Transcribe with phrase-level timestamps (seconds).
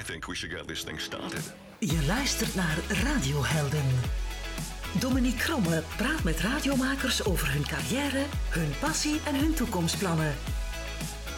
[0.00, 1.52] I think we should get this thing started.
[1.78, 4.00] Je luistert naar Radiohelden.
[5.00, 10.34] Dominique Kromme praat met radiomakers over hun carrière, hun passie en hun toekomstplannen.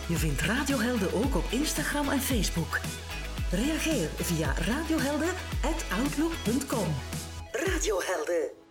[0.06, 2.80] Je vindt Radiohelden ook op Instagram en Facebook.
[3.50, 6.95] Reageer via radiohelden.outlook.com.
[7.52, 8.66] Radiohelden.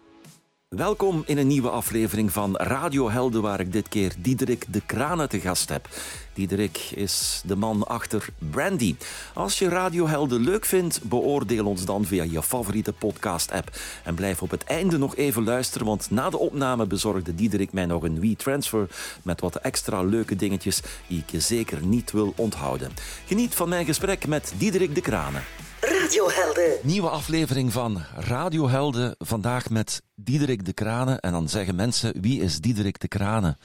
[0.76, 5.30] Welkom in een nieuwe aflevering van Radio Helden, waar ik dit keer Diederik de Kranen
[5.30, 5.90] te gast heb.
[6.34, 8.96] Diederik is de man achter Brandy.
[9.34, 13.78] Als je Radio Helden leuk vindt, beoordeel ons dan via je favoriete podcast-app.
[14.04, 17.86] En blijf op het einde nog even luisteren, want na de opname bezorgde Diederik mij
[17.86, 18.88] nog een WeTransfer
[19.22, 22.92] met wat extra leuke dingetjes die ik je zeker niet wil onthouden.
[23.26, 25.44] Geniet van mijn gesprek met Diederik de Kranen.
[26.06, 26.78] Radiohelden.
[26.84, 29.16] Nieuwe aflevering van Radio Helden.
[29.18, 31.20] Vandaag met Diederik de Kranen.
[31.20, 33.58] En dan zeggen mensen, wie is Diederik de Kranen?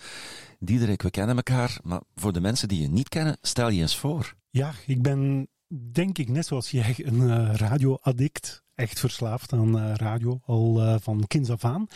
[0.58, 3.96] Diederik, we kennen elkaar, maar voor de mensen die je niet kennen, stel je eens
[3.96, 4.34] voor.
[4.50, 5.48] Ja, ik ben
[5.92, 8.62] denk ik net zoals jij een uh, radioaddict.
[8.74, 11.86] Echt verslaafd aan uh, radio, al uh, van kinds af aan.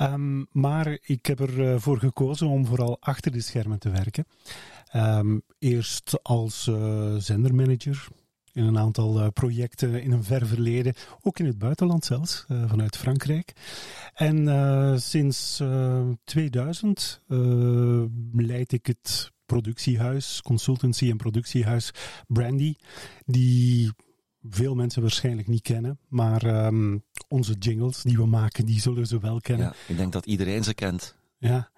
[0.00, 4.26] Um, maar ik heb ervoor gekozen om vooral achter de schermen te werken.
[4.94, 6.70] Um, eerst als
[7.18, 8.08] zendermanager,
[8.56, 12.68] in een aantal uh, projecten in een ver verleden, ook in het buitenland zelfs, uh,
[12.68, 13.52] vanuit Frankrijk.
[14.14, 15.62] En uh, sinds
[16.24, 17.22] 2000
[18.32, 21.90] leid ik het productiehuis, consultancy en productiehuis
[22.26, 22.74] Brandy,
[23.24, 23.90] die
[24.42, 29.20] veel mensen waarschijnlijk niet kennen, maar um, onze jingles die we maken, die zullen ze
[29.20, 29.66] wel kennen.
[29.66, 31.14] Ja, ik denk dat iedereen ze kent.
[31.38, 31.70] Ja,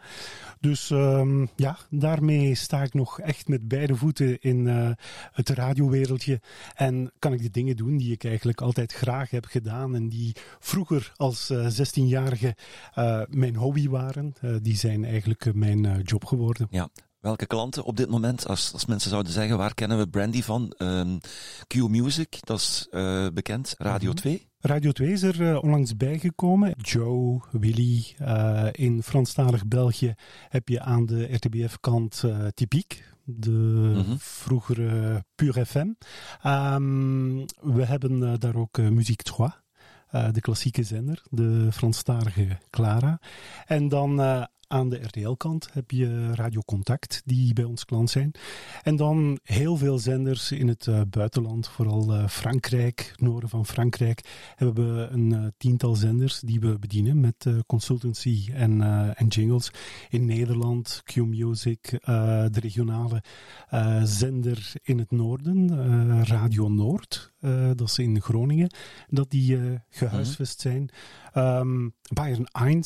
[0.61, 4.91] dus um, ja, daarmee sta ik nog echt met beide voeten in uh,
[5.33, 6.41] het radiowereldje.
[6.75, 10.37] En kan ik de dingen doen die ik eigenlijk altijd graag heb gedaan en die
[10.59, 12.57] vroeger als uh, 16-jarige
[12.99, 14.35] uh, mijn hobby waren.
[14.63, 16.67] Die zijn eigenlijk mijn job geworden.
[16.71, 16.89] Ja,
[17.29, 20.75] Welke klanten op dit moment, als, als mensen zouden zeggen, waar kennen we Brandy van?
[20.79, 21.19] Um,
[21.67, 23.75] Q Music, dat is uh, bekend.
[23.79, 24.33] Radio 2?
[24.33, 24.71] Mm -hmm.
[24.71, 26.75] Radio 2 is er uh, onlangs bijgekomen.
[26.77, 28.05] Joe, Willy.
[28.21, 30.15] Uh, in Franstalig België
[30.49, 32.25] heb je aan de RTBF-kant
[32.55, 33.05] Typiek.
[33.25, 34.19] De mm -hmm.
[34.19, 35.93] vroegere Pure FM.
[36.47, 39.49] Um, we hebben daar ook Muziek 3.
[40.13, 43.21] Uh, de klassieke zender, de Franstalige Clara.
[43.67, 48.33] En dan uh, aan de RTL-kant heb je Radio Contact, die bij ons klant zijn.
[48.83, 54.53] En dan heel veel zenders in het uh, buitenland, vooral uh, Frankrijk, noorden van Frankrijk.
[54.57, 58.83] Hebben we een uh, tiental zenders die we bedienen met consultancy en,
[59.17, 59.71] en jingles.
[60.09, 63.23] In Nederland, Q-Music, de regionale
[64.03, 67.33] zender in het noorden, Radio Noord.
[67.75, 68.71] dat is in Groningen,
[69.09, 69.59] dat die
[69.89, 70.91] gehuisvest zijn.
[71.35, 72.83] Um, Bayern 1 uh,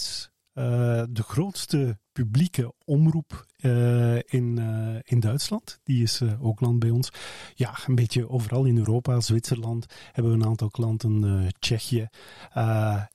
[0.55, 5.79] de grootste publieke omroep uh, in, uh, in Duitsland.
[5.83, 7.11] Die is uh, ook land bij ons.
[7.55, 12.09] Ja, een beetje overal in Europa, Zwitserland hebben we een aantal klanten, Tsjechië.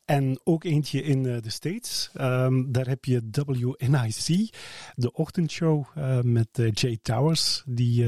[0.05, 2.09] en ook eentje in de States.
[2.21, 4.53] Um, daar heb je WNIC,
[4.95, 5.85] de ochtendshow
[6.21, 7.63] met Jay Towers.
[7.65, 8.05] Die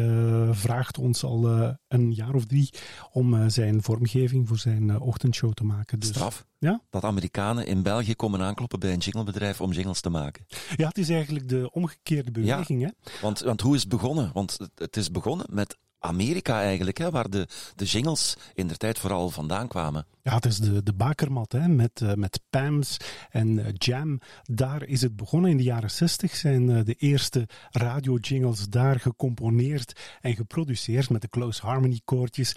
[0.51, 1.45] vraagt ons al
[1.87, 2.69] een jaar of drie
[3.11, 5.99] om zijn vormgeving voor zijn ochtendshow te maken.
[5.99, 6.47] Dus, Straf.
[6.59, 6.81] Ja?
[6.89, 10.45] Dat Amerikanen in België komen aankloppen bij een jinglebedrijf om jingles te maken.
[10.79, 12.81] Ja, het is eigenlijk de omgekeerde beweging.
[12.81, 13.11] Ja, hè?
[13.21, 14.29] Want, want hoe is het begonnen?
[14.33, 18.77] Want het, het is begonnen met Amerika eigenlijk, hè, waar de, de jingles in der
[18.77, 20.05] tijd vooral vandaan kwamen.
[20.29, 22.97] Ja, het is de, de bakermat hè, met, uh, met Pams
[23.29, 24.19] en uh, Jam.
[24.43, 26.35] Daar is het begonnen in de jaren 60.
[26.35, 32.55] Zijn uh, de eerste radio-jingles daar gecomponeerd en geproduceerd met de close harmony koortjes.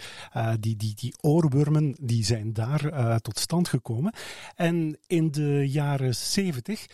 [0.59, 4.13] die, die, die oorwormen die zijn daar tot stand gekomen.
[4.55, 6.85] En in de jaren 70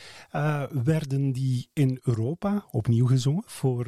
[0.71, 3.83] werden die in Europa opnieuw gezongen voor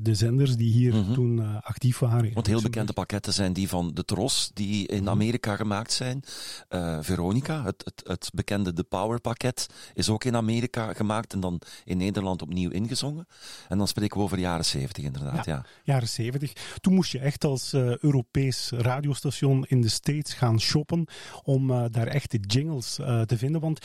[0.00, 1.14] de zenders die hier mm -hmm.
[1.14, 2.32] toen actief waren.
[2.34, 6.22] Want heel bekende pakketten zijn die van de Tros, die in Amerika gemaakt zijn.
[6.70, 11.40] Uh, Veronica, het, het, het bekende The Power pakket, is ook in Amerika gemaakt en
[11.40, 13.26] dan in Nederland opnieuw ingezongen.
[13.68, 15.44] En dan spreken we over de jaren 70 inderdaad.
[15.44, 15.64] Ja, ja.
[15.82, 16.52] jaren 70.
[16.80, 21.06] Toen moest je echt als uh, Europees radiostation in de States gaan shoppen
[21.42, 22.94] om daar echte jingles
[23.26, 23.60] te vinden.
[23.60, 23.80] Want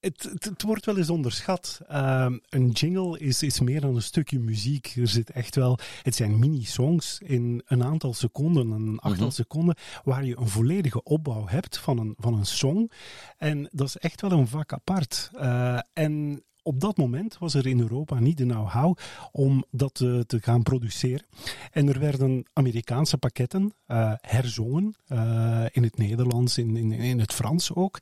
[0.00, 1.80] het, het, het, wordt wel eens onderschat.
[1.90, 4.94] Uh, een jingle is, is meer dan een stukje muziek.
[4.96, 9.30] Er zit echt wel, het zijn mini-songs in een aantal seconden, een mm -hmm.
[9.30, 12.90] seconden, waar je een volledige opbouw hebt van een, van een song.
[13.38, 15.30] En dat is echt wel een vak apart.
[15.34, 18.96] Uh, en op dat moment was er in Europa niet de know-how
[19.32, 21.26] om dat uh, te gaan produceren.
[21.72, 27.32] En er werden Amerikaanse pakketten uh, herzongen, uh, in het Nederlands, in, in, in het
[27.32, 27.98] Frans ook,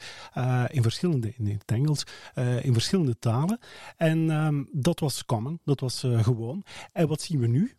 [0.69, 2.03] in verschillende, in het Engels,
[2.63, 3.59] in verschillende talen.
[3.97, 6.65] En um, dat was common, dat was gewoon.
[6.93, 7.73] En wat zien we nu?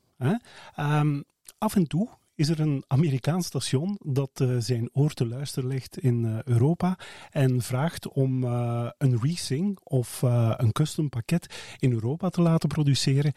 [0.79, 1.23] Um,
[1.57, 5.97] af en toe is er een Amerikaans station dat uh, zijn oor te luisteren legt
[5.97, 6.97] in uh, Europa
[7.31, 13.33] en vraagt om uh, een resing of een custom pakket in Europa te laten produceren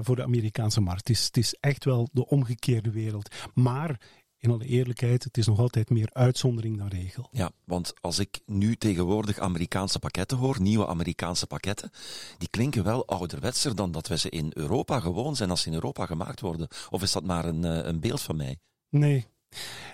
[0.00, 1.08] voor de Amerikaanse markt.
[1.08, 3.34] Is, het is echt wel de omgekeerde wereld.
[3.54, 4.00] Maar
[4.40, 7.28] in alle eerlijkheid, het is nog altijd meer uitzondering dan regel.
[7.32, 11.90] Ja, want als ik nu tegenwoordig Amerikaanse pakketten hoor, nieuwe Amerikaanse pakketten,
[12.38, 15.74] die klinken wel ouderwetser dan dat we ze in Europa gewoon zijn als ze in
[15.74, 16.68] Europa gemaakt worden.
[16.90, 18.58] Of is dat maar een, eh, een beeld van mij?
[18.88, 19.26] Nee,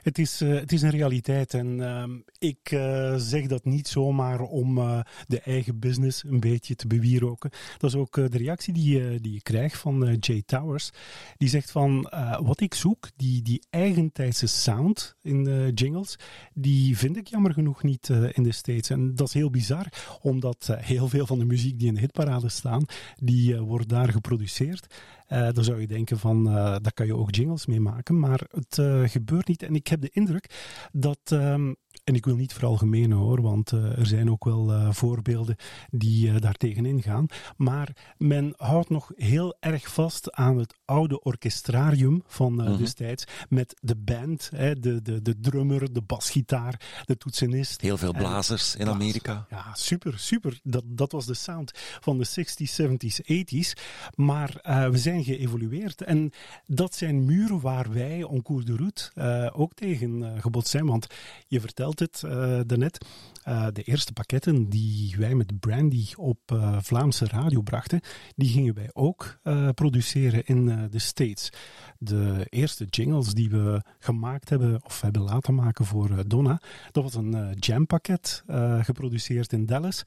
[0.02, 2.04] het is, uh, het is een realiteit en uh,
[2.38, 7.50] ik uh, zeg dat niet zomaar om uh, de eigen business een beetje te bewieroken.
[7.78, 10.90] Dat is ook de reactie die, die je krijgt van Jay Towers.
[11.36, 16.18] Die zegt van wat ik zoek, die, die eigentijdse sound in de jingles,
[16.54, 18.90] die vind ik jammer genoeg niet in de States.
[18.90, 19.86] En dat is heel bizar,
[20.20, 22.84] omdat heel veel van de muziek die in de hitparade staan,
[23.16, 24.94] die wordt daar geproduceerd.
[25.32, 28.40] Uh, dan zou je denken van, uh, daar kan je ook jingles mee maken, maar
[28.50, 29.62] het uh, gebeurt niet.
[29.62, 30.50] En ik heb de indruk
[30.92, 34.92] dat um, en ik wil niet veralgemenen hoor, want uh, er zijn ook wel uh,
[34.92, 35.56] voorbeelden
[35.90, 37.26] die uh, daar tegenin gaan.
[37.56, 42.76] Maar men houdt nog heel erg vast aan het oude orchestrarium van -hmm.
[42.76, 43.24] destijds.
[43.48, 47.80] Met de band, hè, de, de, de drummer, de basgitaar, de toetsenist.
[47.80, 49.46] Heel veel blazers in Amerika.
[49.50, 50.60] Ja, super, super.
[50.62, 51.70] Dat, dat was de sound
[52.00, 53.82] van de 60s, 70s, 80s.
[54.14, 54.60] Maar
[54.90, 56.02] we zijn geëvolueerd.
[56.02, 56.30] En
[56.66, 59.10] dat zijn muren waar wij, on cours de route,
[59.54, 60.86] ook tegen gebotst zijn.
[60.86, 61.06] Want
[61.48, 63.06] je vertelt het uh, daarnet.
[63.48, 68.00] Uh, de eerste pakketten die wij met Brandy op uh, Vlaamse radio brachten,
[68.34, 71.52] die gingen wij ook uh, produceren in de States.
[71.98, 76.60] De eerste jingles die we gemaakt hebben, of hebben laten maken voor Donna,
[76.90, 78.44] dat was een jam pakket
[78.80, 80.02] geproduceerd in Dallas.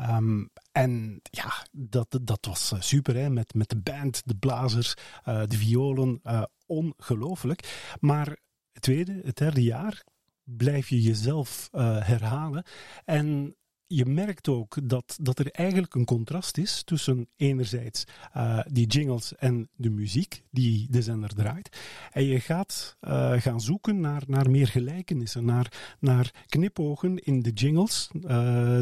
[0.00, 3.30] Um, en ja, dat, dat was super, hè?
[3.30, 4.94] Met, met de band, de blazers,
[5.24, 6.20] de violen,
[6.66, 7.92] ongelooflijk.
[8.00, 8.36] Maar
[8.72, 10.04] het tweede, het derde jaar
[10.44, 12.64] blijf je jezelf uh, herhalen.
[13.04, 13.56] En
[13.86, 18.04] je merkt ook dat, dat er eigenlijk een contrast is tussen enerzijds
[18.36, 21.78] uh, die jingles en de muziek die de zender draait.
[22.12, 27.50] En je gaat uh, gaan zoeken naar, naar meer gelijkenissen, naar, naar knipogen in de
[27.50, 28.10] jingles,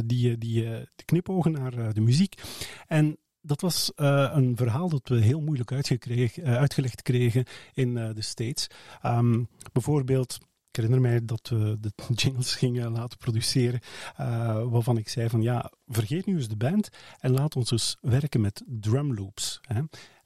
[0.04, 0.62] die, die,
[0.94, 2.42] de knipogen naar de muziek.
[2.86, 8.66] En dat was een verhaal dat we heel moeilijk uh, uitgelegd kregen in de States.
[9.02, 10.38] Um, bijvoorbeeld
[10.72, 11.92] ik herinner mij dat we de
[12.22, 13.80] jingles gingen laten produceren,
[14.20, 14.26] uh,
[14.64, 16.88] waarvan ik zei van ja, vergeet nu eens de band
[17.18, 19.60] en laat ons eens werken met drumloops.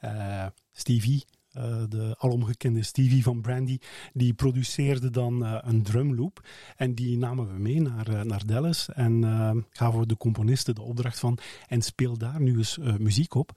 [0.01, 1.25] Uh, Stevie,
[1.57, 3.79] uh, de alomgekende Stevie van Brandy,
[4.13, 9.23] die produceerde dan een drumloop en die namen we mee naar, naar Dallas en
[9.71, 11.39] gaven we de componisten de opdracht van
[11.69, 13.53] en speel daar nu eens muziek op.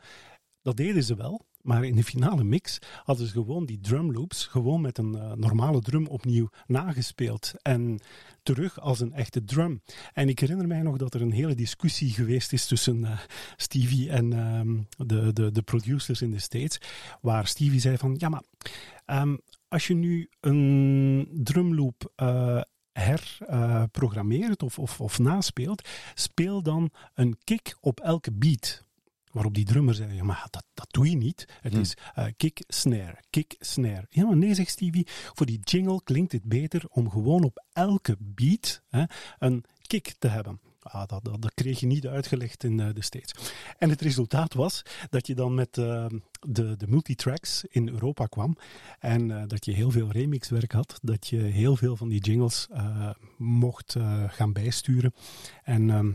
[0.62, 4.82] Dat deden ze wel, maar in de finale mix hadden ze gewoon die drumloops gewoon
[4.82, 7.54] met een uh, normale drum opnieuw nagespeeld.
[7.62, 8.00] En
[8.44, 9.82] terug als een echte drum.
[10.14, 13.20] En ik herinner mij nog dat er een hele discussie geweest is tussen uh,
[13.56, 16.82] Stevie en um, de, de, de producers in de States.
[17.22, 18.44] Waar Stevie zei van, ja maar,
[19.06, 22.14] um, als je nu een drumloop...
[22.18, 22.62] Uh,
[22.92, 28.88] herprogrammeert of, of, of naspeelt, speel dan een kick op elke beat.
[29.31, 31.46] Waarop die drummer zei, ja, maar dat, dat doe je niet.
[31.62, 31.81] Het hmm.
[31.81, 34.06] is uh, kick, snare, kick, snare.
[34.10, 38.15] Ja, maar nee, zegt Stevie, voor die jingle klinkt het beter om gewoon op elke
[38.20, 39.03] beat hè,
[39.39, 40.60] een kick te hebben.
[40.82, 43.53] Ah, dat, dat, dat, kreeg je niet uitgelegd in uh, de States.
[43.77, 46.06] En het resultaat was dat je dan met uh,
[46.48, 48.58] de, de multitracks in Europa kwam
[49.00, 52.68] en uh, dat je heel veel remixwerk had, dat je heel veel van die jingles
[53.38, 53.96] mocht
[54.27, 55.13] gaan bijsturen.
[55.63, 56.12] En ehm,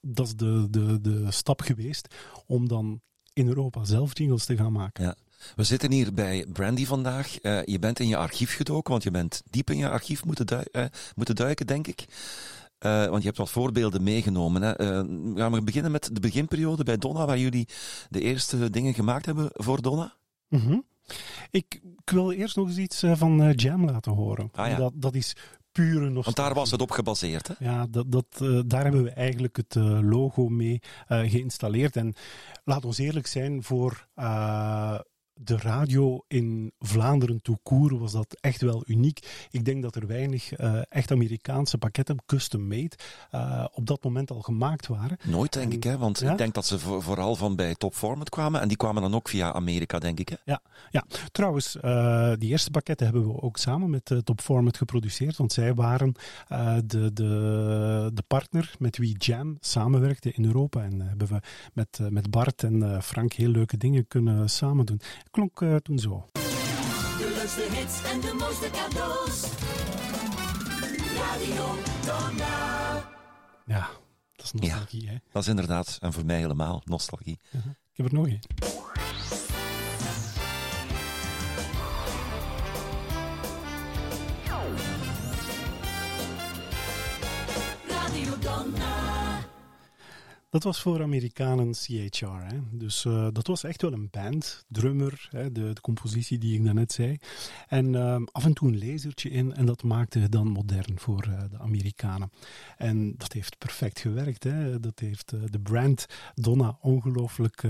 [0.00, 2.14] dat is de, de, de stap geweest
[2.46, 3.00] om dan
[3.32, 5.04] in Europa zelf jingles te gaan maken.
[5.04, 5.16] Ja.
[5.56, 7.42] We zitten hier bij Brandy vandaag.
[7.42, 10.66] Uh, je bent in je archief gedoken, want je bent diep in je archief moeten,
[10.72, 12.04] uh, moeten duiken, denk ik.
[12.80, 14.62] Uh, want je hebt wat voorbeelden meegenomen.
[14.62, 14.74] Hè.
[15.40, 17.68] gaan we beginnen met de beginperiode bij Donna, waar jullie
[18.08, 20.16] de eerste dingen gemaakt hebben voor Donna?
[20.48, 20.84] Mm -hmm.
[21.50, 24.48] ik, ik, wil eerst nog eens iets van Jam laten horen.
[24.52, 24.76] Ah, ja.
[24.76, 25.36] dat, dat is
[25.78, 26.22] pure nostalgie.
[26.22, 27.54] Want daar was het op gebaseerd, hè?
[27.58, 31.96] Ja, dat, dat, uh, daar hebben we eigenlijk het uh, logo mee uh, geïnstalleerd.
[31.96, 32.14] En
[32.64, 34.08] laat ons eerlijk zijn, voor
[35.40, 39.46] de radio in Vlaanderen toekoer was dat echt wel uniek.
[39.50, 42.96] Ik denk dat er weinig uh, echt Amerikaanse pakketten, custom-made,
[43.34, 45.16] uh, op dat moment al gemaakt waren.
[45.24, 45.98] Nooit, denk en, ik, hè?
[45.98, 46.32] want ja?
[46.32, 49.28] ik denk dat ze vooral van bij Top Format kwamen en die kwamen dan ook
[49.28, 50.28] via Amerika, denk ik.
[50.28, 50.36] Hè?
[50.44, 51.04] Ja, ja.
[51.32, 55.74] trouwens, uh, die eerste pakketten hebben we ook samen met Top Format geproduceerd, want zij
[55.74, 56.14] waren
[56.84, 60.82] de, de, de partner met wie Jam samenwerkte in Europa.
[60.82, 61.40] En hebben we
[61.72, 65.00] met, met Bart en Frank heel leuke dingen kunnen samen doen
[65.38, 66.24] klonk uh, toen zo.
[67.18, 69.42] leukste hits en de mooiste cadeaus.
[71.16, 71.64] Radio
[72.06, 73.08] Donna.
[73.66, 73.88] Ja,
[74.36, 75.16] dat is nostalgie, hè?
[75.32, 77.38] Dat is inderdaad, en voor mij helemaal, nostalgie.
[77.52, 78.40] Ik heb er nog één.
[87.88, 89.07] Radio Donna.
[90.50, 92.24] Dat was voor Amerikanen CHR.
[92.26, 92.58] Hè?
[92.72, 95.52] Dus eh, dat was echt wel een band, drummer, hè?
[95.52, 97.18] De, de compositie die ik daarnet zei.
[97.68, 101.22] En ehm, af en toe een lasertje in en dat maakte het dan modern voor
[101.22, 102.30] eh, de Amerikanen.
[102.76, 104.44] En dat heeft perfect gewerkt.
[104.44, 104.80] Hè?
[104.80, 107.64] Dat heeft eh, de brand Donna ongelooflijk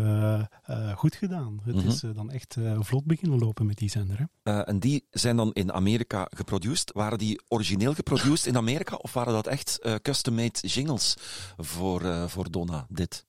[0.94, 1.61] goed gedaan.
[1.64, 1.88] Het Mhm.
[1.88, 4.28] is dan echt vlot beginnen lopen met die zender.
[4.42, 4.61] Hè?
[4.62, 6.92] En die zijn dan in Amerika geproduced.
[6.92, 11.16] Waren die origineel geproduced in Amerika of waren dat echt custom-made jingles
[11.56, 12.67] voor, voor Donna?
[12.88, 13.26] Dit.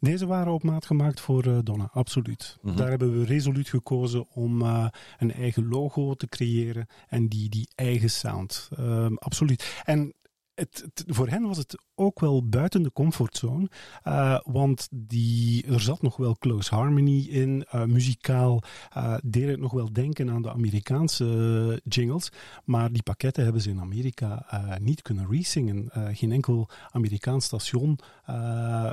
[0.00, 2.58] Deze waren op maat gemaakt voor eh, Donna, absoluut.
[2.62, 2.76] Mhm.
[2.76, 4.86] Daar hebben we resoluut gekozen om eh,
[5.18, 8.68] een eigen logo te creëren en die, die eigen sound.
[8.76, 9.82] Ehm, absoluut.
[9.84, 10.14] En
[10.56, 13.68] het, het- voor hen was het ook wel buiten de comfortzone,
[14.02, 17.64] eh, want die, er zat nog wel close harmony in.
[17.70, 22.28] eh, muzikaal eh, deed het nog wel denken aan de Amerikaanse jingles,
[22.64, 24.46] maar die pakketten hebben ze in Amerika
[24.80, 25.90] niet kunnen resingen.
[26.12, 27.98] Geen enkel Amerikaans station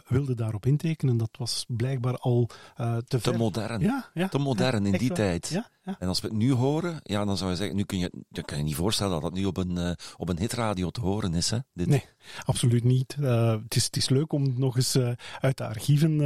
[0.07, 1.17] wilde daarop intekenen.
[1.17, 3.37] Dat was blijkbaar al te Te ver.
[3.37, 3.79] modern.
[3.81, 5.17] Ja, ja, Te modern ja, in die wel.
[5.17, 5.47] tijd.
[5.47, 5.95] Ja, ja.
[5.99, 8.43] En als we het nu horen, ja, dan zou je zeggen, nu kun je, je
[8.43, 11.33] kan je niet voorstellen dat dat nu op een, eh, op een hitradio te horen
[11.33, 11.49] is.
[11.49, 11.57] Hè?
[11.73, 11.87] Dit.
[11.87, 12.05] Nee,
[12.45, 13.15] absoluut niet.
[13.21, 16.17] Eh, het, is, het is leuk om nog eens eh, uit de archieven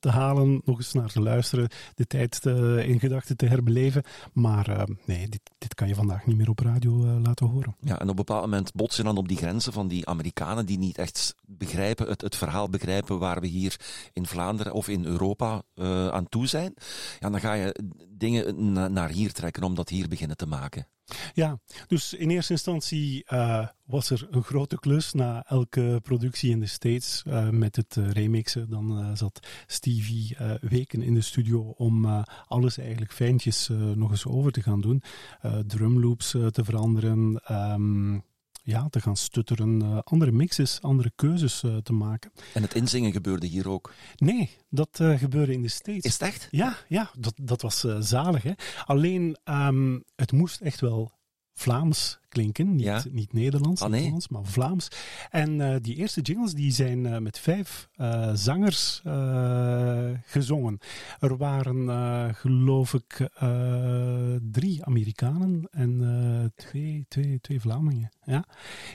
[0.00, 2.46] te halen, nog eens naar te luisteren, de tijd
[2.86, 4.02] in gedachten te herbeleven.
[4.32, 7.76] Maar nee, dit, dit kan je vandaag niet meer op radio laten horen.
[7.80, 10.78] Ja, en op een bepaald moment botsen dan op die grenzen van die Amerikanen die
[10.78, 13.76] niet echt begrijpen, het, het verhaal begrijpen waar we hier
[14.12, 15.62] in Vlaanderen of in Europa
[16.10, 16.74] aan toe zijn.
[17.20, 20.86] Ja, dan ga je dingen naar hier trekken om dat hier beginnen te maken.
[21.34, 26.60] Ja, dus in eerste instantie eh, was er een grote klus na elke productie in
[26.60, 28.70] de States eh, met het eh, remixen.
[28.70, 34.62] Dan zat Stevie weken in de studio om alles eigenlijk fijntjes nog eens over te
[34.62, 35.02] gaan doen.
[35.66, 38.18] Drumloops te veranderen, ehm,
[38.62, 42.32] ja, te gaan stutteren, eh, andere mixes, andere keuzes eh, te maken.
[42.54, 43.92] En het inzingen gebeurde hier ook.
[44.16, 46.04] Nee, dat eh, gebeurde in de States.
[46.04, 46.48] Is het echt?
[46.50, 48.42] Ja, ja dat, dat was zalig.
[48.42, 48.52] Hè?
[48.84, 51.12] Alleen, ehm, het moest echt wel
[51.62, 52.74] Vlaams klinken.
[52.74, 53.02] Niet, Ja.
[53.10, 53.96] niet Nederlands, Ah, nee.
[53.96, 54.88] Nederlands, maar Vlaams.
[55.30, 59.00] En eh, die eerste jingles die zijn eh, met vijf eh, zangers
[60.26, 60.78] gezongen.
[61.20, 63.28] Er waren, geloof ik,
[64.52, 68.10] drie Amerikanen en twee, twee, twee Vlamingen.
[68.24, 68.44] Ja?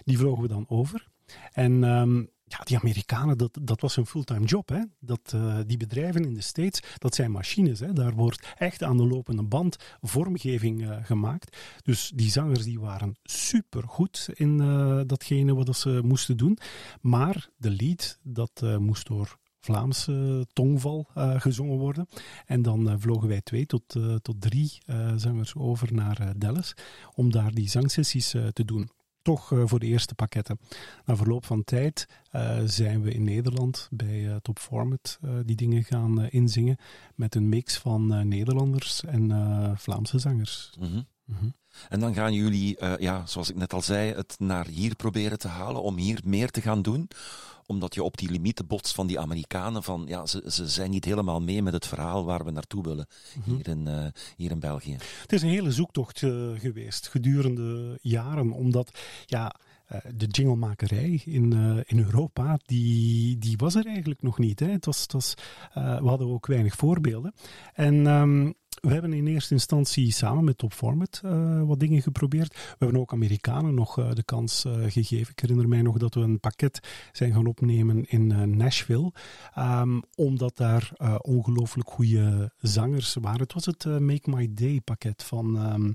[0.06, 1.08] Die vlogen we dan over.
[1.54, 4.70] En ehm, ja, die Amerikanen, dat, dat was hun fulltime job.
[4.70, 4.82] Hè?
[5.00, 7.80] Dat, eh, die bedrijven in de States, dat zijn machines.
[7.80, 7.94] Hè?
[7.94, 11.58] Daar wordt echt aan de lopende band vormgeving eh, gemaakt.
[11.84, 16.58] Dus die zangers die waren supergoed in eh, datgene wat ze moesten doen.
[17.02, 22.08] Maar de lied, dat moest door Vlaamse tongval gezongen worden.
[22.46, 24.78] En dan vlogen wij twee tot, tot drie
[25.16, 26.74] zangers over naar Dallas
[27.14, 28.90] om daar die zangsessies te doen.
[29.28, 30.60] Toch eh, voor de eerste pakketten.
[31.06, 35.84] Na verloop van tijd eh, zijn we in Nederland bij eh, Top Format die dingen
[35.84, 36.78] gaan inzingen
[37.16, 39.32] met een mix van Nederlanders en
[39.78, 40.74] Vlaamse zangers.
[40.80, 41.02] Mhm.
[41.26, 41.50] Mhm.
[41.90, 45.40] En dan gaan jullie, eh, ja, zoals ik net al zei, het naar hier proberen
[45.40, 47.08] te halen om hier meer te gaan doen.
[47.66, 49.84] Omdat je op die limieten botst van die Amerikanen.
[49.84, 53.08] Van, ja, ze, ze zijn niet helemaal mee met het verhaal waar we naartoe willen
[53.44, 54.06] hier, in, eh,
[54.38, 54.98] hier in België.
[55.22, 59.56] Het is een hele zoektocht eh, geweest gedurende jaren, omdat ja,
[60.16, 61.54] de jinglemakerij in,
[61.86, 64.60] in Europa, die, die was er eigenlijk nog niet.
[64.60, 64.68] Hè.
[64.68, 65.34] Het was, het was,
[65.74, 67.34] we hadden ook weinig voorbeelden.
[67.74, 72.54] En ehm, we hebben in eerste instantie samen met Top Format eh, wat dingen geprobeerd.
[72.54, 75.32] We hebben ook Amerikanen nog eh, de kans eh, gegeven.
[75.32, 76.80] Ik herinner mij nog dat we een pakket
[77.12, 79.12] zijn gaan opnemen in Nashville.
[79.54, 80.92] Ehm, omdat daar
[81.22, 83.42] ongelooflijk goede zangers waren.
[83.42, 85.92] Het was het Make My Day pakket van, ehm,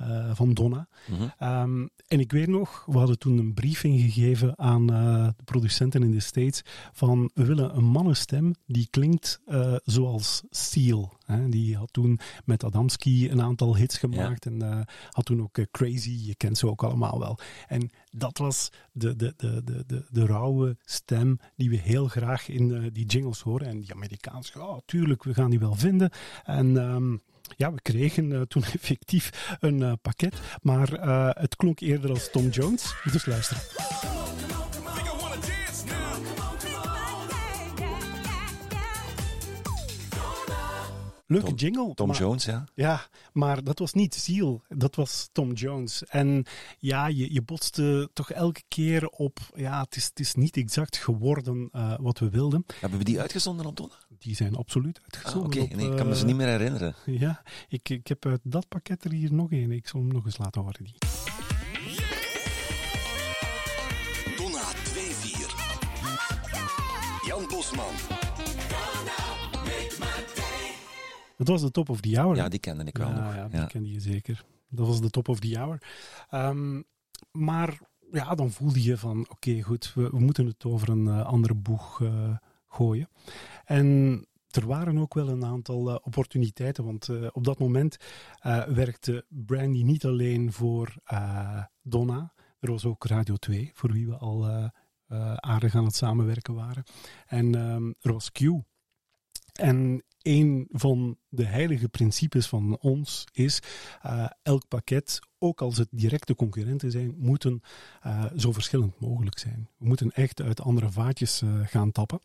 [0.00, 0.88] eh, van Donna.
[1.08, 1.28] Mhm.
[1.38, 6.10] Ehm, en ik weet nog, we hadden toen een briefing gegeven aan de producenten in
[6.10, 9.40] de States van we willen een mannenstem die klinkt
[9.84, 11.12] zoals Seal.
[11.24, 11.48] Hè.
[11.48, 15.64] Die had toen met Adamski een aantal hits gemaakt en eh, had toen ook eh,
[15.70, 17.38] Crazy, je kent ze ook allemaal wel.
[17.68, 22.48] En dat was de, de, de, de, de, de rauwe stem die we heel graag
[22.48, 23.66] in eh, die jingles horen.
[23.66, 26.10] En die Amerikaans, ja, tuurlijk, we gaan die wel vinden.
[26.44, 26.76] En...
[26.76, 27.16] ehm,
[27.56, 30.88] ja, we kregen toen effectief een pakket, maar
[31.38, 32.94] het klonk eerder als Tom Jones.
[33.12, 34.19] Dus luister.
[41.30, 41.94] Leuke Tom- jingle.
[41.94, 42.64] Tom maar- Jones, ja.
[42.74, 46.04] Ja, maar dat was niet Seal, dat was Tom Jones.
[46.04, 46.44] En
[46.78, 50.96] ja, je, je botste toch elke keer op, ja, het is, het is niet exact
[50.96, 52.64] geworden eh, wat we wilden.
[52.80, 54.06] Hebben we die uitgezonden op donderdag?
[54.18, 55.50] Die zijn absoluut Ah, uitgezonden.
[55.50, 56.94] Oké, op, nee, ik kan me ze eh, niet meer herinneren.
[57.06, 59.70] Ja, ik, ik heb uit dat pakket er hier nog één.
[59.70, 60.84] Ik zal hem nog eens laten horen.
[60.84, 60.94] Die.
[64.36, 67.26] Donna 2-4.
[67.26, 68.19] Jan Bosman.
[71.40, 72.36] Dat was de top of the hour.
[72.36, 73.34] Ja, die kende ik wel ja, nog.
[73.34, 74.44] Ja, die kende je zeker.
[74.68, 75.82] Dat was de top of the hour.
[76.30, 76.82] Ehm,
[77.32, 77.80] maar
[78.12, 81.54] ja, dan voelde je van, oké, goed, we, we moeten het over een eh, andere
[81.54, 82.36] boeg eh,
[82.68, 83.08] gooien.
[83.64, 87.96] En er waren ook wel een aantal eh, opportuniteiten, want op dat moment
[88.66, 90.94] werkte Brandy niet alleen voor
[91.82, 94.70] Donna, er was ook Radio 2, voor wie we al
[95.36, 96.82] aardig aan het samenwerken waren.
[97.26, 98.40] En ehm, er was Q.
[99.52, 103.62] En een van de heilige principes van ons is:
[104.02, 107.60] eh, elk pakket, ook als het directe concurrenten zijn, moeten
[108.00, 109.68] eh, zo verschillend mogelijk zijn.
[109.78, 112.20] We moeten echt uit andere vaatjes eh, gaan tappen.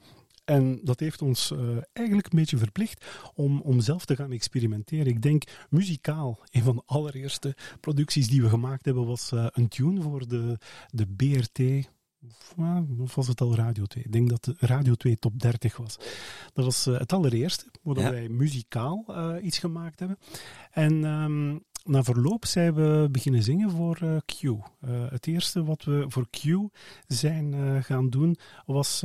[0.45, 1.53] En dat heeft ons
[1.93, 5.05] eigenlijk een beetje verplicht om, om zelf te gaan experimenteren.
[5.05, 10.01] Ik denk muzikaal, een van de allereerste producties die we gemaakt hebben, was een tune
[10.01, 10.57] voor de,
[10.89, 11.89] de BRT.
[13.00, 14.03] Of, was het al Radio 2?
[14.03, 15.98] Ik denk dat de Radio 2 top 30 was.
[16.53, 18.12] Dat was eh, het allereerste, waar Ja.
[18.12, 20.17] wij muzikaal eh, iets gemaakt hebben.
[20.72, 24.41] En ehm, na verloop zijn we beginnen zingen voor eh, Q.
[25.10, 26.44] Het eerste wat we voor Q
[27.08, 29.00] zijn gaan doen, was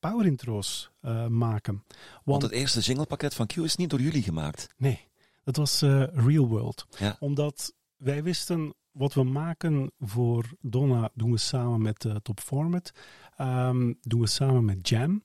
[0.00, 0.90] power intro's
[1.28, 1.84] maken.
[2.24, 4.68] Want het eerste jinglepakket van Q is niet door jullie gemaakt.
[4.76, 5.08] Nee,
[5.44, 5.80] dat was
[6.12, 6.86] Real World.
[6.98, 7.16] Ja.
[7.20, 12.92] Omdat wij wisten, wat we maken voor Donna doen we samen met eh, Top Format,
[13.36, 15.22] ehm, doen we samen met Jam.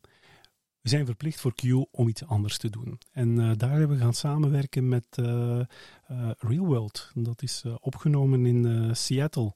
[0.81, 2.99] We zijn verplicht voor Q om iets anders te doen.
[3.11, 5.59] En eh, daar hebben we gaan samenwerken met eh,
[6.37, 7.11] Real World.
[7.13, 9.55] Dat is opgenomen in Seattle.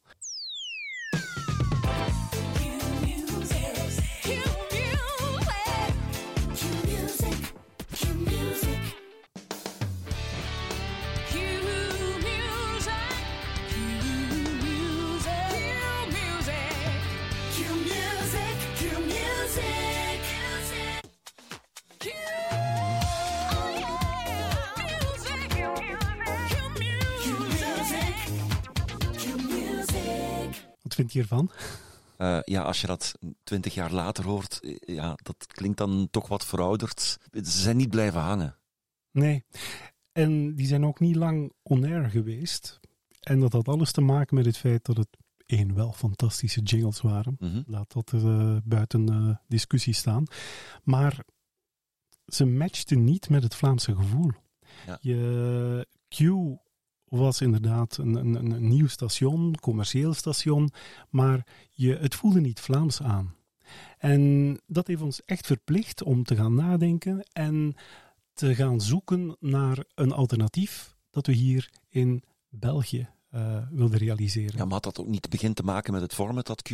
[30.92, 31.52] Wat vind je hiervan?
[32.18, 36.28] Eh, ja, als je dat twintig jaar later hoort, eh, ja, dat klinkt dan toch
[36.28, 37.00] wat verouderd.
[37.32, 38.56] Ze zijn niet blijven hangen.
[39.12, 39.46] Nee.
[40.12, 42.80] En die zijn ook niet lang on-air geweest.
[43.20, 45.08] En dat had alles te maken met het feit dat het
[45.46, 47.36] één wel fantastische jingles waren.
[47.40, 47.62] Mhm.
[47.66, 50.24] Laat dat eh, buiten discussie staan.
[50.84, 51.24] Maar
[52.26, 54.32] ze matchten niet met het Vlaamse gevoel.
[54.86, 54.98] Ja.
[55.02, 56.20] Je, Q
[57.20, 60.72] was inderdaad een, een, een- nieuw station, commercieel station,
[61.10, 63.36] maar je, het voelde niet Vlaams aan.
[63.98, 67.76] En dat heeft ons echt verplicht om te gaan nadenken en
[68.34, 74.58] te gaan zoeken naar een alternatief dat we hier in België eh, wilden realiseren.
[74.58, 76.72] Ja, maar had dat ook niet begin te maken met het format dat Q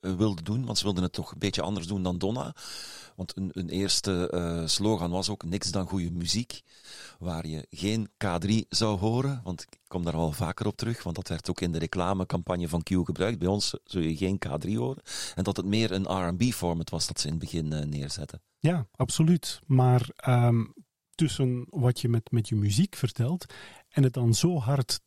[0.00, 0.64] wilde doen?
[0.64, 2.54] Want ze wilden het toch een beetje anders doen dan Donna.
[3.16, 6.62] Want een, eerste eh, slogan was ook niks dan goede muziek.
[7.18, 9.40] Waar je geen K3 zou horen.
[9.44, 11.02] Want ik kom daar wel vaker op terug.
[11.02, 13.38] Want dat werd ook in de reclamecampagne van Q gebruikt.
[13.38, 15.02] Bij ons zul je geen K3 horen.
[15.34, 18.42] En dat het meer een R&B-format was dat ze in het begin eh, neerzetten.
[18.58, 19.60] Ja, absoluut.
[19.66, 20.64] Maar ehm,
[21.14, 23.46] tussen wat je met, met je muziek vertelt
[23.88, 25.00] en het dan zo hard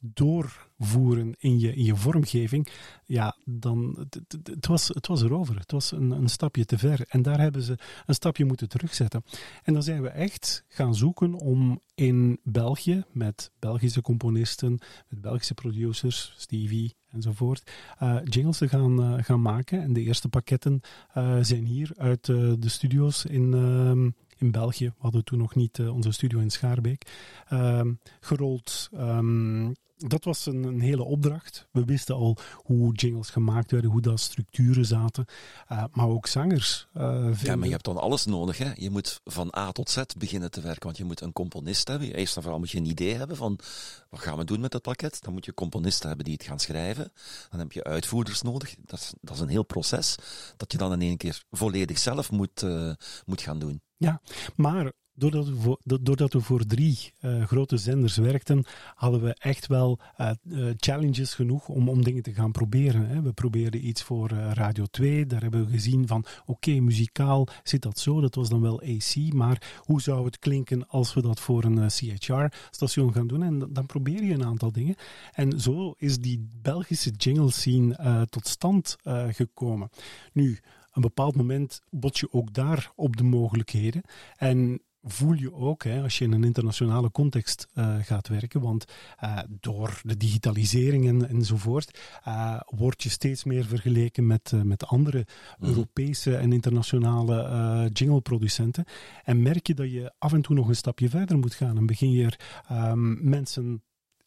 [0.84, 2.68] doorvoeren in je, in je vormgeving,
[3.06, 4.08] ja, dan,
[4.44, 5.56] het, was, het was erover.
[5.60, 7.06] Het was een, een stapje te ver.
[7.08, 9.24] En daar hebben ze een stapje moeten terugzetten.
[9.64, 15.54] En dan zijn we echt gaan zoeken om in België, met Belgische componisten, met Belgische
[15.54, 19.82] producers, Stevie enzovoort, eh, jingles te gaan, eh, gaan maken.
[19.82, 20.82] En de eerste pakketten
[21.14, 24.86] eh, zijn hier uit de studio's in, ehm, in België.
[24.86, 27.12] We hadden toen nog niet onze studio in Schaarbeek.
[27.48, 28.90] ehm, gerold.
[28.94, 31.68] Ehm, dat was een, een hele opdracht.
[31.72, 35.26] We wisten al hoe jingles gemaakt werden, hoe dat structuren zaten.
[35.68, 36.88] Eh, maar ook zangers.
[36.94, 38.58] eh, Ja, maar je hebt dan alles nodig.
[38.58, 38.72] Hè?
[38.76, 40.84] Je moet van A tot Z beginnen te werken.
[40.84, 42.14] Want je moet een componist hebben.
[42.14, 43.60] Eerst en vooral moet je een idee hebben van
[44.10, 45.22] wat gaan we doen met dat pakket.
[45.22, 47.12] Dan moet je componisten hebben die het gaan schrijven.
[47.50, 48.76] Dan heb je uitvoerders nodig.
[48.86, 50.16] Dat is, dat is een heel proces
[50.58, 52.92] dat je dan in één keer volledig zelf moet, eh,
[53.26, 53.82] moet gaan doen.
[53.98, 54.22] Ja,
[54.56, 58.64] maar doordat we voor, do- doordat we voor drie eh, grote zenders werkten,
[58.96, 63.08] hadden we echt wel eh, eh, challenges genoeg om, om dingen te gaan proberen.
[63.08, 63.22] Hè.
[63.22, 65.26] We probeerden iets voor Radio 2.
[65.26, 68.22] Daar hebben we gezien van, oké, muzikaal zit dat zo.
[68.22, 69.34] Dat was dan wel AC.
[69.34, 73.44] Maar hoe zou het klinken als we dat voor een CHR-station gaan doen?
[73.44, 74.96] En dan- probeer je een aantal dingen.
[75.32, 78.98] En zo is die Belgische jingle scene tot stand
[79.30, 79.90] gekomen.
[80.34, 80.60] Nu,
[80.92, 84.02] een bepaald moment bot je ook daar op de mogelijkheden.
[84.38, 88.86] En voel je ook, hè, als je in een internationale context eh, gaat werken, want
[89.18, 95.26] eh, door de digitalisering en, enzovoort, eh, word je steeds meer vergeleken met, met andere
[95.60, 98.86] Europese en internationale jingleproducenten.
[99.24, 101.86] En merk je dat je af en toe nog een stapje verder moet gaan en
[101.86, 103.84] begin je er ehm, mensen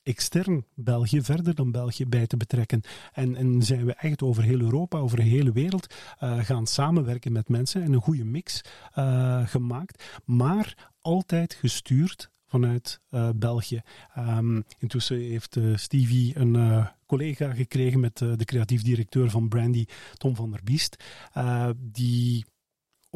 [0.06, 2.82] extern België, verder dan België, bij te betrekken.
[3.12, 7.32] En, en zijn we echt over heel Europa, over de hele wereld eh, gaan samenwerken
[7.32, 8.60] met mensen en een goede mix
[8.94, 13.82] eh, gemaakt, maar altijd gestuurd vanuit eh, België.
[14.14, 20.50] Ehm, intussen heeft Stevie een collega gekregen met de creatief directeur van Brandy, Tom van
[20.50, 21.04] der Biest,
[21.76, 22.44] die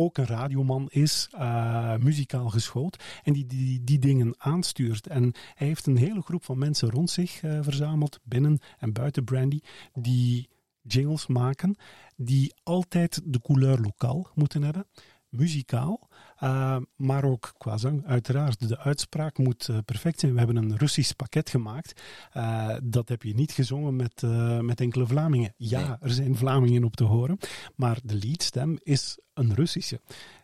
[0.00, 5.06] ook een radioman is, eh, muzikaal geschoold, en die, die die dingen aanstuurt.
[5.06, 5.22] En
[5.54, 9.60] hij heeft een hele groep van mensen rond zich eh, verzameld, binnen en buiten Brandy,
[9.92, 10.48] die
[10.82, 11.76] jingles maken,
[12.16, 14.86] die altijd de couleur lokaal moeten hebben,
[15.30, 18.06] muzikaal, eh, maar ook qua zang.
[18.06, 20.32] Uiteraard, de uitspraak moet eh, perfect zijn.
[20.32, 22.00] We hebben een Russisch pakket gemaakt.
[22.32, 24.22] Eh, dat heb je niet gezongen met,
[24.60, 25.54] met enkele Vlamingen.
[25.56, 27.38] Ja, er zijn Vlamingen op te horen,
[27.76, 30.00] maar de leadstem is een Russische.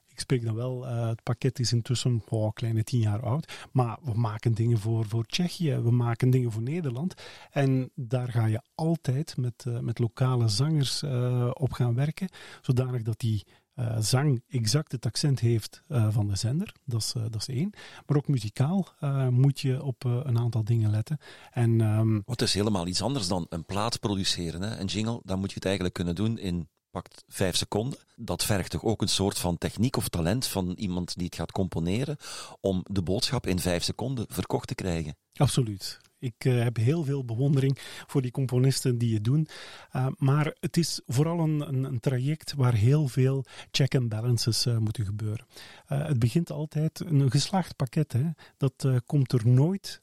[0.08, 3.66] Ik spreek dan wel, het pakket is intussen oh, een kleine tien jaar oud.
[3.72, 7.14] Maar we maken dingen voor, voor Tsjechië, we maken dingen voor Nederland.
[7.50, 11.02] En daar ga je altijd met, met lokale zangers
[11.52, 12.28] op gaan werken.
[12.60, 13.46] Zodanig dat die
[13.76, 16.72] eh, zang exact het accent heeft eh, van de zender.
[16.84, 17.70] Dat is, eh, dat is één.
[18.06, 18.88] Maar ook muzikaal
[19.30, 21.18] moet je op een aantal dingen letten.
[21.50, 24.62] En ehm, Wat is helemaal iets anders dan een plaat produceren.
[24.62, 24.78] Hè?
[24.78, 27.98] Een jingle, dan moet je het eigenlijk kunnen doen in pakt vijf seconden.
[28.14, 31.52] Dat vergt toch ook een soort van techniek of talent van iemand die het gaat
[31.52, 32.16] componeren
[32.60, 35.16] om de boodschap in vijf seconden verkocht te krijgen.
[35.34, 35.98] Absoluut.
[36.18, 39.48] Ik eh, heb heel veel bewondering voor die componisten die het doen.
[39.96, 44.78] Uh, maar het is vooral een, een, traject waar heel veel check and balances uh,
[44.78, 45.46] moeten gebeuren.
[45.86, 48.12] Het begint altijd een geslaagd pakket.
[48.12, 48.24] Hè.
[48.56, 50.00] Dat komt er nooit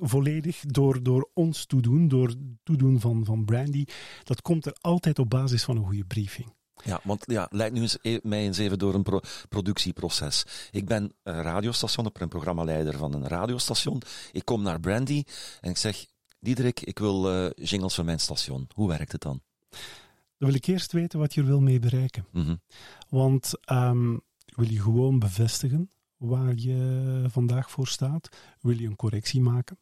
[0.00, 3.84] volledig door, door ons toedoen, door toedoen van, van Brandy.
[4.24, 6.52] Dat komt er altijd op basis van een goede briefing.
[6.84, 10.44] Ja, want ja, leid nu eens, e-, mij eens even door een pro productieproces.
[10.70, 14.02] Ik ben een radiostation, ik ben een programmaleider van een radiostation.
[14.32, 15.24] Ik kom naar Brandy
[15.60, 16.06] en ik zeg,
[16.40, 18.68] Diederik, ik wil uh, jingles voor mijn station.
[18.74, 19.40] Hoe werkt het dan?
[19.70, 22.26] Dan wil ik eerst weten wat je er wil mee bereiken.
[22.32, 22.60] Mm -hmm.
[23.08, 28.28] Want um, wil je gewoon bevestigen waar je vandaag voor staat?
[28.60, 29.78] Wil je een correctie maken?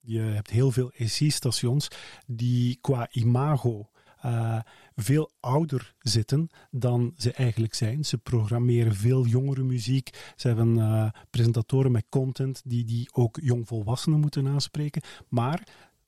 [0.00, 1.88] Je hebt heel veel EC-stations
[2.26, 3.90] die qua imago
[4.24, 4.58] uh,
[5.02, 8.04] veel ouder zitten dan ze eigenlijk zijn.
[8.04, 10.32] Ze programmeren veel jongere muziek.
[10.36, 15.02] Ze hebben uh, presentatoren met content die, die ook jongvolwassenen moeten aanspreken.
[15.28, 15.62] Maar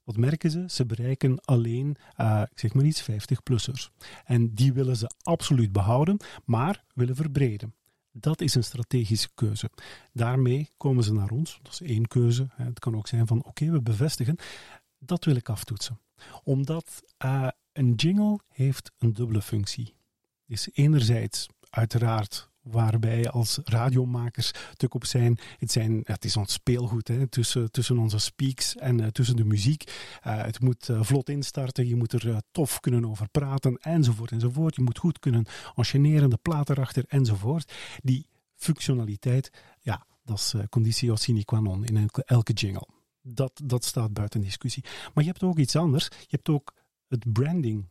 [0.05, 0.65] wat merken ze?
[0.67, 4.07] Ze bereiken alleen, uh, ik zeg maar iets, 50-plussers.
[4.25, 7.75] En die willen ze absoluut behouden, maar willen verbreden.
[8.13, 9.71] Dat is een strategische keuze.
[10.13, 11.59] Daarmee komen ze naar ons.
[11.63, 12.49] Dat is één keuze.
[12.53, 14.37] Het kan ook zijn van oké, we bevestigen.
[14.99, 16.01] Dat wil ik aftoetsen.
[16.43, 19.95] Omdat uh, een jingle heeft een dubbele functie.
[20.47, 25.39] Is enerzijds uiteraard waarbij als radiomakers stuk op zijn.
[25.59, 29.45] Het, zijn, het is ons speelgoed hè, tussen, tussen onze speaks en uh, tussen de
[29.45, 29.85] muziek.
[30.27, 34.77] Uh, het moet uh, vlot instarten, je moet er tof kunnen over praten, enzovoort, enzovoort.
[34.77, 37.73] Je moet goed kunnen enchaîneren, de plaat erachter, enzovoort.
[38.03, 42.89] Die functionaliteit, ja, dat is conditio sine qua non in elke, elke jingle.
[43.23, 44.85] Dat, dat staat buiten discussie.
[45.15, 46.05] Maar je hebt ook iets anders.
[46.05, 46.73] Je hebt ook
[47.13, 47.89] het branding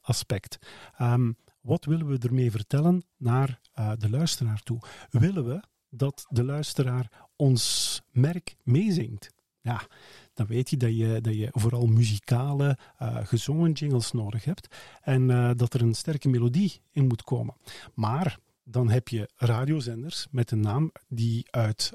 [0.00, 0.58] aspect.
[1.00, 4.80] Um, wat willen we ermee vertellen naar uh, de luisteraar toe?
[5.10, 9.32] Willen we dat de luisteraar ons merk meezingt?
[9.60, 9.86] Ja,
[10.34, 15.26] dan weet je dat je, dat je vooral muzikale, uh, gezongen jingles nodig hebt en
[15.56, 17.54] dat er een sterke melodie in moet komen.
[17.94, 21.92] Maar dan heb je radiozenders met een naam die uit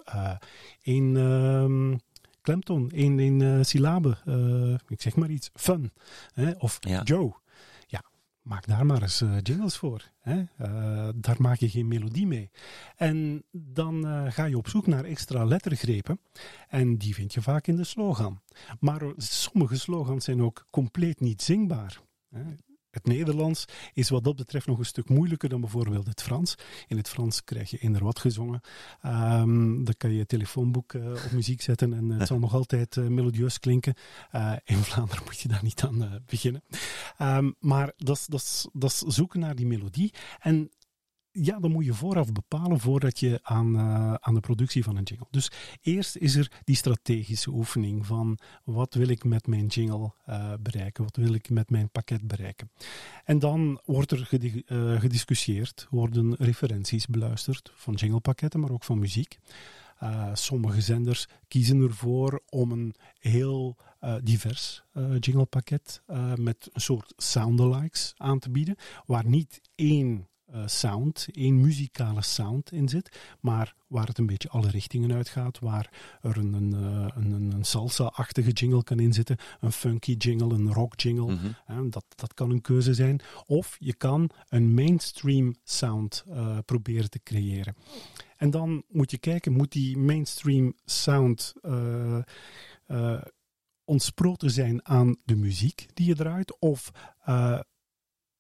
[0.81, 1.11] één
[2.49, 4.17] klemtoon, één, één syllabe,
[4.87, 5.91] ik zeg maar iets, fun,
[6.33, 7.03] hè, of ja.
[7.03, 7.33] Joe
[8.49, 10.11] maak daar maar eens uh, jingles voor.
[10.19, 10.43] Hè?
[11.15, 12.49] Daar maak je geen melodie mee.
[12.95, 16.19] En dan ga je op zoek naar extra lettergrepen.
[16.67, 18.41] En die vind je vaak in de slogan.
[18.79, 22.01] Maar sommige slogans zijn ook compleet niet zingbaar.
[22.29, 22.41] Hè?
[23.03, 26.55] Het Nederlands is wat dat betreft nog een stuk moeilijker dan bijvoorbeeld het Frans.
[26.87, 28.61] In het Frans krijg je eender wat gezongen.
[29.01, 32.97] Ehm, dan kan je je telefoonboek eh, op muziek zetten en het zal nog altijd
[32.97, 33.93] eh, melodieus klinken.
[34.31, 36.63] Eh, in Vlaanderen moet je daar niet aan eh, beginnen.
[37.17, 38.27] Ehm, maar dat
[38.73, 40.13] is zoeken naar die melodie.
[40.39, 40.69] En
[41.31, 45.03] ja, dan moet je vooraf bepalen voordat je aan, eh, aan de productie van een
[45.03, 45.27] jingle.
[45.29, 50.53] Dus eerst is er die strategische oefening van wat wil ik met mijn jingle eh,
[50.59, 52.71] bereiken, wat wil ik met mijn pakket bereiken.
[53.25, 54.29] En dan wordt er
[54.65, 59.39] eh, gediscussieerd, worden referenties beluisterd van jinglepakketten, maar ook van muziek.
[60.33, 63.77] Sommige zenders kiezen ervoor om een heel
[64.23, 64.83] divers
[65.19, 66.01] jinglepakket
[66.35, 72.71] met een soort soundalikes aan te bieden, waar niet één eh, sound, één muzikale sound
[72.71, 77.15] in zit, maar waar het een beetje alle richtingen uitgaat, waar er een, een, eh,
[77.15, 81.51] een, een, een salsa-achtige jingle kan inzitten, een funky jingle, een rock jingle, Mhm.
[81.65, 83.19] hè, dat, dat kan een keuze zijn.
[83.45, 87.75] Of je kan een mainstream sound eh, proberen te creëren.
[88.37, 91.53] En dan moet je kijken, moet die mainstream sound
[93.83, 96.59] ontsproten zijn aan de muziek die je draait?
[96.59, 96.91] Of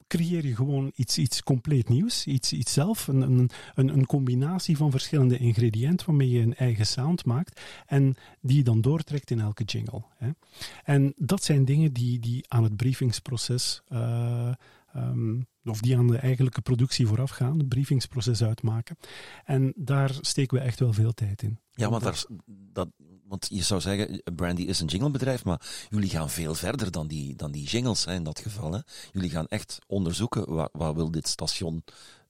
[0.09, 4.91] creëer je gewoon iets, iets compleet nieuws, iets, iets zelf, een, een, een, combinatie van
[4.91, 9.63] verschillende ingrediënten waarmee je een eigen sound maakt en die je dan doortrekt in elke
[9.63, 10.03] jingle.
[10.17, 10.29] Hè?
[10.83, 14.51] En dat zijn dingen die, die aan het briefingsproces, eh,
[14.93, 18.97] ehm, of die aan de eigenlijke productie voorafgaan, het briefingsproces uitmaken.
[19.45, 21.59] En daar steken we echt wel veel tijd in.
[21.71, 22.89] Ja, want, daar, dat,
[23.29, 27.35] want je zou zeggen, Brandy is een jinglebedrijf, maar jullie gaan veel verder dan die,
[27.35, 28.73] dan die jingles hè, in dat geval.
[28.73, 28.79] Hè.
[29.11, 31.83] Jullie gaan echt onderzoeken, wat, wat wil dit station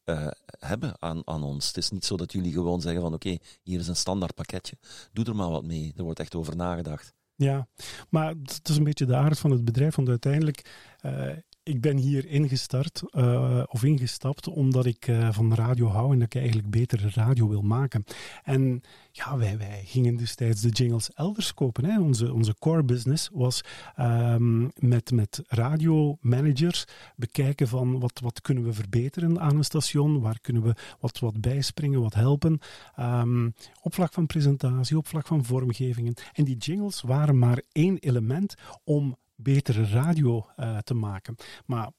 [0.04, 0.28] eh,
[0.60, 1.68] hebben aan, aan ons.
[1.68, 4.78] Het is niet zo dat jullie gewoon zeggen van, oké, hier is een standaard pakketje,
[5.14, 5.94] doe er maar wat mee.
[5.98, 7.14] Er wordt echt over nagedacht.
[7.36, 7.68] Ja,
[8.10, 11.32] maar het is een beetje de aard van het bedrijf, want uiteindelijk, eh,
[11.70, 16.34] ik ben hier ingestart eh, of ingestapt omdat ik eh, van radio hou en dat
[16.34, 18.04] ik eigenlijk betere radio wil maken.
[18.44, 21.86] En ja, wij, wij gingen destijds de jingles elders kopen.
[21.86, 22.00] Hè.
[22.00, 23.62] Onze, onze core business was
[23.96, 30.40] ehm, met, met radiomanagers bekijken van wat, wat kunnen we verbeteren aan een station, waar
[30.42, 32.60] kunnen we wat, wat bijspringen, wat helpen.
[32.96, 33.50] Ehm,
[33.82, 36.14] op vlak van presentatie, op vlak van vormgevingen.
[36.34, 41.36] En die jingles waren maar één element om betere radio eh, te maken.
[41.66, 41.92] Maar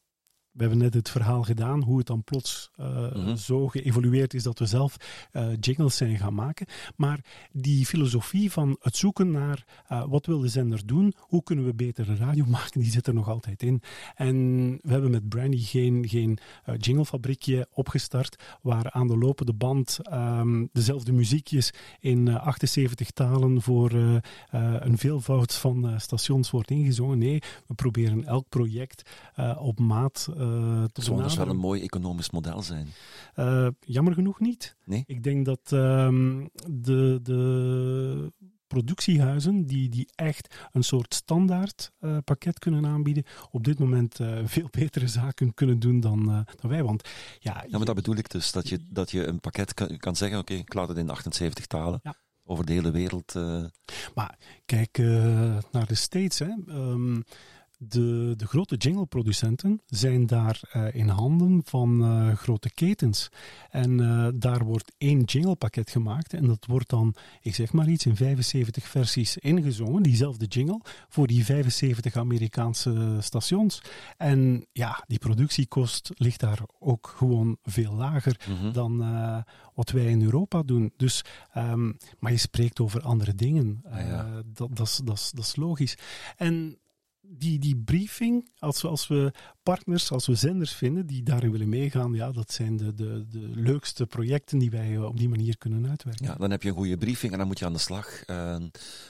[0.61, 3.37] we hebben net het verhaal gedaan hoe het dan plots eh, Mhm.
[3.37, 4.97] zo geëvolueerd is dat we zelf
[5.33, 6.67] eh, jingles zijn gaan maken.
[6.97, 7.21] Maar
[7.53, 11.75] die filosofie van het zoeken naar eh, wat wil de zender doen, hoe kunnen we
[11.75, 13.83] betere radio maken, die zit er nog altijd in.
[14.15, 14.37] En
[14.83, 16.39] we hebben met Brandy geen, geen
[16.77, 21.71] jinglefabriekje opgestart waar aan de lopende band ehm, dezelfde muziekjes
[22.01, 23.93] in eh, 78 talen voor
[24.51, 27.19] een veelvoud van stations wordt ingezongen.
[27.19, 29.11] Nee, we proberen elk project
[29.59, 32.87] op maat te Het zou anders wel een mooi economisch model zijn.
[33.35, 34.77] Eh, jammer genoeg niet.
[34.85, 35.05] Nee?
[35.07, 38.33] Ik denk dat ehm, de, de
[38.67, 44.39] productiehuizen die, die echt een soort standaard eh, pakket kunnen aanbieden, op dit moment eh,
[44.45, 46.83] veel betere zaken kunnen doen dan, eh, dan wij.
[46.83, 47.09] Want
[47.39, 50.17] ja, Ja, maar dat bedoel ik dus, dat je, dat je een pakket kan, kan
[50.17, 52.15] zeggen, oké, ik laat het in 78 talen, Ja.
[52.45, 53.35] over de hele wereld.
[53.37, 53.65] eh,
[54.15, 56.39] Maar kijk eh, naar de States.
[56.39, 56.51] Hè.
[56.69, 57.21] Ehm,
[57.83, 63.29] de, de grote jingleproducenten zijn daar eh, in handen van eh, grote ketens.
[63.71, 66.35] En eh, daar wordt één jinglepakket gemaakt.
[66.35, 70.03] En dat wordt dan, ik zeg maar iets, in 75 versies ingezongen.
[70.03, 73.83] Diezelfde jingle voor die 75 Amerikaanse stations.
[74.17, 78.73] En ja, die productiekost ligt daar ook gewoon veel lager mhm.
[78.73, 78.99] dan
[79.75, 80.93] wat wij in Europa doen.
[80.97, 83.83] Dus, ehm, maar je spreekt over andere dingen.
[83.91, 84.43] Ah, ja.
[84.47, 85.97] Dat, dat is logisch.
[86.37, 86.79] En
[87.39, 91.69] die, die briefing, als we, als we partners, als we zenders vinden die daarin willen
[91.69, 95.59] meegaan, ja, dat zijn de, de, de leukste projecten die wij eh, op die manier
[95.59, 96.27] kunnen uitwerken.
[96.27, 98.57] Ja, dan heb je een goede briefing en dan moet je aan de slag eh,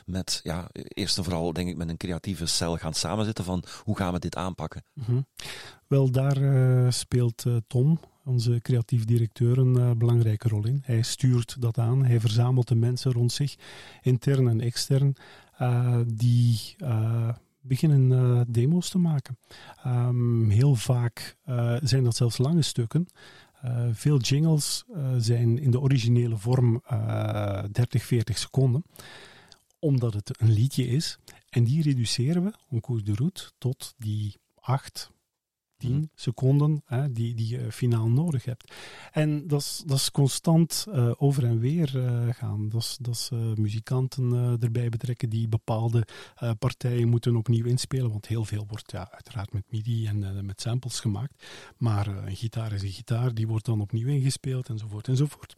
[0.06, 3.96] met, ja, eerst en vooral denk ik met een creatieve cel gaan samenzitten van hoe
[3.96, 4.84] gaan we dit aanpakken.
[4.92, 5.20] Mhm.
[5.86, 10.82] Wel, daar eh, speelt Tom, onze creatief directeur, een belangrijke rol in.
[10.84, 13.56] Hij stuurt dat aan, hij verzamelt de mensen rond zich,
[14.02, 15.14] intern en extern,
[16.06, 16.76] die
[17.60, 19.38] beginnen eh, demo's te maken.
[19.82, 23.06] Ehm, heel vaak eh, zijn dat zelfs lange stukken.
[23.60, 24.84] Eh, veel jingles
[25.18, 28.84] zijn in de originele vorm eh 30, 40 seconden,
[29.78, 31.18] omdat het een liedje is.
[31.50, 35.10] En die reduceren we, en cours de route, tot die 8,
[35.80, 36.04] 10 Mhm.
[36.14, 38.74] seconden hè, die, die je finaal nodig hebt.
[39.12, 42.68] En dat is- dat is constant eh, over en weer eh, gaan.
[42.68, 46.06] Dat is, dat is eh, muzikanten erbij betrekken die bepaalde
[46.58, 48.10] partijen moeten opnieuw inspelen.
[48.10, 51.44] Want heel veel wordt ja, uiteraard met MIDI en met samples gemaakt.
[51.78, 55.56] Maar een gitaar is een gitaar, die wordt dan opnieuw ingespeeld enzovoort enzovoort.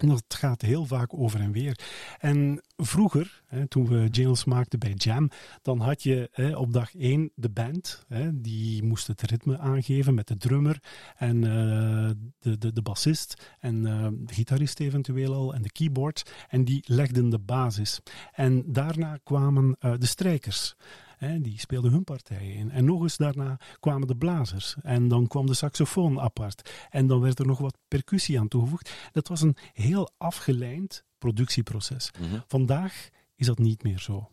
[0.00, 1.78] En dat gaat heel vaak over en weer.
[2.18, 5.30] En vroeger, hè, toen we jingles maakten bij Jam,
[5.62, 8.04] dan had je hè, op dag één de band.
[8.08, 10.82] Hè, die moest het ritme aangeven met de drummer
[11.16, 16.22] en eh, de, de, de bassist en eh, de gitarist eventueel al en de keyboards.
[16.48, 18.00] En die legden de basis.
[18.32, 20.76] En daarna kwamen eh, de strijkers.
[21.18, 22.70] Hè, die speelden hun partijen in.
[22.70, 24.76] En nog eens daarna kwamen de blazers.
[24.82, 26.86] En dan kwam de saxofoon apart.
[26.90, 28.92] En dan werd er nog wat percussie aan toegevoegd.
[29.12, 32.10] Dat was een heel afgeleid productieproces.
[32.20, 32.40] Mhm.
[32.46, 34.30] Vandaag is dat niet meer zo.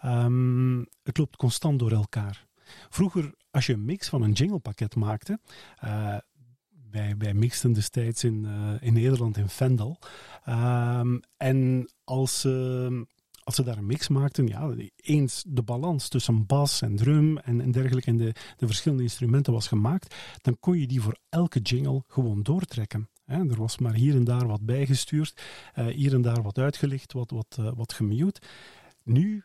[0.00, 2.46] Ehm, het loopt constant door elkaar.
[2.88, 5.40] Vroeger, als je een mix van een jinglepakket maakte,
[5.78, 6.16] eh,
[6.90, 9.98] wij, wij mixten destijds in, eh, in Nederland in Vendel.
[10.44, 13.02] Ehm, en als, ehm,
[13.48, 17.60] als ze daar een mix maakten, ja, eens de balans tussen bas en drum en,
[17.60, 21.60] en dergelijke en de, de verschillende instrumenten was gemaakt, dan kon je die voor elke
[21.60, 23.08] jingle gewoon doortrekken.
[23.24, 25.42] Er was maar hier en daar wat bijgestuurd,
[25.74, 28.40] eh, hier en daar wat uitgelicht, wat, wat, eh, wat gemute.
[29.02, 29.44] Nu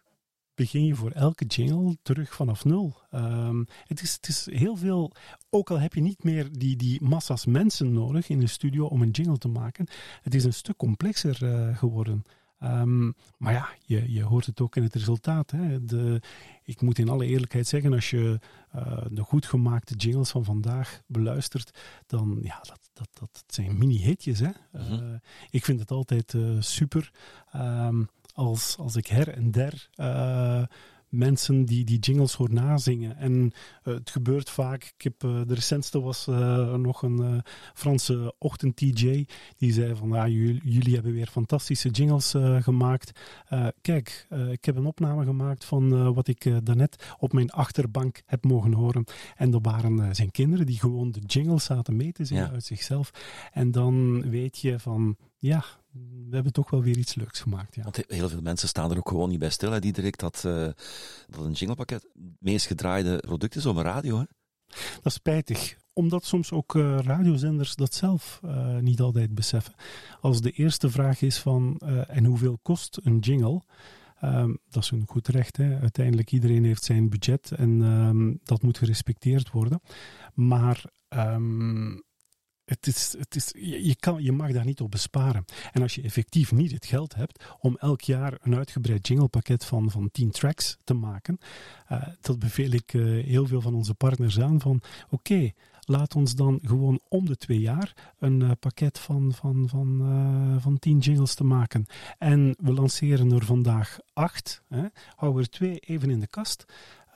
[0.56, 2.96] begin je voor elke jingle terug vanaf nul.
[3.10, 5.12] Ehm, het, is, het is heel veel,
[5.50, 9.02] ook al heb je niet meer die, die massa's mensen nodig in een studio om
[9.02, 9.88] een jingle te maken,
[10.22, 12.24] het is een stuk complexer eh, geworden.
[12.64, 15.52] Ehm, maar ja, je, je hoort het ook in het resultaat.
[15.52, 15.86] Hè.
[15.86, 16.22] De,
[16.64, 18.40] ik moet in alle eerlijkheid zeggen, als je
[18.72, 24.40] eh, de goed gemaakte jingles van vandaag beluistert, dan ja, dat, dat, dat zijn mini-hitjes.
[24.40, 24.50] Hè.
[24.72, 24.94] Mhm.
[24.94, 27.12] Eh, ik vind het altijd eh, super
[27.52, 29.90] ehm, als, als ik her en der
[31.14, 33.18] mensen die die jingles hoor nazingen.
[33.18, 33.52] En
[33.84, 34.84] eh, het gebeurt vaak.
[34.98, 39.26] Ik heb, eh, de recentste was eh, nog een Franse ochtend-DJ.
[39.58, 43.20] Die zei van, ja, jullie, jullie hebben weer fantastische jingles gemaakt.
[43.82, 48.74] Kijk, ik heb een opname gemaakt van wat ik daarnet op mijn achterbank heb mogen
[48.74, 49.04] horen.
[49.36, 52.52] En dat waren zijn kinderen die gewoon de jingles zaten mee te zingen Ja.
[52.52, 53.12] uit zichzelf.
[53.52, 55.64] En dan weet je van, ja,
[56.30, 57.76] we hebben toch wel weer iets leuks gemaakt.
[57.76, 57.84] Ja.
[57.84, 60.36] Want he- heel veel mensen staan er ook gewoon niet bij stil, hè, Diederik, dat,
[60.46, 60.68] eh,
[61.28, 64.18] dat een jinglepakket het meest gedraaide product is op een radio.
[64.18, 64.24] Hè?
[64.68, 69.74] Dat is spijtig, omdat soms ook eh, radiozenders dat zelf eh, niet altijd beseffen.
[70.22, 71.78] Als de eerste vraag is van,
[72.08, 73.62] en hoeveel kost een jingle?
[74.20, 75.58] Ehm, dat is een goed recht.
[75.58, 75.80] Hè.
[75.80, 79.82] Uiteindelijk iedereen heeft zijn budget en ehm, dat moet gerespecteerd worden.
[80.34, 81.98] Maar ehm,
[82.66, 85.46] het is, het is, je, kan, je mag daar niet op besparen.
[85.72, 89.92] En als je effectief niet het geld hebt om elk jaar een uitgebreid jinglepakket van,
[89.92, 91.38] van 10 tracks te maken,
[91.88, 95.52] eh, dat beveel ik eh, heel veel van onze partners aan van oké,
[95.86, 100.62] laat ons dan gewoon om de twee jaar een eh, pakket van, van, van, eh,
[100.62, 101.86] van 10 jingles te maken.
[102.18, 104.62] En we lanceren er vandaag acht.
[105.16, 106.66] Hou er twee even in de kast.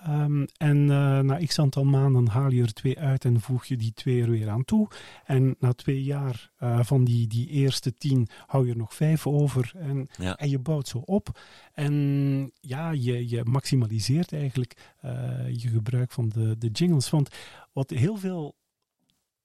[0.07, 3.77] Ehm, en eh, na x aantal maanden haal je er twee uit en voeg je
[3.77, 4.87] die twee er weer aan toe.
[5.25, 9.27] En na twee jaar eh, van die, die eerste tien hou je er nog vijf
[9.27, 9.71] over.
[9.75, 10.35] En, Ja.
[10.37, 11.39] en je bouwt zo op.
[11.73, 15.11] En ja, je, je maximaliseert eigenlijk eh,
[15.55, 17.09] je gebruik van de, de jingles.
[17.09, 17.29] Want
[17.73, 18.55] wat heel veel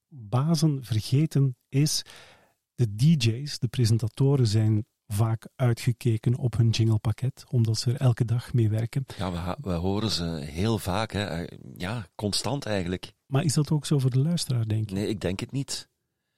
[0.08, 2.02] bazen vergeten is,
[2.74, 8.52] de DJ's, de presentatoren zijn vaak uitgekeken op hun jinglepakket, omdat ze er elke dag
[8.52, 9.04] mee werken.
[9.16, 11.24] Ja, we, horen ze heel vaak, hè.
[11.24, 13.12] Eh, ja, constant eigenlijk.
[13.26, 14.94] Maar is dat ook zo voor de luisteraar, denk je?
[14.94, 15.90] Nee, ik denk het niet.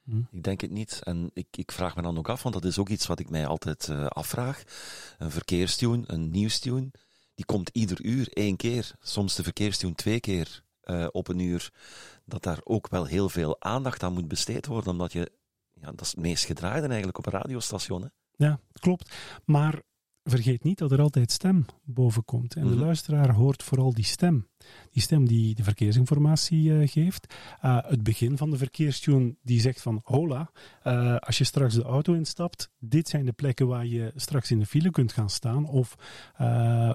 [0.04, 0.22] Hm.
[0.30, 1.00] Ik denk het niet.
[1.02, 3.30] En ik, ik vraag me dan ook af, want dat is ook iets wat ik
[3.30, 4.62] mij altijd eh, afvraag.
[5.18, 6.90] Een verkeerstune, een nieuwstune,
[7.34, 8.92] die komt ieder uur één keer.
[9.00, 11.72] Soms de verkeerstune twee keer eh, op een uur.
[12.24, 15.32] Dat daar ook wel heel veel aandacht aan moet besteed worden, omdat je...
[15.72, 18.02] Ja, dat is het meest gedraaide eigenlijk op een radiostation.
[18.02, 18.08] Hè?
[18.37, 19.14] Ja, klopt.
[19.44, 19.83] Maar
[20.23, 22.55] vergeet niet dat er altijd stem boven komt.
[22.57, 22.81] En de Mhm.
[22.85, 24.49] luisteraar hoort vooral die stem.
[24.94, 27.35] Die stem die de verkeersinformatie eh, geeft.
[27.64, 30.50] Uh, het begin van de verkeerstune die zegt van hola,
[30.85, 34.59] uh, als je straks de auto instapt, dit zijn de plekken waar je straks in
[34.59, 35.94] de file kunt gaan staan of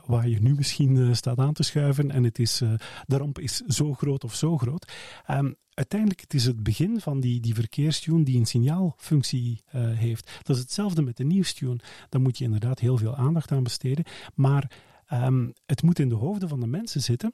[0.06, 2.58] waar je nu misschien staat aan te schuiven en het is,
[3.06, 4.92] de ramp is zo groot of zo groot.
[5.28, 10.40] Um, uiteindelijk het is het begin van die, die verkeerstune die een signaalfunctie heeft.
[10.44, 11.80] Dat is hetzelfde met de nieuwstune.
[12.10, 14.06] Daar moet je inderdaad heel veel aandacht aan besteden.
[14.36, 14.72] Maar
[15.14, 17.34] um, het moet in de hoofden van de mensen zitten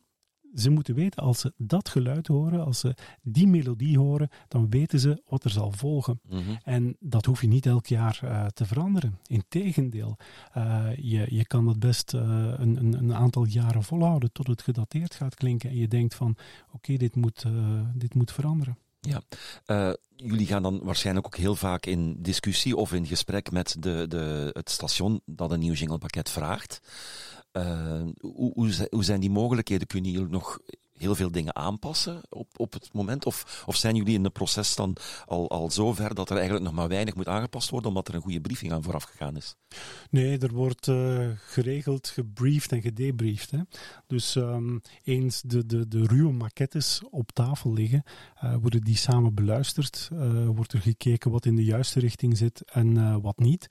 [0.55, 4.99] ze moeten weten, als ze dat geluid horen, als ze die melodie horen, dan weten
[4.99, 6.19] ze wat er zal volgen.
[6.29, 6.41] Mhm.
[6.63, 9.19] En dat hoef je niet elk jaar eh, te veranderen.
[9.27, 10.17] Integendeel,
[10.53, 12.21] eh je, je kan het best eh,
[12.57, 16.35] een, een, een aantal jaren volhouden tot het gedateerd gaat klinken en je denkt van,
[16.71, 17.45] oké, dit, moet,
[17.93, 18.77] dit moet veranderen.
[18.99, 19.21] Ja,
[20.15, 24.49] jullie gaan dan waarschijnlijk ook heel vaak in discussie of in gesprek met de, de,
[24.53, 26.81] het station dat een nieuw jinglepakket vraagt.
[27.55, 29.87] Eh, hoe, hoe, hoe zijn die mogelijkheden?
[29.87, 30.59] Kunnen jullie nog
[30.97, 33.25] heel veel dingen aanpassen op, op het moment?
[33.25, 36.65] Of, of zijn jullie in het proces dan al, al zo ver dat er eigenlijk
[36.65, 39.55] nog maar weinig moet aangepast worden omdat er een goede briefing aan vooraf gegaan is?
[40.09, 43.51] Nee, er wordt eh, geregeld gebriefd en gedebriefd.
[43.51, 43.59] Hè.
[44.07, 48.03] Dus ehm, eens de, de, de ruwe maquettes op tafel liggen,
[48.35, 50.09] eh, worden die samen beluisterd.
[50.11, 53.67] eh, wordt er gekeken wat in de juiste richting zit en wat niet.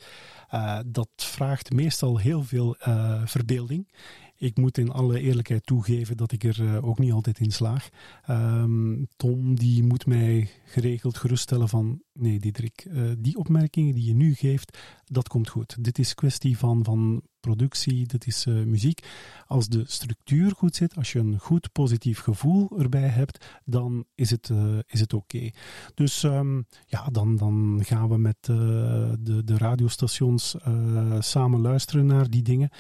[0.87, 2.77] Dat vraagt meestal heel veel
[3.25, 3.89] verbeelding.
[4.37, 7.89] Ik moet in alle eerlijkheid toegeven dat ik er eh, ook niet altijd in slaag.
[8.25, 14.15] Ehm, Tom die moet mij geregeld geruststellen van nee Diederik, eh, die opmerkingen die je
[14.15, 15.85] nu geeft, dat komt goed.
[15.85, 19.07] Dit is kwestie van, van productie, dit is eh, muziek.
[19.47, 24.31] Als de structuur goed zit, als je een goed positief gevoel erbij hebt, dan is
[24.31, 24.51] het,
[24.87, 25.51] is het oké.
[25.95, 30.57] Dus ehm, ja, dan, dan gaan we met de, de radiostations
[31.19, 32.71] samen luisteren naar die dingen.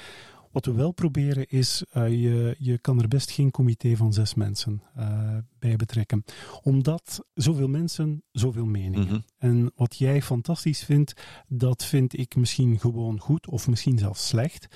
[0.54, 4.34] Wat we wel proberen is, eh, je, je kan er best geen comité van zes
[4.34, 6.24] mensen eh, bij betrekken.
[6.62, 9.06] Omdat zoveel mensen, zoveel meningen.
[9.06, 9.18] Mhm.
[9.38, 11.14] En wat jij fantastisch vindt,
[11.48, 14.66] dat vind ik misschien gewoon goed of misschien zelfs slecht.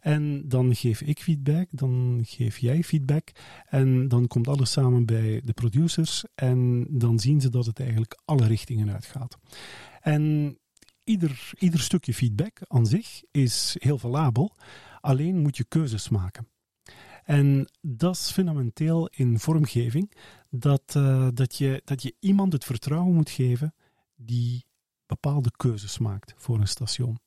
[0.00, 3.32] En dan geef ik feedback, dan geef jij feedback.
[3.68, 6.24] En dan komt alles samen bij de producers.
[6.34, 9.38] En dan zien ze dat het eigenlijk alle richtingen uitgaat.
[10.00, 10.56] En
[11.04, 14.56] ieder, ieder stukje feedback aan zich is heel valabel.
[15.02, 16.46] Alleen moet je keuzes maken.
[17.24, 20.12] En dat is fundamenteel in vormgeving,
[20.50, 23.74] dat, eh, dat, je, dat je iemand het vertrouwen moet geven
[24.14, 24.66] die
[25.06, 27.18] bepaalde keuzes maakt voor een station.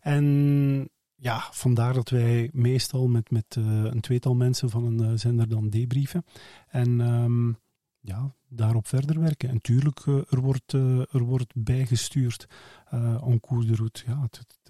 [0.00, 5.18] En ja, vandaar dat wij meestal met, met eh, een tweetal mensen van een eh,
[5.18, 6.24] zender dan debriefen.
[6.68, 7.52] En ehm,
[8.00, 9.48] ja, daarop verder werken.
[9.48, 10.72] En tuurlijk, er, wordt,
[11.12, 12.46] er wordt bijgestuurd
[12.94, 14.02] uh, cours de route.
[14.06, 14.60] Ja, het,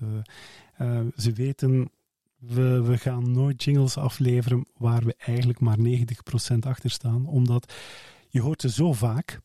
[1.17, 1.91] ze weten,
[2.47, 7.27] we, we gaan nooit jingles afleveren waar we eigenlijk maar 90% achter staan.
[7.27, 7.75] Omdat
[8.29, 9.41] je hoort ze zo vaak.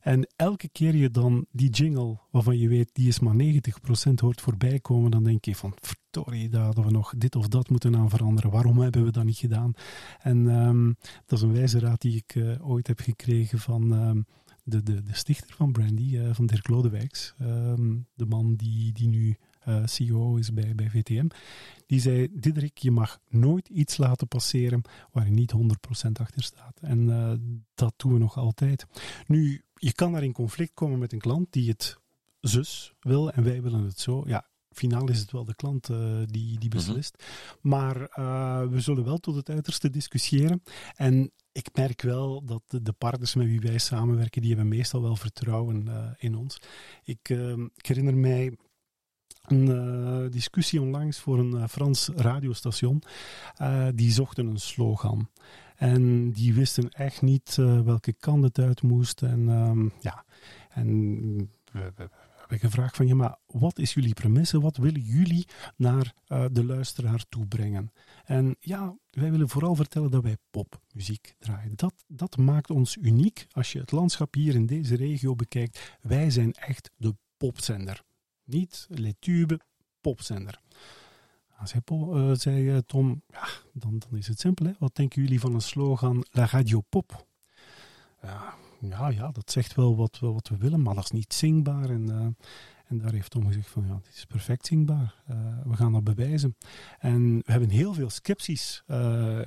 [0.00, 4.40] En elke keer je dan die jingle, waarvan je weet, die is maar 90% hoort
[4.40, 7.96] voorbij komen, dan denk je van, verdorie, daar hadden we nog dit of dat moeten
[7.96, 8.50] aan veranderen.
[8.50, 9.72] Waarom hebben we dat niet gedaan?
[10.18, 10.86] En ehm,
[11.26, 14.20] dat is een wijze raad die ik uh, ooit heb gekregen van ehm,
[14.64, 17.34] de, de, de stichter van Brandy, uh, van Dirk Lodewijks.
[17.40, 19.36] Um, de man die, die nu
[19.68, 21.28] uh, CEO is bij, bij VTM.
[21.86, 24.82] Die zei, Diederik, je mag nooit iets laten passeren
[25.12, 26.78] waar je niet 100% achter staat.
[26.80, 27.32] En uh,
[27.74, 28.86] dat doen we nog altijd.
[29.26, 31.98] Nu, je kan daar in conflict komen met een klant die het
[32.40, 34.22] zus wil en wij willen het zo.
[34.26, 37.16] Ja, finaal is het wel de klant uh, die, die beslist.
[37.16, 37.70] Mm-hmm.
[37.70, 40.62] Maar uh, we zullen wel tot het uiterste discussiëren.
[40.94, 45.02] En ik merk wel dat de, de, partners met wie wij samenwerken, die hebben meestal
[45.02, 46.60] wel vertrouwen uh, in ons.
[47.04, 47.28] Ik,
[47.74, 48.56] ik herinner mij
[49.50, 53.02] een discussie onlangs voor een Frans radiostation.
[53.94, 55.28] die zochten een slogan.
[55.76, 59.22] En die wisten echt niet welke kant het uit moest.
[59.22, 60.24] En um, ja,
[60.70, 62.10] en we, hebben
[62.58, 64.60] gevraagd van ja, maar wat is jullie premisse?
[64.60, 65.46] Wat willen jullie
[65.76, 67.92] naar de luisteraar toe brengen?
[68.24, 71.72] En ja, wij willen vooral vertellen dat wij popmuziek draaien.
[71.76, 73.46] Dat, dat maakt ons uniek.
[73.50, 78.02] Als je het landschap hier in deze regio bekijkt, wij zijn echt de popzender.
[78.50, 79.60] Niet letube,
[80.00, 80.60] popzender.
[81.64, 84.66] Zei, uh, zei Tom, ja, dan, dan is het simpel.
[84.66, 84.72] Hè?
[84.78, 87.26] Wat denken jullie van een slogan La Radio Pop?
[88.80, 91.90] Ja, ja, dat zegt wel wat, wat we willen, maar dat is niet zingbaar.
[91.90, 92.26] En, uh,
[92.86, 95.14] en daar heeft Tom gezegd van, ja, het is perfect zingbaar.
[95.64, 96.56] We gaan dat bewijzen.
[96.98, 98.82] En we hebben heel veel scepties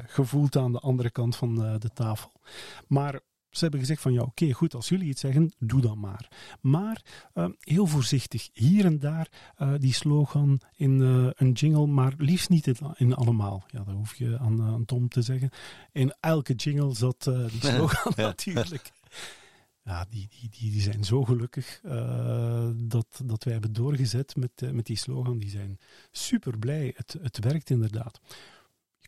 [0.06, 2.32] gevoeld aan de andere kant van de tafel.
[2.88, 3.20] Maar
[3.58, 6.28] ze hebben gezegd van, ja, oké, okay, goed, als jullie iets zeggen, doe dat maar.
[6.62, 7.01] Maar
[7.60, 9.28] heel voorzichtig, hier en daar
[9.80, 10.99] die slogan in
[11.36, 13.66] een jingle, maar liefst niet in, allemaal.
[13.68, 15.49] Ja, dat hoef je aan, aan Tom te zeggen.
[15.91, 18.22] In elke jingle zat die slogan ja.
[18.24, 18.91] natuurlijk.
[19.84, 21.82] Ja, die, die, die, die zijn zo gelukkig
[22.76, 25.38] dat, dat wij hebben doorgezet met, met die slogan.
[25.38, 25.80] Die zijn
[26.12, 26.93] super blij.
[26.95, 28.22] Het, het werkt inderdaad.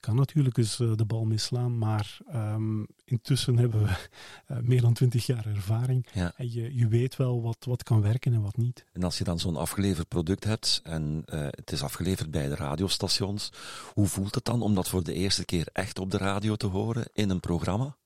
[0.05, 3.89] Kan natuurlijk eens eh, de bal misslaan, maar ehm, intussen hebben we
[4.47, 6.07] eh, meer dan twintig jaar ervaring.
[6.13, 6.33] Ja.
[6.37, 8.85] En je, je weet wel wat, wat kan werken en wat niet.
[8.93, 12.55] En als je dan zo'n afgeleverd product hebt en eh, het is afgeleverd bij de
[12.55, 13.51] radiostations,
[13.93, 16.67] hoe voelt het dan om dat voor de eerste keer echt op de radio te
[16.67, 17.97] horen in een programma?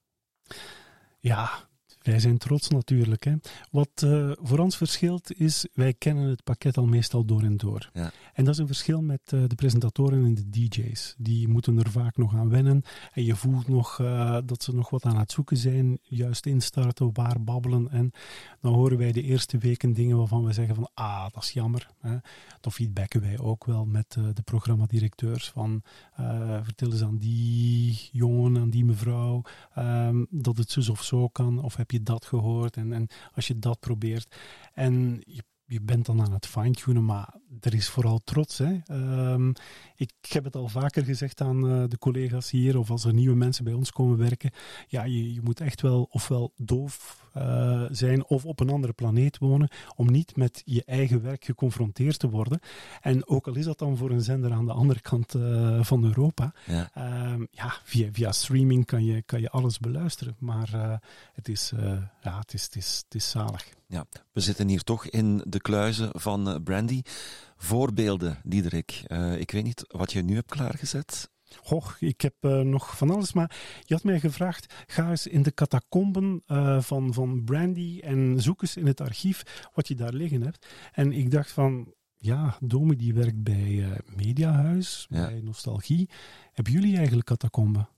[1.20, 1.69] Ja,
[2.10, 3.24] wij zijn trots natuurlijk.
[3.24, 3.34] Hè.
[3.72, 7.89] Wat eh, voor ons verschilt is, wij kennen het pakket al meestal door en door.
[7.93, 8.12] Ja.
[8.34, 11.16] En dat is een verschil met eh, de presentatoren en de DJ's.
[11.18, 12.84] Die moeten er vaak nog aan wennen.
[13.14, 15.99] En je voelt nog eh, dat ze nog wat aan het zoeken zijn.
[16.01, 17.89] Juist instarten, waar babbelen.
[17.91, 18.12] En
[18.62, 21.89] dan horen wij de eerste weken dingen waarvan we zeggen van, ah, dat is jammer.
[21.99, 22.18] Hè.
[22.62, 25.82] Dan feedbacken wij ook wel met de programmadirecteurs van,
[26.62, 29.41] vertel eens aan die jongen, aan die mevrouw,
[29.74, 31.64] ehm, dat het zus of zo kan.
[31.64, 32.76] Of heb je dat gehoord?
[32.76, 34.36] En, en als je dat probeert.
[34.74, 38.58] En je, je bent dan aan het fine-tunen, maar er is vooral trots.
[38.58, 38.78] Hè?
[38.86, 39.50] Ehm,
[39.95, 43.36] ik heb het al vaker gezegd aan eh, de collega's hier, of als er nieuwe
[43.36, 44.52] mensen bij ons komen werken.
[44.88, 49.38] Ja, je, je moet echt wel ofwel doof eh, zijn of op een andere planeet
[49.38, 52.60] wonen, om niet met je eigen werk geconfronteerd te worden.
[53.02, 56.04] En ook al is dat dan voor een zender aan de andere kant eh, van
[56.04, 56.90] Europa, Ja.
[56.94, 60.36] Ehm, ja, via, via streaming kan je, kan je alles beluisteren.
[60.40, 60.94] Maar eh,
[61.34, 61.72] het, is,
[62.22, 63.68] ja, het, is, het, is, het is zalig.
[63.88, 67.02] Ja, we zitten hier toch in de kluizen van Brandy.
[67.58, 69.04] Voorbeelden, Diederik.
[69.38, 71.30] Ik weet niet wat je nu hebt klaargezet.
[71.58, 75.43] Goh, ik heb eh, nog van alles, maar je had mij gevraagd, ga eens in
[75.43, 80.14] de catacomben eh, van, van Brandy en zoek eens in het archief wat je daar
[80.14, 80.68] liggen hebt.
[80.93, 85.28] En ik dacht van, ja, Domi die werkt bij eh, Mediahuis, Ja.
[85.28, 86.10] bij Nostalgie.
[86.54, 87.89] Hebben jullie eigenlijk catacomben?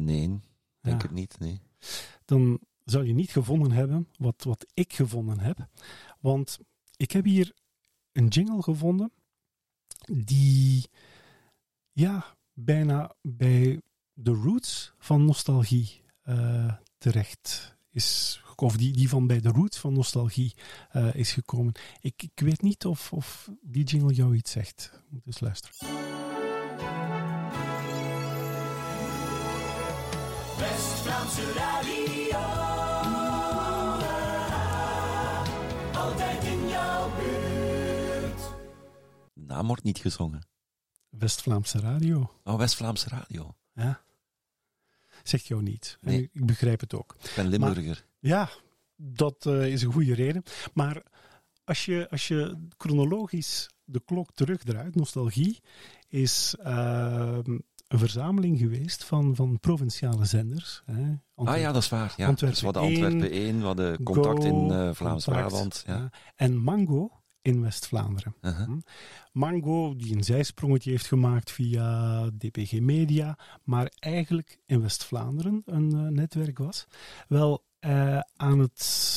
[0.00, 0.28] Nee,
[0.80, 1.06] denk Ja.
[1.08, 1.38] het niet.
[1.38, 1.60] Nee.
[2.24, 5.66] dan zou je niet gevonden hebben wat, wat ik gevonden heb.
[6.20, 6.58] Want
[6.96, 7.52] ik heb hier
[8.12, 9.12] een jingle gevonden
[10.12, 10.88] die
[11.92, 13.80] ja, bijna bij
[14.12, 18.74] de roots van nostalgie eh, terecht is gekomen.
[18.74, 20.54] Of die, die van bij de roots van nostalgie
[20.90, 21.72] eh, is gekomen.
[22.00, 25.02] Ik, ik weet niet of, of die jingle jou iets zegt.
[25.08, 25.76] Moet eens luisteren.
[30.58, 32.38] West-Vlaamse radio.
[36.00, 38.40] Altijd in jouw buurt.
[39.34, 40.53] De naam wordt niet gezongen.
[41.18, 42.30] West-Vlaamse radio.
[42.44, 43.54] Oh, West-Vlaamse radio.
[43.72, 44.00] Ja.
[45.22, 45.98] Zegt jou niet.
[46.00, 46.22] Nee.
[46.22, 47.16] ik, ik begrijp het ook.
[47.22, 48.04] Ik ben Limburger.
[48.18, 48.48] Ja,
[48.96, 50.42] dat eh, is een goede reden.
[50.72, 51.02] Maar
[51.64, 55.60] als je, als je chronologisch de klok terugdraait, nostalgie
[56.08, 57.58] is ehm,
[57.88, 60.82] een verzameling geweest van, van provinciale zenders.
[60.84, 61.14] Hè.
[61.34, 62.14] ah ja, dat is waar.
[62.16, 62.26] Ja.
[62.26, 65.84] Antwerpen dus we hadden 1, Antwerpen 1, we hadden contact Go, in eh, Vlaams-Brabant.
[65.86, 66.10] Ja.
[66.36, 68.34] En Mango in West-Vlaanderen.
[68.40, 68.78] Uh-huh.
[69.32, 76.00] Mango, die een zijsprongetje heeft gemaakt via DPG Media, maar eigenlijk in West-Vlaanderen een eh,
[76.00, 76.86] netwerk was.
[77.28, 79.12] Wel, eh, aan het...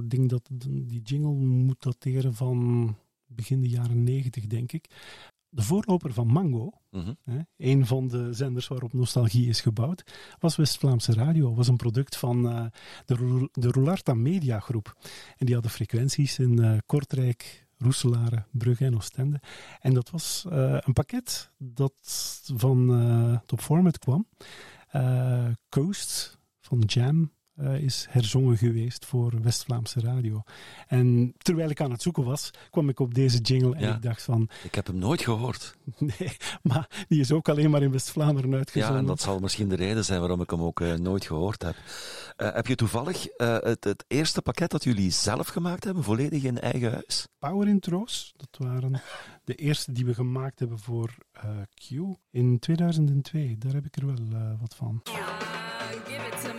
[0.00, 2.96] Ik denk dat die jingle moet dateren van
[3.26, 4.86] begin de jaren negentig, denk ik.
[5.54, 7.12] De voorloper van Mango, Mhm.
[7.24, 10.02] hè, een van de zenders waarop nostalgie is gebouwd,
[10.38, 11.54] was West-Vlaamse Radio.
[11.54, 12.64] was een product van eh,
[13.06, 14.96] de, de Roularta Media Groep.
[15.36, 19.40] En die hadden frequenties in eh, Kortrijk, Roeselare, Brugge en Oostende.
[19.80, 21.94] En dat was eh, een pakket dat
[22.54, 24.26] van Top Format kwam.
[25.68, 27.32] Coast van Jam
[27.62, 30.42] eh, is herzongen geweest voor West-Vlaamse Radio.
[30.86, 33.94] En terwijl ik aan het zoeken was, kwam ik op deze jingle en Ja.
[33.94, 35.76] ik dacht van, Ik heb hem nooit gehoord.
[36.18, 38.94] nee, maar die is ook alleen maar in West-Vlaanderen uitgezonden.
[38.94, 41.62] Ja, en dat zal misschien de reden zijn waarom ik hem ook eh, nooit gehoord
[41.62, 41.74] heb.
[42.36, 46.42] Eh, heb je toevallig eh, het, het eerste pakket dat jullie zelf gemaakt hebben, volledig
[46.42, 47.26] in eigen huis?
[47.38, 49.02] Power intro's, dat waren
[49.44, 51.90] de eerste die we gemaakt hebben voor eh, Q
[52.30, 53.56] in 2002.
[53.58, 55.00] Daar heb ik er wel wat van.
[56.04, 56.51] Give it to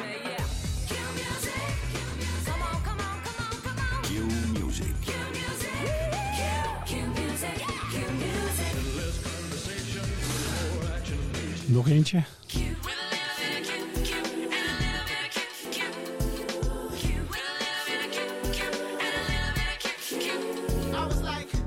[20.91, 21.57] was like,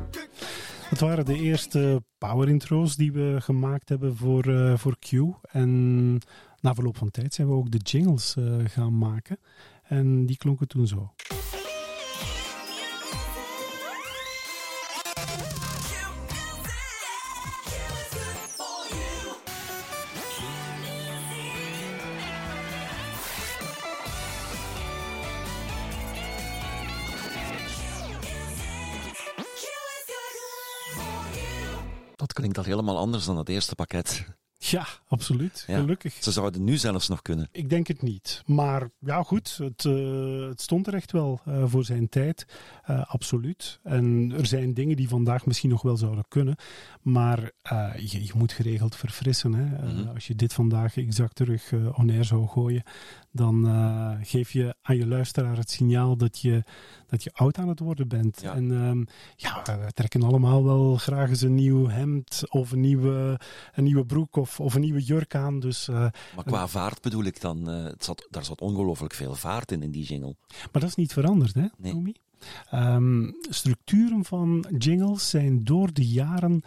[0.90, 5.12] Dat waren de eerste power intro's die we gemaakt hebben voor, eh, voor Q.
[5.42, 6.18] En
[6.60, 9.38] na verloop van tijd zijn we ook de jingles eh, gaan maken.
[9.82, 11.12] En die klonken toen zo.
[32.56, 34.26] Klinkt al helemaal anders dan het eerste pakket.
[34.58, 35.64] Ja, absoluut.
[35.66, 35.78] Ja.
[35.78, 36.14] Gelukkig.
[36.20, 37.48] Ze zouden nu zelfs nog kunnen.
[37.52, 38.42] Ik denk het niet.
[38.46, 42.46] Maar ja, goed, het, eh, het stond er echt wel eh, voor zijn tijd.
[42.84, 43.80] Eh, absoluut.
[43.82, 46.56] En er zijn dingen die vandaag misschien nog wel zouden kunnen.
[47.02, 47.40] Maar
[47.96, 49.54] je, je moet geregeld verfrissen.
[49.54, 49.92] Hè.
[49.92, 50.08] Mhm.
[50.08, 52.82] Als je dit vandaag exact terug on air zou gooien,
[53.32, 53.66] dan
[54.22, 56.64] geef je aan je luisteraar het signaal dat je,
[57.06, 58.40] dat je oud aan het worden bent.
[58.40, 58.54] Ja.
[58.54, 59.04] En ehm,
[59.36, 63.40] ja, we trekken allemaal wel graag eens een nieuw hemd of een nieuwe,
[63.74, 65.60] een nieuwe broek of, of een nieuwe jurk aan.
[65.60, 65.94] Dus eh,
[66.34, 69.82] Maar qua vaart bedoel ik dan, eh, het zat, daar zat ongelooflijk veel vaart in,
[69.82, 70.36] in die jingle.
[70.48, 72.14] Maar dat is niet veranderd, hè, Nee.
[72.70, 76.62] Ehm, structuren van jingles zijn door de jaren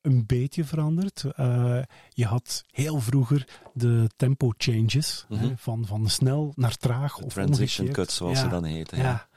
[0.00, 1.24] een beetje veranderd.
[1.36, 5.54] Eh, je had heel vroeger de tempo changes, hè, Mhm.
[5.56, 8.06] van, van snel naar traag of Transition omgekeerd.
[8.08, 8.98] cut, zoals Ja, ze dan heten.
[8.98, 9.04] Ja.
[9.04, 9.28] Ja.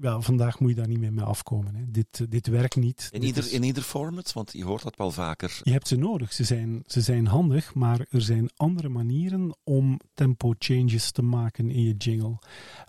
[0.00, 0.20] Ja.
[0.20, 1.74] vandaag moet je daar niet meer mee afkomen.
[1.74, 1.90] Hè.
[1.90, 3.08] Dit, dit werkt niet.
[3.12, 5.60] In, Dit ieder, is- in ieder format, want je hoort dat wel vaker.
[5.62, 6.32] je hebt ze nodig.
[6.32, 11.70] Ze zijn, ze zijn handig, maar er zijn andere manieren om tempo changes te maken
[11.70, 12.38] in je jingle.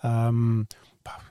[0.01, 0.63] Ehm,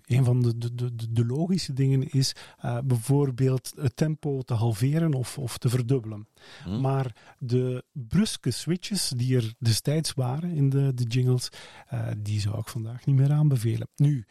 [0.06, 5.14] een van de, de, de, de logische dingen is eh, bijvoorbeeld het tempo te halveren
[5.14, 6.28] of, of te verdubbelen.
[6.64, 6.80] Hm?
[6.80, 11.48] Maar de bruske switches die er destijds waren in de, de jingles,
[11.88, 13.88] eh, die zou ik vandaag niet meer aanbevelen.
[13.96, 14.26] Nu,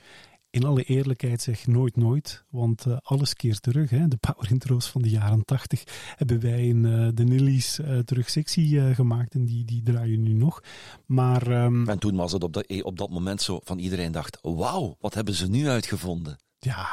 [0.57, 3.89] in alle eerlijkheid zeg nooit nooit, want eh, alles keert terug.
[3.89, 4.07] Hè.
[4.07, 5.83] De power intro's van de jaren 80
[6.15, 10.33] hebben wij in eh, de Nillies terug sexy eh, gemaakt en die, die draaien nu
[10.33, 10.63] nog.
[11.05, 14.37] Maar ehm, En toen was het op dat, op dat moment zo van iedereen dacht,
[14.41, 16.37] wauw, wat hebben ze nu uitgevonden?
[16.59, 16.89] ja,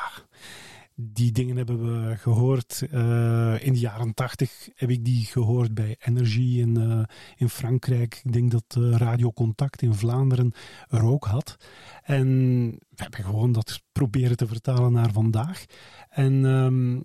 [0.94, 2.86] die dingen hebben we gehoord.
[2.90, 7.02] eh, in de jaren 80 heb ik die gehoord bij Energy in, eh,
[7.36, 8.20] in Frankrijk.
[8.24, 10.52] Ik denk dat eh, Radio Contact in Vlaanderen
[10.88, 11.56] er ook had.
[12.02, 12.26] En
[12.70, 15.64] we hebben gewoon dat proberen te vertalen naar vandaag.
[16.08, 17.00] En ehm,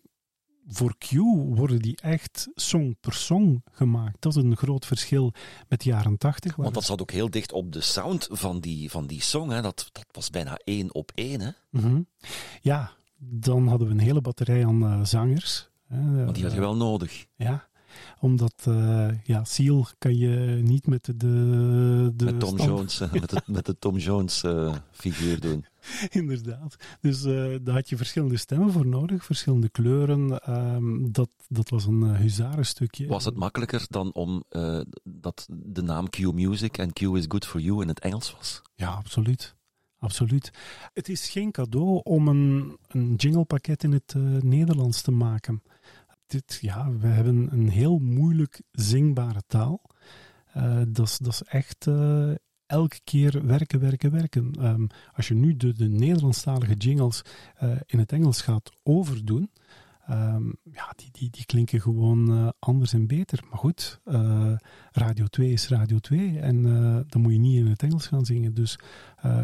[0.68, 1.10] voor Q
[1.56, 4.22] worden die echt song per song gemaakt.
[4.22, 5.34] Dat is een groot verschil
[5.68, 6.56] met de jaren 80.
[6.56, 9.50] waar Want dat zat ook heel dicht op de sound van die, van die song.
[9.50, 9.62] Hè.
[9.62, 11.42] Dat, dat was bijna één op één.
[11.42, 11.52] Hè.
[11.70, 12.02] Mhm.
[12.62, 15.70] Ja, dan hadden we een hele batterij aan eh, zangers.
[15.88, 16.24] hè.
[16.24, 17.26] Want die had je wel nodig.
[17.36, 17.68] Ja,
[18.20, 21.16] omdat eh, ja, Seal kan je niet met de...
[22.16, 25.66] de Met Tom stand- Jones, eh, met, het, met de Tom Jones eh, figuur doen.
[26.10, 26.76] Inderdaad.
[27.02, 30.40] Dus eh, daar had je verschillende stemmen voor nodig, verschillende kleuren.
[30.44, 33.08] Ehm, dat, dat was een uh, huzarenstukje.
[33.08, 37.46] Was het makkelijker dan om eh, dat de naam Q Music en Q is good
[37.46, 38.62] for you in het Engels was?
[38.76, 39.56] Ja, absoluut.
[40.00, 40.52] Absoluut.
[40.94, 45.64] Het is geen cadeau om een, een jinglepakket in het eh, Nederlands te maken.
[46.28, 49.82] Dit, ja, we hebben een heel moeilijk zingbare taal.
[50.58, 52.32] Uh, dat is- echt eh,
[52.66, 54.54] elke keer werken, werken, werken.
[54.60, 57.22] Ehm, als je nu de, de Nederlandstalige jingles
[57.86, 59.52] in het Engels gaat overdoen,
[60.10, 63.44] ehm, ja, die, die, die klinken gewoon eh, anders en beter.
[63.50, 64.54] Maar goed, eh,
[64.92, 68.26] Radio 2 is Radio 2 en eh, dan moet je niet in het Engels gaan
[68.26, 68.54] zingen.
[68.54, 68.80] Dus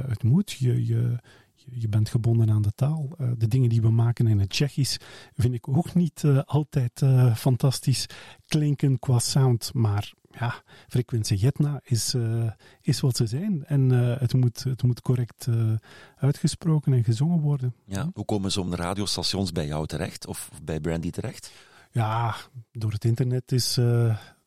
[0.07, 1.19] het moet, je, je,
[1.55, 3.09] je- bent gebonden aan de taal.
[3.37, 4.97] De dingen die we maken in het Tsjechisch
[5.33, 7.01] vind ik ook niet altijd
[7.35, 8.05] fantastisch
[8.47, 9.73] klinken qua sound.
[9.73, 13.65] Maar ja, frequentie Jetna is, eh, is wat ze zijn.
[13.65, 15.73] En eh, het, moet, het moet correct eh,
[16.15, 17.75] uitgesproken en gezongen worden.
[17.85, 18.09] Ja.
[18.13, 20.27] Hoe komen zo'n radiostations bij jou terecht?
[20.27, 21.51] Of bij Brandy terecht?
[21.91, 22.35] Ja,
[22.71, 23.73] door het internet is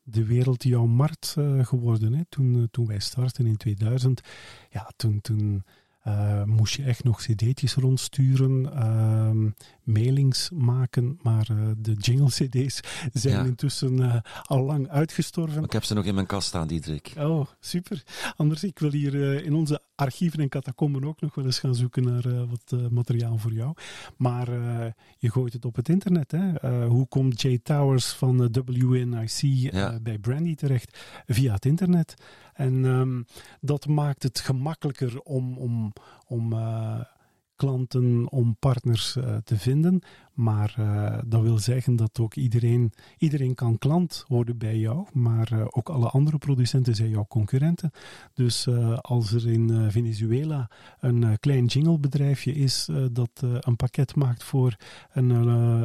[0.03, 2.13] de wereld jouw markt geworden.
[2.13, 2.21] Hè.
[2.29, 4.21] Toen, toen wij startten in 2000,
[4.69, 5.63] ja, toen, toen
[6.45, 9.49] moest je echt nog cd'tjes rondsturen, ehm,
[9.89, 12.79] mailings maken, maar eh, de jingle-cd's
[13.13, 13.43] zijn Ja.
[13.43, 15.63] intussen eh, al lang uitgestorven.
[15.63, 17.13] Ik heb ze nog in mijn kast staan, Diederik.
[17.17, 18.03] Oh, super.
[18.35, 21.75] Anders, ik wil hier eh, in onze archieven en catacomben ook nog wel eens gaan
[21.75, 23.73] zoeken naar wat materiaal voor jou.
[24.17, 24.47] Maar
[25.17, 26.31] je gooit het op het internet.
[26.31, 26.85] Hè?
[26.85, 29.39] Hoe komt Jay Towers van WNIC
[29.71, 29.99] Ja.
[30.01, 30.99] bij Brandy terecht?
[31.25, 32.13] Via het internet.
[32.53, 33.21] En ehm,
[33.61, 35.93] dat maakt het gemakkelijker om, om,
[36.27, 36.53] om
[37.59, 40.01] klanten, om partners eh, te vinden.
[40.33, 45.07] Maar eh, dat wil zeggen dat ook iedereen, iedereen kan klant worden bij jou.
[45.13, 47.91] Maar eh, ook alle andere producenten zijn jouw concurrenten.
[48.33, 48.67] Dus
[49.01, 54.75] als er in Venezuela een klein jinglebedrijfje is dat een pakket maakt voor
[55.11, 55.29] een,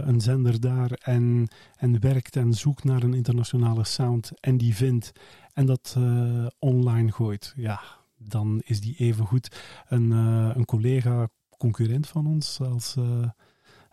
[0.08, 5.12] een zender daar en, en werkt en zoekt naar een internationale sound en die vindt
[5.52, 5.96] en dat
[6.58, 7.80] online gooit, ja,
[8.18, 9.56] dan is die evengoed
[9.88, 13.28] een, een collega, concurrent van ons als, eh,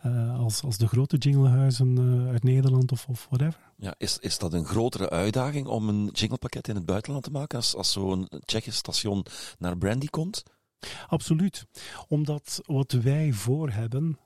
[0.02, 3.60] eh, als, als de grote jinglehuizen eh, uit Nederland of, of whatever.
[3.78, 7.58] Ja, is, is dat een grotere uitdaging om een jinglepakket in het buitenland te maken
[7.58, 9.26] als, als zo'n Tsjechisch station
[9.58, 10.44] naar Brandy komt?
[11.08, 11.66] Absoluut.
[12.08, 14.20] Omdat wat wij voor hebben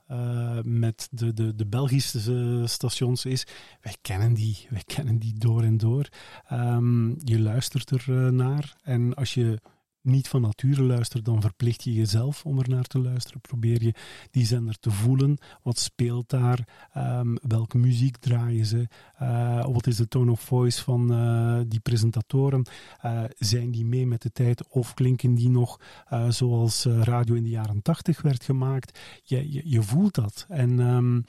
[0.62, 3.46] met de, de, de Belgische stations is,
[3.80, 6.08] wij kennen die, wij kennen die door en door.
[6.46, 9.60] Ehm, je luistert er naar en als je
[10.06, 13.40] niet van nature luistert, dan verplicht je jezelf om er naar te luisteren.
[13.40, 13.94] Probeer je
[14.30, 15.38] die zender te voelen.
[15.62, 16.88] Wat speelt daar?
[16.92, 18.88] Ehm, welke muziek draaien ze?
[19.16, 22.66] Eh, wat is de tone of voice van eh, die presentatoren?
[23.00, 25.80] Eh, zijn die mee met de tijd of klinken die nog
[26.28, 28.98] zoals radio in de jaren tachtig werd gemaakt?
[29.22, 30.46] Je, je, je voelt dat.
[30.48, 31.20] En ehm,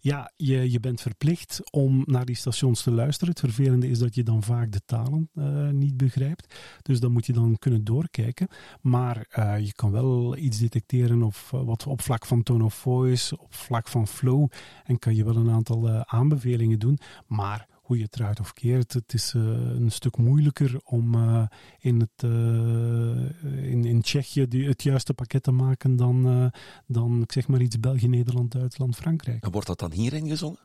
[0.00, 3.28] ja, je, je bent verplicht om naar die stations te luisteren.
[3.30, 6.54] Het vervelende is dat je dan vaak de talen eh, niet begrijpt.
[6.82, 8.48] Dus dan moet je dan kunnen doorkijken.
[8.80, 12.74] Maar eh, je kan wel iets detecteren of, eh, wat op vlak van tone of
[12.74, 14.48] voice, op vlak van flow.
[14.84, 16.98] En kan je wel een aantal aanbevelingen doen.
[17.26, 21.46] Maar hoe je het draait of keert, het is eh, een stuk moeilijker om eh,
[21.78, 26.50] in, het, eh, in, in Tsjechië die, het juiste pakket te maken dan,
[26.86, 29.44] dan ik zeg maar iets België, Nederland, Duitsland, Frankrijk.
[29.44, 30.58] En wordt dat dan hierin gezongen?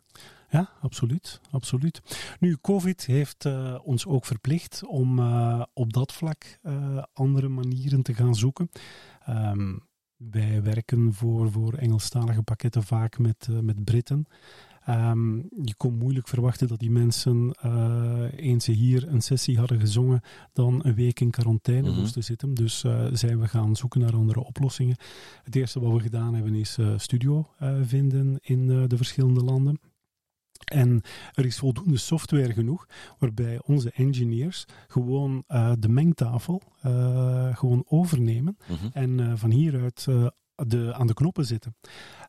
[0.50, 1.42] Ja, absoluut.
[1.52, 2.02] absoluut.
[2.40, 3.46] Nu, COVID heeft
[3.84, 5.20] ons ook verplicht om
[5.74, 6.60] op dat vlak
[7.14, 8.70] andere manieren te gaan zoeken.
[9.26, 9.78] Ehm,
[10.16, 14.28] wij werken voor, voor Engelstalige pakketten vaak met, met Britten.
[14.86, 19.80] Ehm, je kon moeilijk verwachten dat die mensen, eh, eens ze hier een sessie hadden
[19.80, 20.22] gezongen,
[20.54, 22.00] dan een week in quarantaine Mhm.
[22.00, 22.54] moesten zitten.
[22.54, 24.96] Dus eh, zijn we gaan zoeken naar andere oplossingen.
[25.44, 27.48] Het eerste wat we gedaan hebben is eh, studio
[27.82, 29.80] vinden in de verschillende landen.
[30.66, 31.02] En
[31.34, 32.86] er is voldoende software genoeg
[33.20, 35.44] waarbij onze engineers gewoon
[35.80, 36.62] de mengtafel
[37.54, 38.88] gewoon overnemen Mhm.
[38.94, 40.06] en van hieruit
[40.56, 41.76] de, aan de knoppen zitten.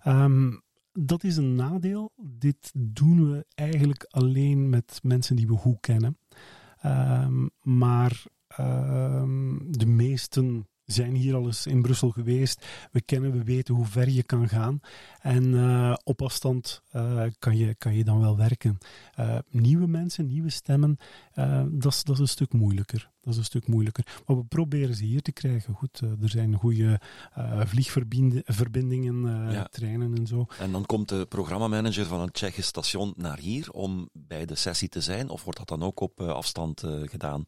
[0.02, 0.50] Ehm,
[0.98, 2.12] dat is een nadeel.
[2.16, 6.18] Dit doen we eigenlijk alleen met mensen die we goed kennen.
[6.80, 12.66] Ehm, maar ehm, de meesten zijn hier al eens in Brussel geweest.
[12.92, 14.80] We kennen, we weten hoe ver je kan gaan.
[15.20, 18.78] En eh, op afstand eh, kan, je, kan je dan wel werken.
[19.14, 20.96] Eh, nieuwe mensen, nieuwe stemmen,
[21.70, 23.10] dat is- dat is een stuk moeilijker.
[23.20, 24.06] Dat is een stuk moeilijker.
[24.26, 25.74] Maar we proberen ze hier te krijgen.
[25.74, 27.00] Goed, er zijn goede
[27.64, 29.64] vliegverbindingen, Ja.
[29.64, 30.46] treinen en zo.
[30.58, 34.88] En dan komt de programmamanager van een Tsjechisch station naar hier om bij de sessie
[34.88, 35.28] te zijn?
[35.28, 37.46] Of wordt dat dan ook op afstand gedaan?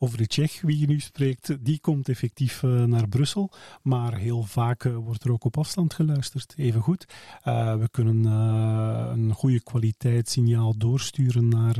[0.00, 3.50] Over de Tsjech, wie je nu spreekt, die komt effectief eh, naar Brussel.
[3.82, 6.54] Maar heel vaak eh, wordt er ook op afstand geluisterd.
[6.56, 7.06] Even goed.
[7.42, 11.74] Eh, we kunnen een goede kwaliteit signaal doorsturen naar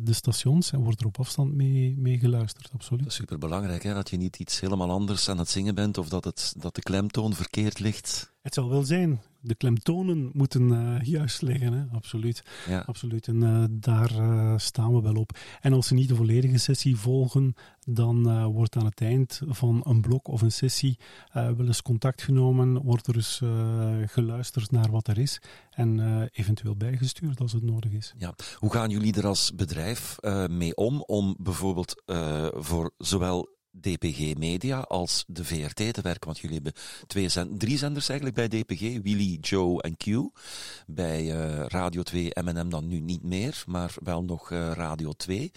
[0.00, 3.06] de stations en wordt er op afstand mee, mee geluisterd, Dat absoluut.
[3.06, 3.94] is superbelangrijk, hè?
[3.94, 6.82] dat je niet iets helemaal anders aan het zingen bent of dat, het, dat de
[6.82, 8.32] klemtoon verkeerd ligt.
[8.48, 9.20] Het zal wel zijn.
[9.40, 11.84] De klemtonen moeten eh, juist liggen, hè?
[11.92, 12.42] absoluut.
[12.68, 12.82] Ja.
[12.86, 15.38] Absoluut, en eh, daar eh, staan we wel op.
[15.60, 17.54] En als ze niet de volledige sessie volgen,
[17.86, 20.98] dan wordt aan het eind van een blok of een sessie
[21.32, 23.40] wel eens contact genomen, wordt er eens
[24.12, 25.40] geluisterd naar wat er is
[25.70, 26.00] en
[26.32, 28.14] eventueel bijgestuurd als het nodig is.
[28.18, 28.34] Ja.
[28.54, 30.16] Hoe gaan jullie er als bedrijf
[30.48, 32.02] mee om, om bijvoorbeeld
[32.54, 36.26] voor zowel DPG Media als de VRT te werken?
[36.26, 40.30] Want jullie hebben twee zend drie zenders eigenlijk bij DPG, Willy, Joe en Q.
[40.86, 45.50] Bij eh, Radio 2 M&M dan nu niet meer, maar wel nog eh, Radio 2.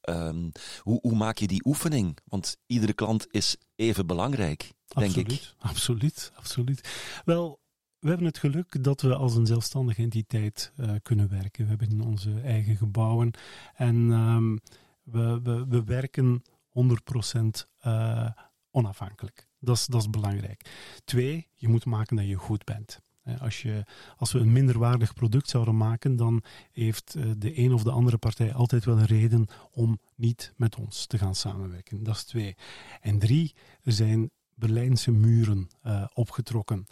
[0.00, 0.48] Ehm,
[0.80, 2.18] hoe, hoe maak je die oefening?
[2.24, 5.54] Want iedere klant is even belangrijk, denk absoluut, ik.
[5.58, 6.88] Absoluut, absoluut.
[7.24, 7.60] Wel,
[7.98, 11.64] we hebben het geluk dat we als een zelfstandige entiteit eh, kunnen werken.
[11.64, 13.30] We hebben onze eigen gebouwen
[13.74, 14.56] en ehm,
[15.02, 16.42] we, we werken
[16.76, 18.28] 100% eh,
[18.70, 19.48] onafhankelijk.
[19.58, 20.70] Dat is, dat is belangrijk.
[21.04, 23.04] Twee, je moet maken dat je goed bent.
[23.38, 23.84] Als, je,
[24.16, 28.18] als we een minderwaardig product zouden maken, dan heeft eh, de een of de andere
[28.18, 32.02] partij altijd wel een reden om niet met ons te gaan samenwerken.
[32.02, 32.56] Dat is twee.
[33.00, 36.86] En drie, er zijn Berlijnse muren eh, opgetrokken.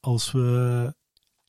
[0.00, 0.94] Als we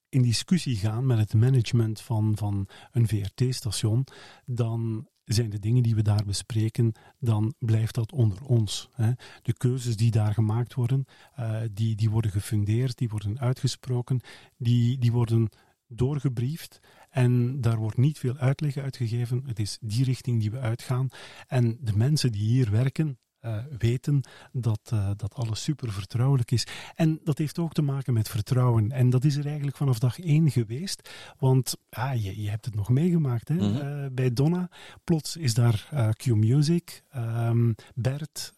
[0.09, 4.05] in discussie gaan met het management van, van een VRT-station,
[4.45, 8.89] dan zijn de dingen die we daar bespreken, dan blijft dat onder ons.
[8.93, 9.11] Hè.
[9.41, 11.05] De keuzes die daar gemaakt worden,
[11.36, 14.22] eh, die, die worden gefundeerd, die worden uitgesproken,
[14.57, 15.49] die, die worden
[15.88, 16.80] doorgebriefd.
[17.09, 19.43] En daar wordt niet veel uitleg uitgegeven.
[19.45, 21.07] Het is die richting die we uitgaan.
[21.47, 24.21] En de mensen die hier werken, eh, weten
[24.51, 26.67] dat, eh, dat alles super vertrouwelijk is.
[26.95, 28.91] En dat heeft ook te maken met vertrouwen.
[28.91, 31.09] En dat is er eigenlijk vanaf dag één geweest.
[31.39, 33.55] Want ah, je, je hebt het nog meegemaakt hè?
[33.55, 33.75] Mhm.
[33.77, 34.69] Eh, bij Donna.
[35.03, 38.53] Plots is daar Q-Music, ehm, Bert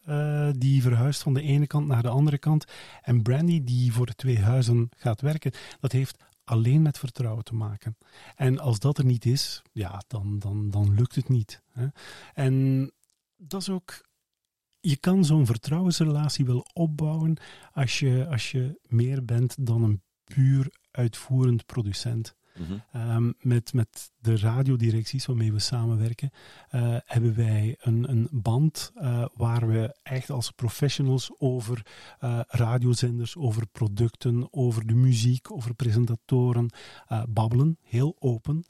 [0.51, 2.65] die verhuist van de ene kant naar de andere kant.
[3.01, 5.51] En Brandy die voor de twee huizen gaat werken.
[5.79, 7.97] Dat heeft alleen met vertrouwen te maken.
[8.35, 11.61] En als dat er niet is, ja, dan, dan, dan lukt het niet.
[11.71, 11.87] Hè?
[12.33, 12.91] En
[13.37, 14.01] dat is ook
[14.85, 17.37] je kan zo'n vertrouwensrelatie wel opbouwen
[17.73, 22.35] als je, als je meer bent dan een puur uitvoerend producent.
[22.57, 22.73] Mhm.
[22.91, 26.29] Ehm, met, met de radiodirecties waarmee we samenwerken,
[26.69, 31.85] eh, hebben wij een, een band eh, waar we echt als professionals over
[32.19, 36.69] eh, radiozenders, over producten, over de muziek, over presentatoren
[37.29, 37.77] babbelen.
[37.81, 38.65] Heel open,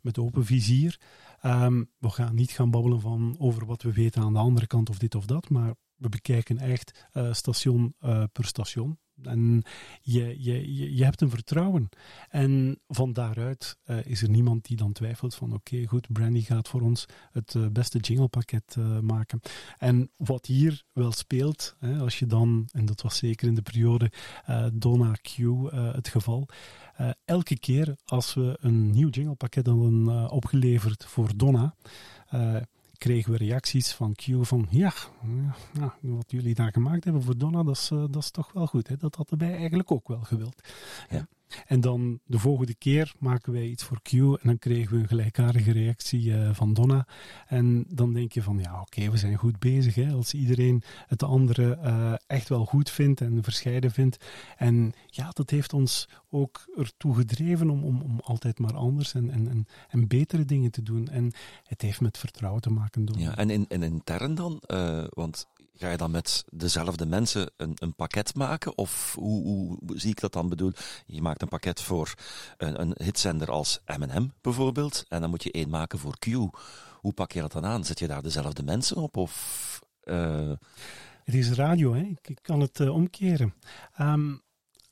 [0.00, 1.00] met open vizier.
[1.40, 4.90] Ehm, we gaan niet gaan babbelen van over wat we weten aan de andere kant
[4.90, 8.98] of dit of dat, maar we bekijken echt eh, station eh, per station.
[9.22, 9.62] En
[10.02, 11.88] je, je, je, hebt een vertrouwen.
[12.28, 16.68] En van daaruit eh, is er niemand die dan twijfelt van oké, goed, Brandy gaat
[16.68, 19.40] voor ons het eh, beste jinglepakket eh, maken.
[19.78, 23.62] En wat hier wel speelt, hè, als je dan, en dat was zeker in de
[23.62, 24.12] periode
[24.72, 25.36] Donna Q
[25.72, 26.48] het geval,
[27.24, 31.74] elke keer als we een nieuw jinglepakket hadden opgeleverd voor Donna,
[33.00, 34.92] kregen we reacties van Q van ja,
[35.72, 38.66] ja, wat jullie daar gemaakt hebben voor Donna, dat is, eh, dat is toch wel
[38.66, 38.88] goed.
[38.88, 38.96] Hè?
[38.96, 40.62] Dat hadden wij eigenlijk ook wel gewild.
[41.10, 41.26] Ja.
[41.66, 45.08] En dan de volgende keer maken wij iets voor Q en dan kregen we een
[45.08, 47.06] gelijkaardige reactie eh, van Donna.
[47.46, 49.94] En dan denk je van ja, oké, we zijn goed bezig.
[49.94, 50.12] Hè?
[50.12, 54.24] Als iedereen het andere eh, echt wel goed vindt en verscheiden vindt.
[54.56, 59.30] En ja, dat heeft ons ook ertoe gedreven om, om, om altijd maar anders en,
[59.30, 61.08] en, en, en betere dingen te doen.
[61.08, 61.32] En
[61.66, 63.04] het heeft met vertrouwen te maken.
[63.04, 63.22] Donna.
[63.22, 64.60] Ja, en, in, en intern dan?
[64.66, 65.46] Eh, want
[65.80, 68.78] ga je dan met dezelfde mensen een, een pakket maken?
[68.78, 70.72] Of hoe, hoe zie ik dat dan bedoel?
[71.06, 72.14] Je maakt een pakket voor
[72.56, 75.04] een, een hitzender als M&M bijvoorbeeld.
[75.08, 76.26] En dan moet je één maken voor Q.
[77.00, 77.84] Hoe pak je dat dan aan?
[77.84, 79.16] Zet je daar dezelfde mensen op?
[79.16, 79.80] Of...
[80.00, 80.52] eh,
[81.24, 82.00] Het is radio, hè?
[82.22, 83.54] Ik, kan het eh, omkeren.
[83.94, 84.34] Ehm,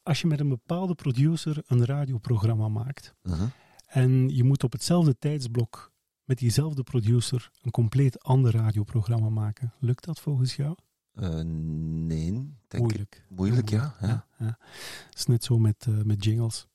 [0.02, 3.46] als je met een bepaalde producer een radioprogramma maakt mhm.
[3.86, 5.92] en je moet op hetzelfde tijdsblok
[6.28, 10.76] met diezelfde producer een compleet ander radioprogramma maken, lukt dat volgens jou?
[11.12, 12.32] Eh, nee,
[12.68, 13.14] denk Moeilijk.
[13.14, 13.36] ik.
[13.36, 13.94] Moeilijk, ja.
[14.00, 14.26] ja.
[14.38, 14.58] ja.
[15.06, 16.66] Het is net zo met, eh, met jingles.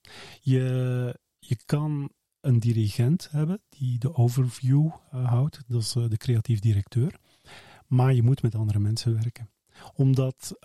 [0.41, 6.59] Je, je kan een dirigent hebben die de overview eh, houdt, dat is de creatief
[6.59, 7.19] directeur.
[7.87, 9.49] Maar je moet met andere mensen werken.
[9.95, 10.55] Omdat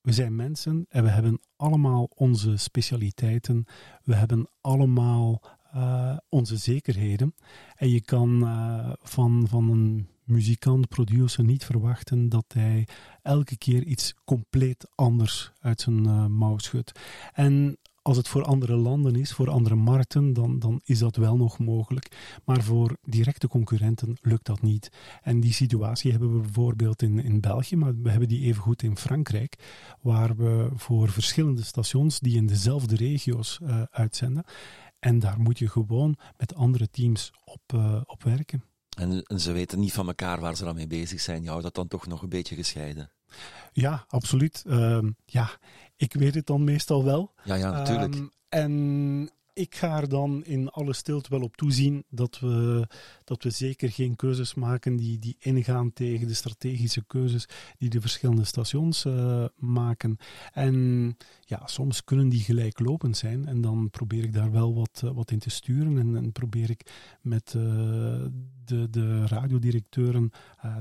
[0.00, 3.64] we zijn mensen en we hebben allemaal onze specialiteiten.
[4.02, 5.42] We hebben allemaal
[5.76, 7.34] eh, onze zekerheden.
[7.74, 12.86] En je kan eh, van, van een muzikant, producer niet verwachten dat hij
[13.22, 17.00] elke keer iets compleet anders uit zijn eh, mouw schudt.
[17.32, 21.36] En als het voor andere landen is, voor andere markten, dan, dan is dat wel
[21.36, 22.38] nog mogelijk.
[22.44, 24.90] Maar voor directe concurrenten lukt dat niet.
[25.22, 28.96] En die situatie hebben we bijvoorbeeld in, in België, maar we hebben die evengoed in
[28.96, 29.56] Frankrijk,
[30.00, 33.60] waar we voor verschillende stations die in dezelfde regio's
[33.90, 34.44] uitzenden.
[34.98, 38.64] En daar moet je gewoon met andere teams op, eh, op werken.
[38.98, 41.42] En, en ze weten niet van elkaar waar ze dan mee bezig zijn.
[41.42, 43.10] Je houdt dat dan toch nog een beetje gescheiden.
[43.72, 44.64] Ja, absoluut.
[44.66, 45.50] Ehm, ja,
[45.96, 47.32] ik weet het dan meestal wel.
[47.44, 48.14] Ja, ja, natuurlijk.
[48.14, 52.86] Ehm, en ik ga er dan in alle stilte wel op toezien dat we,
[53.26, 57.48] dat we zeker geen keuzes maken die, die ingaan tegen de strategische keuzes
[57.78, 60.16] die de verschillende stations eh, maken.
[60.52, 65.10] En ja, soms kunnen die gelijklopend zijn en dan probeer ik daar wel wat, eh,
[65.10, 67.62] wat in te sturen en, en probeer ik met eh,
[68.64, 70.30] de, de radiodirecteuren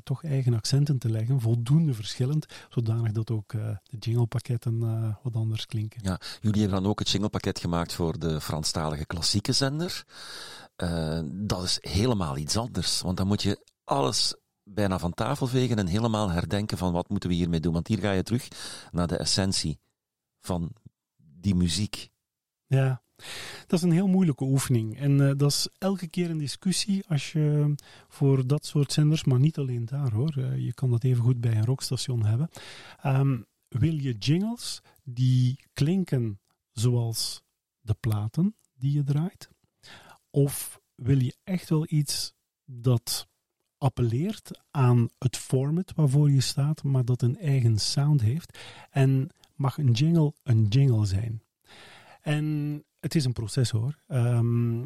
[0.03, 4.79] toch eigen accenten te leggen, voldoende verschillend, zodanig dat ook de jinglepakketten
[5.23, 5.99] wat anders klinken.
[6.03, 10.05] Ja, jullie hebben dan ook het jinglepakket gemaakt voor de Franstalige klassieke zender.
[10.76, 15.78] Eh, dat is helemaal iets anders, want dan moet je alles bijna van tafel vegen
[15.78, 17.73] en helemaal herdenken van wat moeten we hiermee doen.
[17.73, 18.47] Want hier ga je terug
[18.91, 19.80] naar de essentie
[20.41, 20.71] van
[21.17, 22.09] die muziek.
[22.65, 23.03] Ja,
[23.67, 24.97] dat is een heel moeilijke oefening.
[24.97, 27.76] En eh, dat is elke keer een discussie als je
[28.07, 30.38] voor dat soort zenders, maar niet alleen daar hoor.
[30.38, 32.49] eh, je kan dat even goed bij een rockstation hebben.
[33.01, 36.39] Ehm, wil je jingles die klinken
[36.71, 37.43] zoals
[37.82, 39.49] de platen die je draait?
[40.36, 42.33] Of wil je echt wel iets
[42.65, 43.27] dat
[43.77, 48.59] appelleert aan het format waarvoor je staat, maar dat een eigen sound heeft?
[48.89, 51.43] En mag een jingle een jingle zijn?
[52.21, 54.03] En het is een proces hoor.
[54.07, 54.86] Ehm,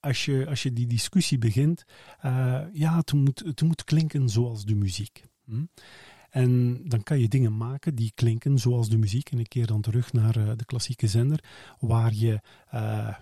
[0.00, 1.84] als, je, als je die discussie begint,
[2.20, 5.24] eh, ja, het moet, het moet klinken zoals de muziek.
[5.44, 5.64] Hm?
[6.30, 9.30] En dan kan je dingen maken die klinken zoals de muziek.
[9.30, 11.44] En ik keer dan terug naar eh, de klassieke zender,
[11.78, 12.40] waar je
[12.74, 13.16] uh,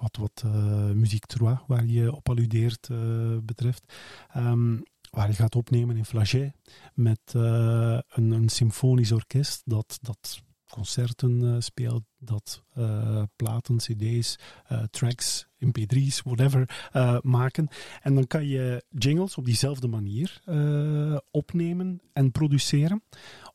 [0.00, 0.52] wat, wat uh,
[0.90, 3.92] muziek trois, waar je op alludeert uh, betreft.
[4.36, 6.52] Um, waar je gaat opnemen in Flaget
[6.94, 14.82] met een, een symfonisch orkest dat, dat concerten eh, speelt, dat eh, platen, cd's, eh,
[14.90, 17.68] tracks, mp3's, whatever, eh, maken.
[18.02, 23.02] En dan kan je jingles op diezelfde manier eh, opnemen en produceren.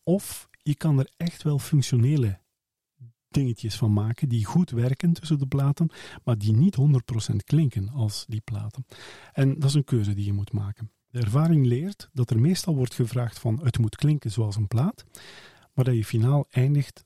[0.03, 2.39] Of je kan er echt wel functionele
[3.34, 5.90] dingetjes van maken die goed werken tussen de platen,
[6.24, 6.78] maar die niet
[7.32, 8.86] 100% klinken als die platen.
[9.32, 10.92] En dat is een keuze die je moet maken.
[11.10, 15.06] De ervaring leert dat er meestal wordt gevraagd van het moet klinken zoals een plaat,
[15.74, 17.04] maar dat je finaal eindigt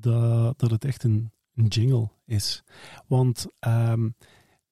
[0.00, 2.62] dat, dat het echt een, jingle is.
[3.06, 4.08] Want ehm,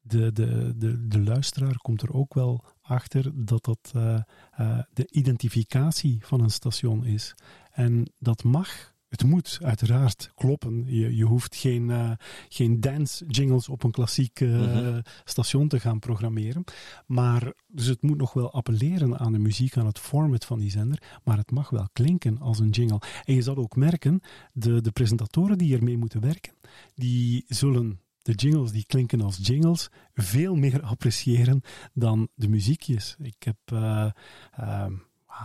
[0.01, 4.15] de, de, de, de luisteraar komt er ook wel achter dat dat eh,
[4.51, 7.35] eh, de identificatie van een station is.
[7.71, 10.85] En dat mag, het moet uiteraard kloppen.
[10.87, 12.11] Je, je hoeft geen, eh,
[12.49, 15.01] geen dance jingles op een klassiek eh, Mhm.
[15.25, 16.65] station te gaan programmeren.
[17.07, 20.71] Maar dus het moet nog wel appelleren aan de muziek, aan het format van die
[20.71, 21.03] zender.
[21.25, 23.01] Maar het mag wel klinken als een jingle.
[23.25, 24.21] En je zal ook merken,
[24.53, 26.53] de, de presentatoren die ermee moeten werken,
[26.95, 31.61] die zullen de jingles die klinken als jingles veel meer appreciëren
[31.95, 33.17] dan de muziekjes.
[33.19, 34.11] Ik heb eh,
[34.57, 34.93] ehm,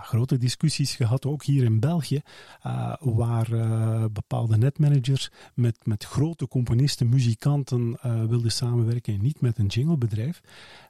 [0.03, 2.21] grote discussies gehad, ook hier in België,
[2.61, 9.41] eh, waar eh, bepaalde netmanagers met, met grote componisten, muzikanten eh, wilden samenwerken en niet
[9.41, 10.41] met een jinglebedrijf.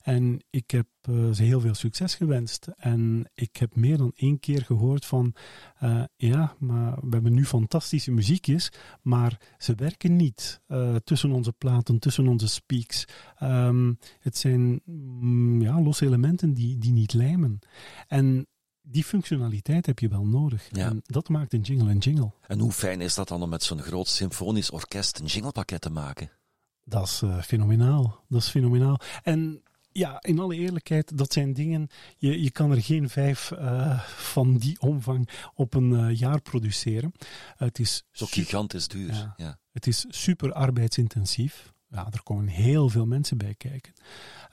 [0.02, 2.68] En ik heb eh, ze heel veel succes gewenst.
[2.78, 5.34] En ik heb meer dan één keer gehoord van,
[6.16, 8.72] ja, maar we hebben nu fantastische muziekjes,
[9.02, 10.62] maar ze werken niet
[11.04, 13.06] tussen onze platen, tussen onze speaks.
[13.38, 17.60] Ehm, het zijn mm, ja, losse elementen die, die niet lijmen.
[18.08, 18.48] En
[18.92, 20.68] die functionaliteit heb je wel nodig.
[20.72, 20.86] Ja.
[20.90, 22.32] En dat maakt een jingle een jingle.
[22.48, 25.90] En hoe fijn is dat dan om met zo'n groot symfonisch orkest een jinglepakket te
[25.90, 26.30] maken?
[26.84, 28.24] Dat is eh, fenomenaal.
[28.28, 29.00] Dat is fenomenaal.
[29.24, 31.88] En ja, in alle eerlijkheid, dat zijn dingen.
[32.18, 37.14] Je, je kan er geen vijf eh, van die omvang op een eh, jaar produceren.
[37.56, 39.14] het is Zo gigantisch duur.
[39.14, 39.34] Ja.
[39.38, 39.60] Ja.
[39.72, 41.74] Het is super arbeidsintensief.
[41.88, 43.94] Ja, er komen heel veel mensen bij kijken.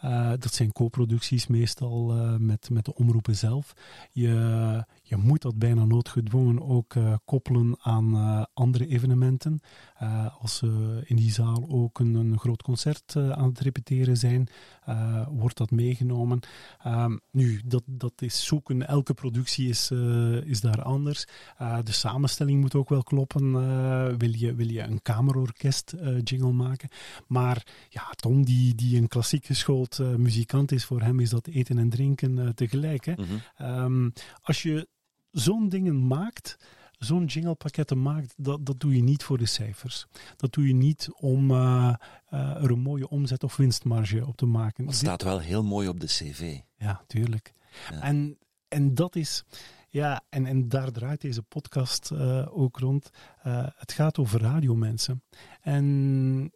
[0.00, 3.72] Eh, dat zijn co-producties meestal eh, met, met de omroepen zelf.
[4.12, 9.60] Je, je moet dat bijna noodgedwongen ook eh, koppelen aan andere evenementen.
[10.40, 14.48] Als ze in die zaal ook een, een groot concert aan het repeteren zijn,
[15.30, 16.40] wordt dat meegenomen.
[16.78, 18.88] Ehm, nu, dat, dat is zoeken.
[18.88, 19.90] Elke productie is,
[20.44, 21.26] is daar anders.
[21.58, 23.52] De samenstelling moet ook wel kloppen.
[24.18, 25.94] Wil, je, wil je een kamerorkest
[26.24, 26.88] jingle maken?
[27.26, 29.44] Maar ja, Tom, die, die een klassiek
[29.98, 33.04] eh, muzikant is, voor hem is dat eten en drinken eh, tegelijk.
[33.04, 33.12] Hè?
[33.12, 33.24] Mhm.
[33.56, 34.10] Ehm,
[34.42, 34.88] als je
[35.30, 36.56] zo'n dingen maakt,
[36.98, 40.06] zo'n jinglepakketten maakt, dat, dat doe je niet voor de cijfers.
[40.36, 41.94] Dat doe je niet om eh,
[42.30, 44.84] er een mooie omzet of winstmarge op te maken.
[44.84, 46.58] Dat staat wel heel mooi op de cv.
[46.76, 47.52] ja, tuurlijk.
[47.90, 48.02] Ja.
[48.02, 49.44] En, en dat is,
[49.88, 52.12] ja, en, en daar draait deze podcast
[52.50, 53.10] ook rond.
[53.76, 55.22] Het gaat over radiomensen.
[55.60, 56.52] En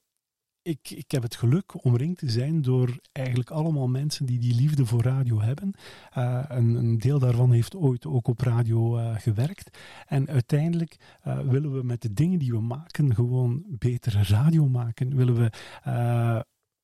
[0.62, 4.86] ik, ik heb het geluk omringd te zijn door eigenlijk allemaal mensen die die liefde
[4.86, 5.74] voor radio hebben.
[6.10, 9.78] Eh, een, een deel daarvan heeft ooit ook op radio eh, gewerkt.
[10.06, 15.16] En uiteindelijk eh, willen we met de dingen die we maken gewoon betere radio maken.
[15.16, 15.50] Willen we.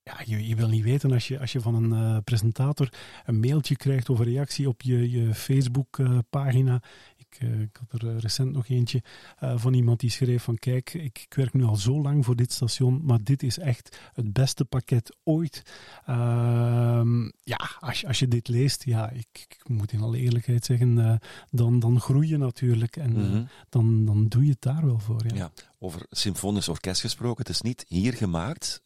[0.02, 2.92] ja, je, je wil niet weten als je, als je van een presentator
[3.24, 6.82] een mailtje krijgt of een reactie op je, je Facebook-pagina.
[7.30, 9.02] Ik, eh, ik had er eh, recent nog eentje
[9.38, 12.36] eh, van iemand die schreef van kijk, ik, ik werk nu al zo lang voor
[12.36, 15.62] dit station, maar dit is echt het beste pakket ooit.
[16.06, 20.64] Ehm, ja, als, je- als je dit leest, ja, ik, ik moet in alle eerlijkheid
[20.64, 21.20] zeggen,
[21.50, 23.44] dan, dan groei je natuurlijk en Mhm.
[23.68, 25.22] dan, dan doe je het daar wel voor.
[25.26, 25.34] Ja.
[25.34, 27.38] Ja, over symfonisch orkest gesproken.
[27.38, 28.80] Het is niet hier gemaakt,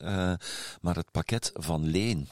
[0.81, 2.29] maar het pakket van Leen.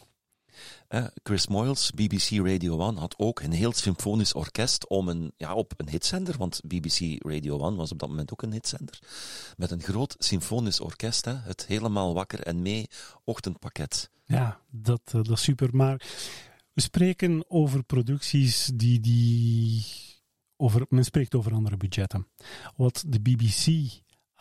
[1.22, 5.72] Chris Moyles, BBC Radio 1, had ook een heel symfonisch orkest om een, ja, op
[5.76, 8.98] een hitzender, want BBC Radio 1 was op dat moment ook een hitzender,
[9.56, 12.86] met een groot symfonisch orkest, hè, het helemaal wakker en mee
[13.24, 14.10] ochtendpakket.
[14.24, 15.68] Ja, dat, eh, dat is super.
[15.72, 16.02] Maar
[16.72, 19.00] we spreken over producties die.
[19.00, 19.84] die
[20.60, 22.26] over, men spreekt over andere budgetten.
[22.76, 23.66] Wat de BBC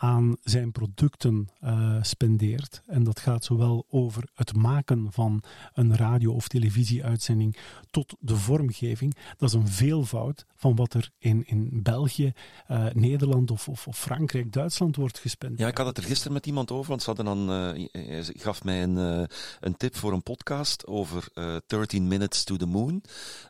[0.00, 5.42] aan zijn producten eh, spendeert, en dat gaat zowel over het maken van
[5.74, 7.56] een radio- of televisieuitzending
[7.90, 12.32] tot de vormgeving, dat is een veelvoud van wat er in, in België,
[12.66, 15.60] eh, Nederland of, of, of Frankrijk, Duitsland wordt gespendeerd.
[15.60, 17.50] Ja, ik had het er gisteren met iemand over, want ze hadden dan,
[17.92, 19.28] eh, gaf mij een,
[19.60, 23.02] een tip voor een podcast over eh 13 Minutes to the Moon,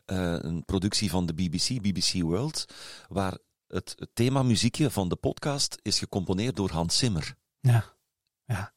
[0.05, 2.65] een productie van de BBC, BBC World,
[3.09, 3.37] waar
[3.71, 7.35] het, thema muziekje van de podcast is gecomponeerd door Hans Zimmer.
[7.59, 7.83] Ja,
[8.45, 8.73] ja.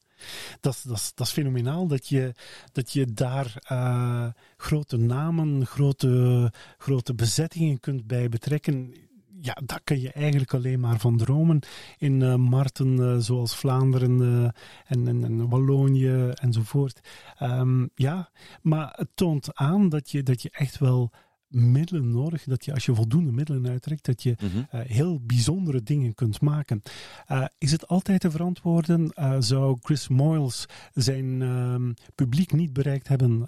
[0.59, 2.33] Dat, dat, dat is fenomenaal dat je,
[2.71, 4.27] dat je daar eh,
[4.57, 8.93] grote namen, grote, grote bezettingen kunt bij betrekken.
[9.41, 11.59] ja, daar kan je eigenlijk alleen maar van dromen.
[11.97, 14.53] In eh, markten eh, zoals Vlaanderen
[14.85, 16.99] en, en, en Wallonië enzovoort.
[17.37, 18.31] Ehm, ja,
[18.61, 21.11] maar het toont aan dat je, dat je echt wel
[21.47, 24.63] middelen nodig, dat je als je voldoende middelen uittrekt, dat je Mhm.
[24.69, 26.81] eh, heel bijzondere dingen kunt maken.
[27.25, 29.09] Eh, is het altijd te verantwoorden?
[29.09, 33.47] Eh, zou Chris Moyles zijn ehm, publiek niet bereikt hebben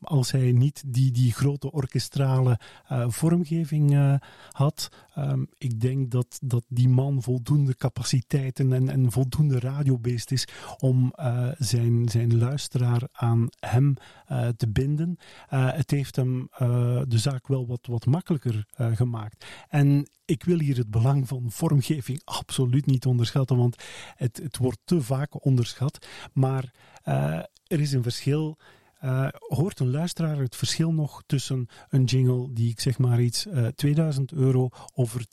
[0.00, 2.58] als hij niet die, die grote orkestrale
[2.88, 4.14] eh, vormgeving eh,
[4.50, 4.88] had?
[5.14, 10.48] Ehm, ik denk dat, dat die man voldoende capaciteiten en, en voldoende radiobeest is
[10.78, 13.94] om eh, zijn, zijn luisteraar aan hem
[14.26, 15.16] eh, te binden.
[15.48, 19.46] Eh, het heeft hem eh, de zaak wel wat, wat makkelijker eh, gemaakt.
[19.68, 23.82] En ik wil hier het belang van vormgeving absoluut niet onderschatten, want
[24.16, 26.06] het, het wordt te vaak onderschat.
[26.32, 28.58] Maar eh, er is een verschil.
[29.02, 33.46] Eh, hoort een luisteraar het verschil nog tussen een jingle die ik zeg maar iets
[33.46, 35.26] eh 2000 euro over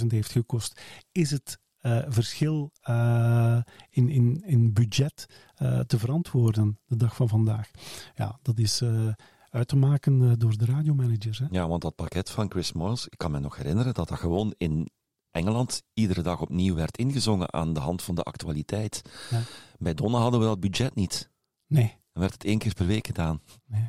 [0.00, 0.80] 10.000 heeft gekost?
[1.12, 2.72] Is het eh, verschil
[3.90, 5.26] in, in, in budget
[5.86, 7.70] te verantwoorden de dag van vandaag?
[8.14, 8.82] Ja, dat is
[9.50, 11.38] uit te maken door de radiomanagers.
[11.38, 11.46] Hè?
[11.50, 14.54] Ja, want dat pakket van Chris Moyles, ik kan me nog herinneren dat dat gewoon
[14.56, 14.90] in
[15.30, 19.02] Engeland iedere dag opnieuw werd ingezongen aan de hand van de actualiteit.
[19.30, 19.40] Ja.
[19.78, 21.30] Bij Donna hadden we dat budget niet.
[21.66, 22.04] Nee.
[22.16, 23.40] Dan werd het één keer per week gedaan.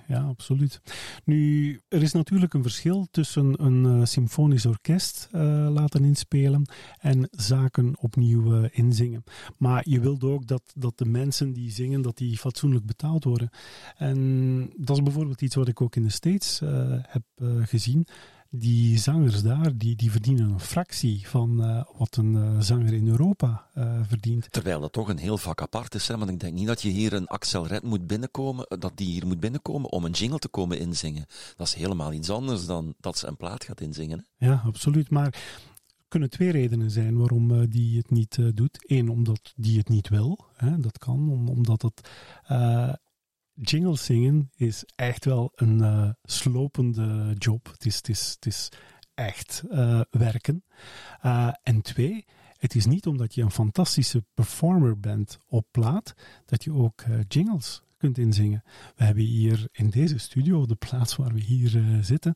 [0.07, 0.81] Ja, absoluut.
[1.23, 6.69] Nu, er is natuurlijk een verschil tussen een eh, symfonisch orkest eh, laten inspelen
[6.99, 9.23] en zaken opnieuw eh, inzingen.
[9.57, 13.49] Maar je wilt ook dat, dat de mensen die zingen, dat die fatsoenlijk betaald worden.
[13.97, 16.59] En dat is bijvoorbeeld iets wat ik ook in de States
[17.07, 17.23] heb
[17.61, 18.07] gezien.
[18.59, 23.07] Die zangers daar, die, die verdienen een fractie van eh, wat een eh, zanger in
[23.07, 24.51] Europa eh, verdient.
[24.51, 26.07] Terwijl dat toch een heel vak apart is.
[26.07, 26.17] Hè?
[26.17, 29.27] Want ik denk niet dat je hier een Axel Red moet binnenkomen, dat die hier
[29.27, 31.25] moet binnenkomen om een jingle te komen inzingen.
[31.55, 34.25] Dat is helemaal iets anders dan dat ze een plaat gaat inzingen.
[34.37, 34.47] Hè?
[34.47, 35.09] Ja, absoluut.
[35.09, 38.77] Maar er kunnen twee redenen zijn waarom die het niet doet.
[38.87, 40.45] Eén, omdat die het niet wil.
[40.55, 42.09] Hè, dat kan, om- omdat het...
[43.61, 47.67] jingles zingen is echt wel een eh, slopende job.
[47.71, 48.71] Het is, het is, het is
[49.13, 50.63] echt eh, werken.
[51.21, 52.25] Eh, en twee,
[52.57, 56.13] het is niet omdat je een fantastische performer bent op plaat,
[56.45, 58.63] dat je ook jingles kunt inzingen.
[58.95, 62.33] We hebben hier in deze studio, de plaats waar we hier zitten,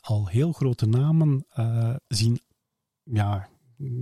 [0.00, 1.46] al heel grote namen
[2.08, 2.40] zien,
[3.02, 3.48] ja,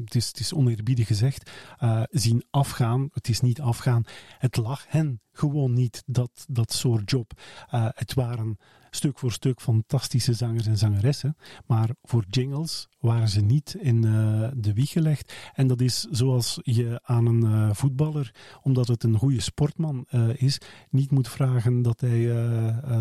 [0.04, 3.08] het is, het oneerbiedig gezegd, eh, zien afgaan.
[3.12, 4.04] Het is niet afgaan.
[4.38, 7.32] Het lag hen gewoon niet, dat, dat soort job.
[7.70, 8.58] Eh, het waren
[8.94, 11.36] stuk voor stuk fantastische zangers en zangeressen,
[11.66, 15.32] maar voor jingles waren ze niet in eh, de wieg gelegd.
[15.54, 20.42] En dat is zoals je aan een eh, voetballer, omdat het een goede sportman eh,
[20.42, 20.58] is,
[20.90, 22.32] niet moet vragen dat hij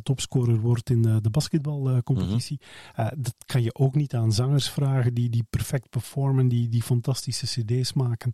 [0.03, 2.59] topscorer wordt in de basketbalcompetitie.
[2.95, 6.81] Eh, dat kan je ook niet aan zangers vragen die, die perfect performen, die, die
[6.81, 8.31] fantastische cd's maken,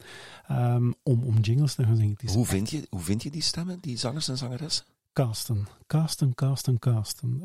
[0.47, 2.18] ehm, om, om jingles te gaan zingen.
[2.26, 4.86] Hoe vind, je, hoe vind je die stemmen, die zangers en zangeressen?
[5.14, 7.39] Casten, casten, casten, casten.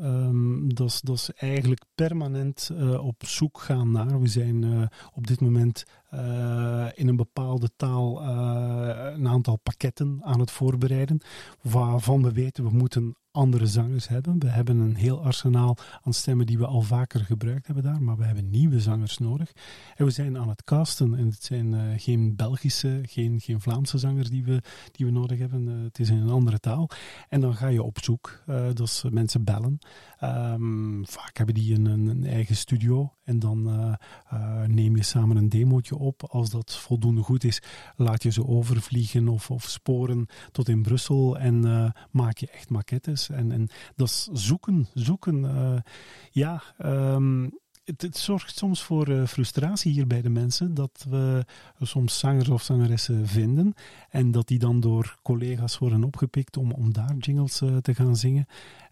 [0.67, 4.21] Dat, is, dat is eigenlijk permanent eh, op zoek gaan naar.
[4.21, 5.83] We zijn eh, op dit moment
[6.15, 11.21] eh, in een bepaalde taal eh, een aantal pakketten aan het voorbereiden,
[11.61, 14.39] waarvan we weten we moeten andere zangers hebben.
[14.39, 18.17] We hebben een heel arsenaal aan stemmen die we al vaker gebruikt hebben daar, maar
[18.17, 19.51] we hebben nieuwe zangers nodig.
[19.95, 23.97] En we zijn aan het casten en het zijn eh, geen Belgische, geen, geen Vlaamse
[23.97, 24.61] zangers die we,
[24.91, 25.67] die we nodig hebben.
[25.67, 26.89] Het is in een andere taal.
[27.29, 28.43] En dan ga je op zoek.
[28.45, 29.79] dat is mensen bellen.
[30.25, 33.13] Ehm, vaak hebben die een, een, eigen studio.
[33.23, 33.93] En dan eh,
[34.29, 36.23] eh, neem je samen een demootje op.
[36.23, 37.61] Als dat voldoende goed is,
[37.95, 41.37] laat je ze overvliegen of, of sporen tot in Brussel.
[41.37, 43.29] En eh, maak je echt maquettes.
[43.29, 45.83] En, en dat is zoeken, zoeken.
[46.31, 47.49] ja, ehm,
[47.83, 51.45] het, zorgt soms voor frustratie hier bij de mensen dat we
[51.79, 53.73] soms zangers of zangeressen vinden
[54.09, 58.45] en dat die dan door collega's worden opgepikt om, om daar jingles te gaan zingen.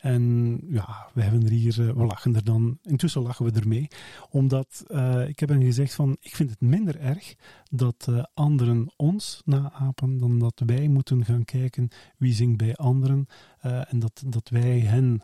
[0.04, 3.88] En ja, we hebben er hier, eh, we lachen er dan, intussen lachen we ermee,
[4.30, 7.36] omdat eh, ik heb hen gezegd van, ik vind het minder erg
[7.70, 13.28] dat eh, anderen ons naapen dan dat wij moeten gaan kijken wie zingt bij anderen
[13.64, 15.22] en dat, dat wij hen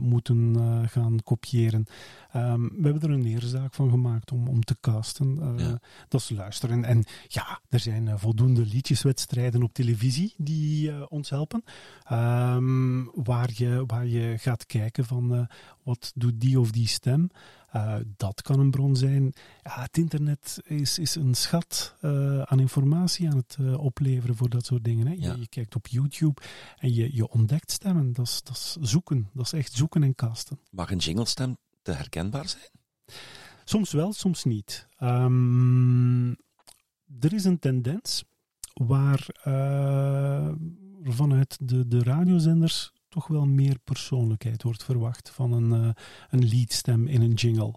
[0.00, 0.56] moeten
[0.88, 1.86] gaan kopiëren.
[2.32, 5.54] Ehm, we hebben er een eerzaak van gemaakt om, om te casten.
[5.56, 5.78] Ja.
[6.08, 6.84] Dat is luisteren.
[6.84, 11.62] En ja, er zijn voldoende liedjeswedstrijden op televisie die ons helpen.
[12.04, 15.46] Ehm, waar, je, waar je gaat kijken van eh,
[15.82, 17.28] wat doet die of die stem.
[17.70, 19.32] Eh, dat kan een bron zijn.
[19.62, 24.66] Ja, het internet is, is een schat eh, aan informatie aan het opleveren voor dat
[24.66, 25.06] soort dingen.
[25.06, 25.12] Hè.
[25.12, 25.34] Je, Ja.
[25.34, 26.40] je kijkt op YouTube
[26.78, 28.12] en je, je ontdekt stemmen.
[28.12, 29.30] Dat is, dat is zoeken.
[29.32, 30.58] Dat is echt zoeken en casten.
[30.70, 32.70] Mag een jinglestem te herkenbaar zijn?
[33.64, 34.86] Soms wel, soms niet.
[34.96, 36.28] Ehm,
[37.20, 38.24] er is een tendens
[38.72, 39.26] waar
[41.02, 47.06] vanuit de, de radiozenders toch wel meer persoonlijkheid wordt verwacht van een, eh, een leadstem
[47.06, 47.74] in een jingle.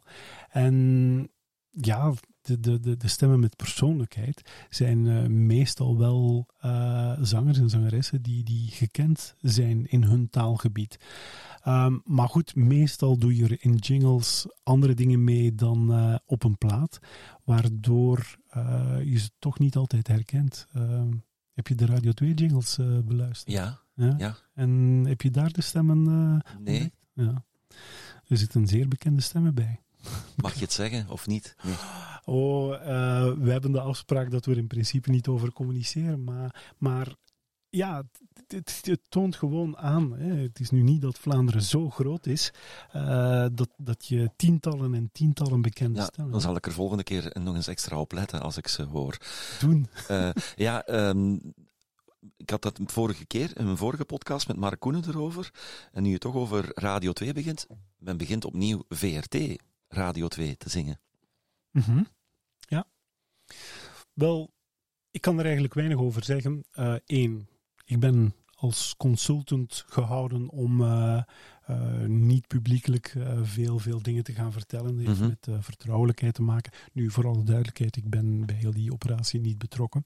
[0.50, 1.30] En
[1.70, 7.70] ja, de, de, de, de stemmen met persoonlijkheid zijn eh, meestal wel eh, zangers en
[7.70, 10.98] zangeressen die, die gekend zijn in hun taalgebied.
[11.62, 16.58] Ehm, maar goed, meestal doe je er in jingles andere dingen mee dan op een
[16.58, 17.00] plaat,
[17.44, 18.38] waardoor
[19.04, 20.68] je ze toch niet altijd herkent.
[20.74, 21.12] Ehm,
[21.54, 23.52] heb je de Radio 2 jingles beluisterd?
[23.52, 24.16] Ja, Ja?
[24.18, 24.36] ja.
[24.54, 26.08] En heb je daar de stemmen?
[26.46, 26.94] eh, Nee.
[27.14, 27.44] Ja.
[28.28, 29.80] Er zitten zeer bekende stemmen bij.
[30.36, 31.56] Mag je het zeggen of niet?
[31.64, 31.76] Nee.
[32.26, 36.24] Oh, eh, we hebben de afspraak dat we er in principe niet over communiceren.
[36.24, 37.16] Maar, maar
[37.70, 38.04] ja,
[38.48, 40.12] het, het- toont gewoon aan.
[40.18, 40.34] Hè.
[40.36, 42.52] Het is nu niet dat Vlaanderen zo groot is
[42.92, 47.04] eh, dat, dat je tientallen en tientallen bekende Ja, stemmen dan zal ik er volgende
[47.04, 49.18] keer nog eens extra op letten als ik ze hoor.
[49.60, 49.88] doen.
[50.56, 51.38] Ja, ehm,
[52.38, 55.52] ik had dat vorige keer in mijn vorige podcast met Mark Koenen erover.
[55.92, 57.68] En nu je toch over Radio 2 begint,
[57.98, 59.38] men begint opnieuw VRT
[59.88, 61.00] Radio 2 te zingen.
[61.72, 62.04] Mhm.
[62.60, 62.88] Ja.
[64.14, 64.54] Wel,
[65.12, 66.66] ik kan er eigenlijk weinig over zeggen.
[67.06, 67.48] Eén,
[67.86, 71.24] ik ben als consultant gehouden om eh,
[71.70, 74.98] eh, niet publiekelijk eh, veel, veel dingen te gaan vertellen.
[74.98, 75.28] Dat heeft Mhm.
[75.30, 76.72] met eh, vertrouwelijkheid te maken.
[76.94, 80.06] Nu, voor alle duidelijkheid, ik ben bij heel die operatie niet betrokken.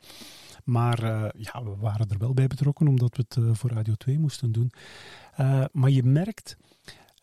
[0.63, 1.01] Maar
[1.37, 4.71] ja, we waren er wel bij betrokken, omdat we het voor Radio 2 moesten doen.
[5.71, 6.57] Maar je merkt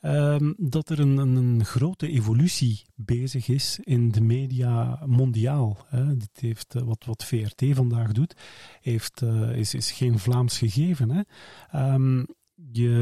[0.00, 5.86] ehm, dat er een, een, een grote evolutie bezig is in de media mondiaal.
[5.86, 6.16] Hè.
[6.16, 8.34] Dit heeft, wat, wat VRT vandaag doet,
[8.80, 9.22] heeft,
[9.54, 11.10] is, is geen Vlaams gegeven.
[11.10, 11.22] Hè.
[11.70, 12.24] Ehm,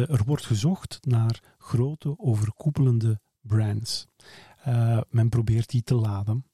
[0.09, 4.07] er wordt gezocht naar grote, overkoepelende brands.
[4.63, 6.47] Eh, men probeert die te laden.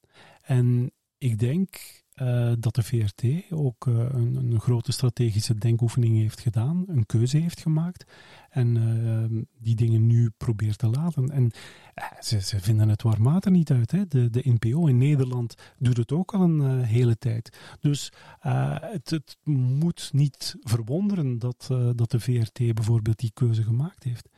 [0.42, 6.40] En ik denk eh, dat de VRT ook eh, een, een grote strategische denkoefening heeft
[6.40, 8.04] gedaan, een keuze heeft gemaakt
[8.50, 11.30] en eh, die dingen nu probeert te laden.
[11.30, 11.50] En
[11.94, 13.90] eh, ze, ze vinden het warmater niet uit.
[13.90, 14.06] Hè?
[14.06, 17.58] De, de NPO in Nederland doet het ook al een hele tijd.
[17.80, 24.28] Dus het, het moet niet verwonderen dat, dat de VRT bijvoorbeeld die keuze gemaakt heeft.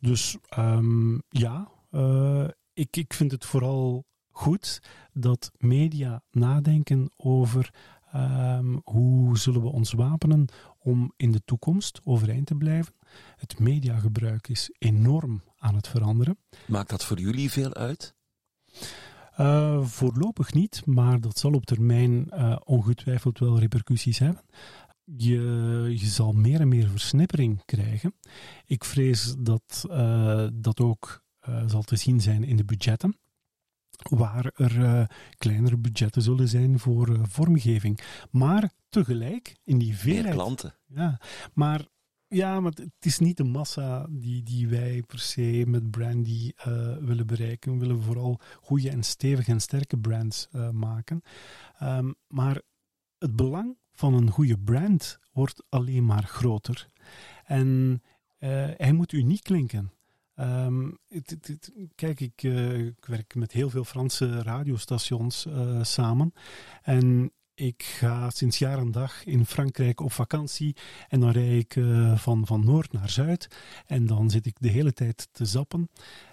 [0.00, 1.70] Dus ehm, ja,
[2.72, 4.04] ik, ik vind het vooral
[4.40, 7.74] goed dat media nadenken over
[8.12, 10.48] ehm, hoe zullen we ons wapenen
[10.78, 12.94] om in de toekomst overeind te blijven.
[13.36, 16.38] Het mediagebruik is enorm aan het veranderen.
[16.66, 18.14] Maakt dat voor jullie veel uit?
[19.36, 24.42] Eh, voorlopig niet, maar dat zal op termijn eh, ongetwijfeld wel repercussies hebben.
[25.04, 25.40] Je,
[25.98, 28.14] je zal meer en meer versnippering krijgen.
[28.66, 31.22] Ik vrees dat eh, dat ook
[31.66, 33.19] zal te zien zijn in de budgetten.
[34.08, 35.06] Waar er eh,
[35.38, 38.00] kleinere budgetten zullen zijn voor eh, vormgeving.
[38.30, 40.74] Maar tegelijk, in die Meer veelheid klanten.
[40.86, 41.20] ja,
[41.52, 41.86] maar,
[42.28, 46.96] ja, maar het is niet de massa die, die wij per se met brandy eh,
[46.96, 47.72] willen bereiken.
[47.72, 51.22] We willen vooral goede en stevige en sterke brands maken.
[51.78, 52.62] Ehm, maar
[53.18, 56.88] het belang van een goede brand wordt alleen maar groter.
[57.44, 58.02] En
[58.76, 59.92] hij moet uniek klinken.
[60.40, 65.82] Ehm, het- het- het- kijk, ik, eh, ik werk met heel veel Franse radiostations eh,
[65.82, 66.32] samen.
[66.82, 70.76] En ik ga sinds jaar en dag in Frankrijk op vakantie.
[71.08, 73.48] En dan rijd ik eh, van, van noord naar zuid.
[73.86, 75.90] En dan zit ik de hele tijd te zappen.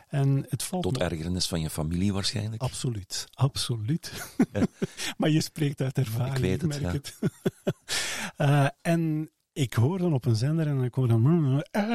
[0.08, 2.62] En het valt Tot ergernis van je familie waarschijnlijk.
[2.62, 4.34] Absoluut, absoluut.
[5.18, 6.92] maar je spreekt uit ervaring, Ik weet het, merk ja.
[6.92, 7.20] het.
[8.82, 11.22] En ik hoor dan op een zender en ik hoor dan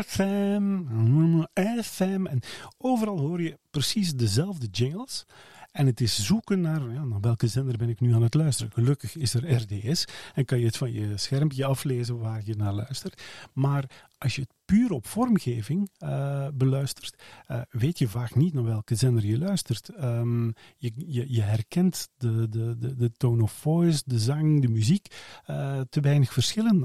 [0.06, 0.82] FM,
[1.82, 2.26] FM.
[2.26, 2.40] En
[2.78, 5.26] overal hoor je precies dezelfde jingles.
[5.72, 8.72] En het is zoeken naar, ja, naar welke zender ben ik nu aan het luisteren.
[8.72, 10.04] Gelukkig is er RDS
[10.34, 13.22] en kan je het van je schermpje aflezen waar je naar luistert.
[13.52, 13.84] Maar
[14.18, 18.94] als je het puur op vormgeving eh, beluistert, eh, weet je vaak niet naar welke
[18.94, 19.88] zender je luistert.
[19.88, 20.46] Ehm,
[20.76, 20.92] je,
[21.28, 25.06] je, herkent de, de, de, de tone of voice, de zang, de muziek,
[25.44, 26.78] eh, te weinig verschillen.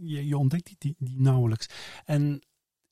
[0.00, 1.68] Je, je ontdekt die, die nauwelijks.
[2.04, 2.42] En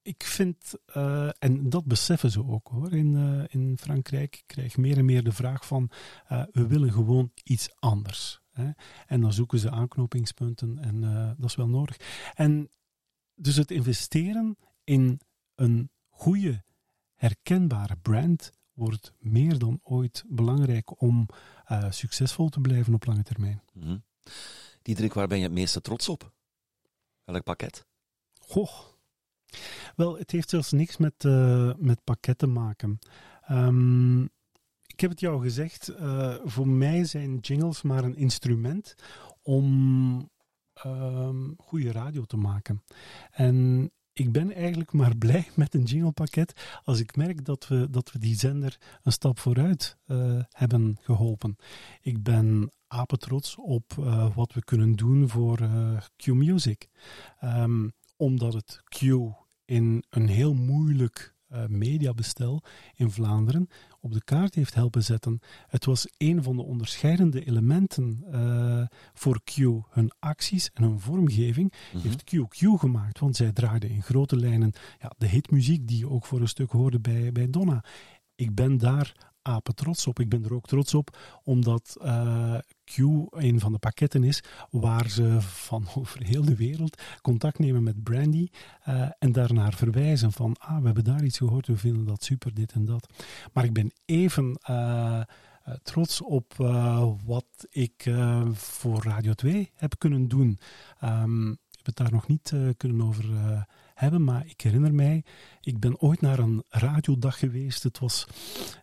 [0.07, 4.37] ik vind, eh, en dat beseffen ze ook hoor, in, eh, in Frankrijk.
[4.37, 5.91] Ik krijg meer en meer de vraag van,
[6.27, 8.41] eh, we willen gewoon iets anders.
[8.51, 8.71] Hè?
[9.07, 11.01] En dan zoeken ze aanknopingspunten en
[11.39, 11.97] dat is wel nodig.
[12.35, 12.71] En
[13.35, 15.21] dus het investeren in
[15.55, 16.65] een goede,
[17.15, 21.29] herkenbare brand wordt meer dan ooit belangrijk om
[21.91, 23.63] succesvol te blijven op lange termijn.
[23.73, 23.99] Mhm.
[24.83, 26.33] Diederik, waar ben je het meeste trots op?
[27.25, 27.87] Welk pakket?
[28.39, 28.95] Goh.
[29.97, 32.99] Wel, het heeft zelfs niks met, eh, met pakket te maken.
[33.47, 34.23] Ehm,
[34.87, 38.95] ik heb het jou gezegd, eh, voor mij zijn jingles maar een instrument
[39.43, 40.31] om
[40.75, 42.83] ehm goede radio te maken.
[43.31, 48.13] En ik ben eigenlijk maar blij met een jinglepakket als ik merk dat we, dat
[48.13, 51.57] we die zender een stap vooruit eh, hebben geholpen.
[52.01, 53.93] Ik ben apetrots op
[54.35, 56.89] wat we kunnen doen voor eh, Q-Music.
[57.39, 59.01] Ehm, omdat het Q
[59.67, 62.63] in een heel moeilijk eh, mediabestel
[62.95, 63.69] in Vlaanderen
[64.01, 65.41] op de kaart heeft helpen zetten.
[65.67, 69.57] Het was een van de onderscheidende elementen eh, voor Q.
[69.91, 71.73] Hun acties en hun vormgeving
[72.03, 76.09] heeft Q Q gemaakt, want zij draaiden in grote lijnen ja, de hitmuziek die je
[76.09, 77.85] ook voor een stuk hoorde bij, bij Donna.
[78.35, 80.21] Ik ben daar apen trots op.
[80.21, 82.59] Ik ben er ook trots op, omdat eh,
[82.95, 82.99] Q
[83.31, 88.03] een van de pakketten is waar ze van over heel de wereld contact nemen met
[88.03, 88.49] Brandy
[88.83, 92.55] eh, en daarnaar verwijzen van, ah, we hebben daar iets gehoord, we vinden dat super,
[92.55, 93.09] dit en dat.
[93.53, 95.25] Maar ik ben even eh, eh,
[95.83, 96.55] trots op
[97.25, 98.11] wat ik
[98.53, 100.59] voor Radio 2 heb kunnen doen.
[101.01, 103.25] Ehm, ik heb het daar nog niet kunnen over
[103.97, 105.25] hebben, maar ik herinner mij,
[105.61, 107.83] ik ben ooit naar een radiodag geweest.
[107.83, 108.27] Het was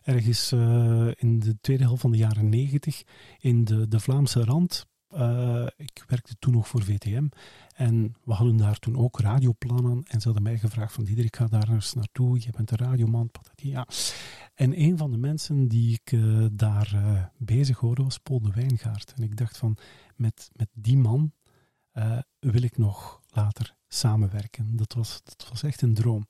[0.02, 3.02] ergens eh, in de tweede helft van de jaren negentig
[3.38, 4.86] in de, de Vlaamse Rand.
[5.08, 7.26] Eh, ik werkte toen nog voor VTM
[7.74, 11.46] en we hadden daar toen ook radioplannen en ze hadden mij gevraagd van Diederik, ga
[11.46, 13.86] daar eens naartoe, je bent een radioman, ja.
[14.54, 19.12] En een van de mensen die ik eh, daar bezig hoorde was Paul de Wijngaard.
[19.16, 19.76] En ik dacht van,
[20.16, 21.32] met, met die man
[22.38, 24.76] wil ik nog later samenwerken.
[24.76, 26.26] Dat was, dat was echt een droom.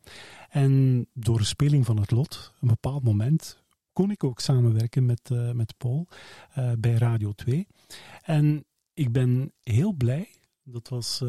[0.48, 3.62] En door een speling van het lot, een bepaald moment,
[3.92, 6.06] kon ik ook samenwerken met, eh, met Paul
[6.54, 7.66] eh, bij Radio 2.
[8.22, 8.64] En
[8.94, 10.28] ik ben heel blij.
[10.66, 11.28] Dat was eh,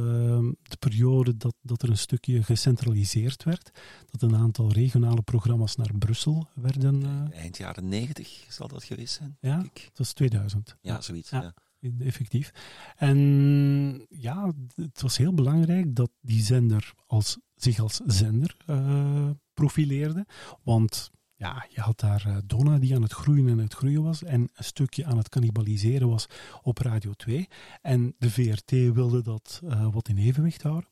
[0.61, 3.71] de periode dat, dat er een stukje gecentraliseerd werd.
[4.11, 7.03] Dat een aantal regionale programma's naar Brussel werden.
[7.31, 9.73] eh, Eind jaren 90 zal dat geweest zijn, ja, ik.
[9.83, 10.75] dat was 2000.
[10.81, 11.29] Ja, zoiets.
[11.29, 11.41] Ja.
[11.41, 11.53] Ja.
[11.99, 12.51] Effectief.
[12.95, 20.25] En ja, het was heel belangrijk dat die zender als, zich als zender eh, profileerde.
[20.63, 24.23] Want ja, je had daar eh, Donna die aan het groeien en het groeien was
[24.23, 26.27] en een stukje aan het cannibaliseren was
[26.61, 27.47] op Radio 2.
[27.81, 30.89] En de VRT wilde dat eh, wat in evenwicht houden.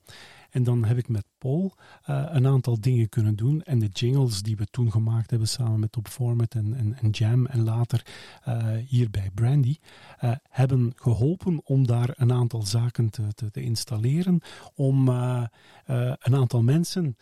[0.53, 3.61] En dan heb ik met Paul eh, een aantal dingen kunnen doen.
[3.61, 7.09] En de jingles die we toen gemaakt hebben samen met Top Format en, en, en
[7.09, 8.05] Jam en later
[8.43, 9.77] eh, hier bij Brandy,
[10.17, 14.41] eh, hebben geholpen om daar een aantal zaken te, te, te installeren.
[14.75, 17.17] Om een aantal mensen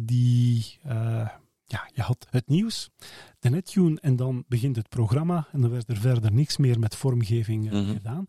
[0.00, 0.78] die.
[1.66, 2.90] ja, je had het nieuws,
[3.38, 6.96] de nettune en dan begint het programma en dan werd er verder niks meer met
[6.96, 7.92] vormgeving Mhm.
[7.92, 8.26] gedaan.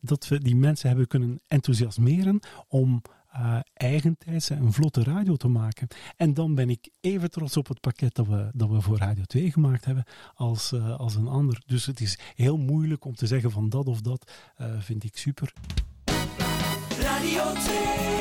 [0.00, 3.02] Dat we die mensen hebben kunnen enthousiasmeren om
[3.38, 5.88] eh eigentijds een vlotte radio te maken.
[6.16, 9.22] En dan ben ik even trots op het pakket dat we, dat we voor Radio
[9.24, 10.04] 2 gemaakt hebben
[10.34, 11.62] als, eh, als een ander.
[11.66, 15.16] Dus het is heel moeilijk om te zeggen van dat of dat eh, vind ik
[15.16, 15.52] super.
[17.00, 18.17] Radio 2.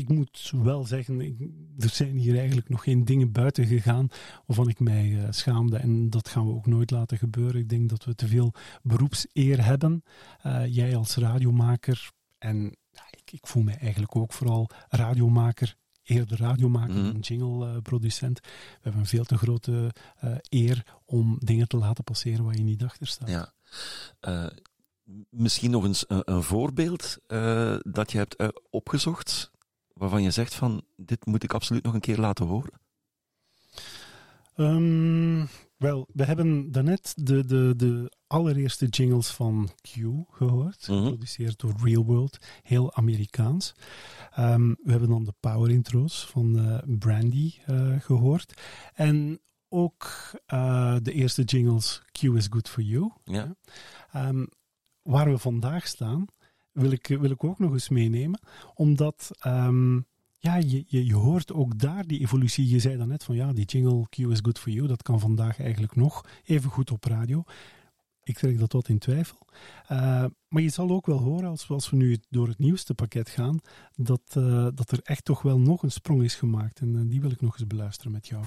[0.00, 4.08] Ik moet wel zeggen, ik- er zijn hier eigenlijk nog geen dingen buiten gegaan
[4.46, 5.76] waarvan ik mij eh, schaamde.
[5.76, 7.60] En dat gaan we ook nooit laten gebeuren.
[7.60, 8.52] Ik denk dat we te veel
[8.82, 10.02] beroepseer hebben.
[10.42, 15.76] Eh, jij als radiomaker en ja, ik, ik voel mij eigenlijk ook vooral radiomaker.
[16.02, 17.12] Eerder radiomaker Mhm.
[17.12, 18.40] dan jingle-producent.
[18.40, 18.48] We
[18.80, 22.84] hebben een veel te grote eh, eer om dingen te laten passeren waar je niet
[22.84, 23.28] achter staat.
[23.28, 23.52] Ja.
[25.30, 27.18] Misschien nog eens een, een voorbeeld
[27.82, 28.36] dat je hebt
[28.70, 29.49] opgezocht,
[30.00, 32.80] waarvan je zegt van, dit moet ik absoluut nog een keer laten horen.
[34.54, 35.46] Ehm,
[35.76, 39.90] wel, we hebben daarnet de, de, de allereerste jingles van Q
[40.30, 40.98] gehoord, Mhm.
[41.02, 43.74] geproduceerd door Real World, heel Amerikaans.
[44.30, 48.60] Ehm, we hebben dan de power intro's van eh, Brandy eh, gehoord.
[48.94, 50.06] En ook
[50.46, 53.12] eh, de eerste jingles Q is good for you.
[53.24, 53.54] Ja.
[54.12, 54.46] Ehm,
[55.02, 56.26] waar we vandaag staan,
[56.80, 58.40] wil ik, wil ik ook nog eens meenemen.
[58.74, 59.94] Omdat ehm,
[60.38, 62.68] ja, je, je, hoort ook daar die evolutie.
[62.68, 64.86] Je zei daarnet van ja, die jingle Q is good for you.
[64.86, 67.44] Dat kan vandaag eigenlijk nog even goed op radio.
[68.22, 69.36] Ik trek dat wat in twijfel.
[69.86, 72.94] Eh, maar je zal ook wel horen, als, we- als we nu door het nieuwste
[72.94, 73.58] pakket gaan,
[73.96, 76.80] dat, eh, dat er echt toch wel nog een sprong is gemaakt.
[76.80, 78.44] En eh, die wil ik nog eens beluisteren met jou.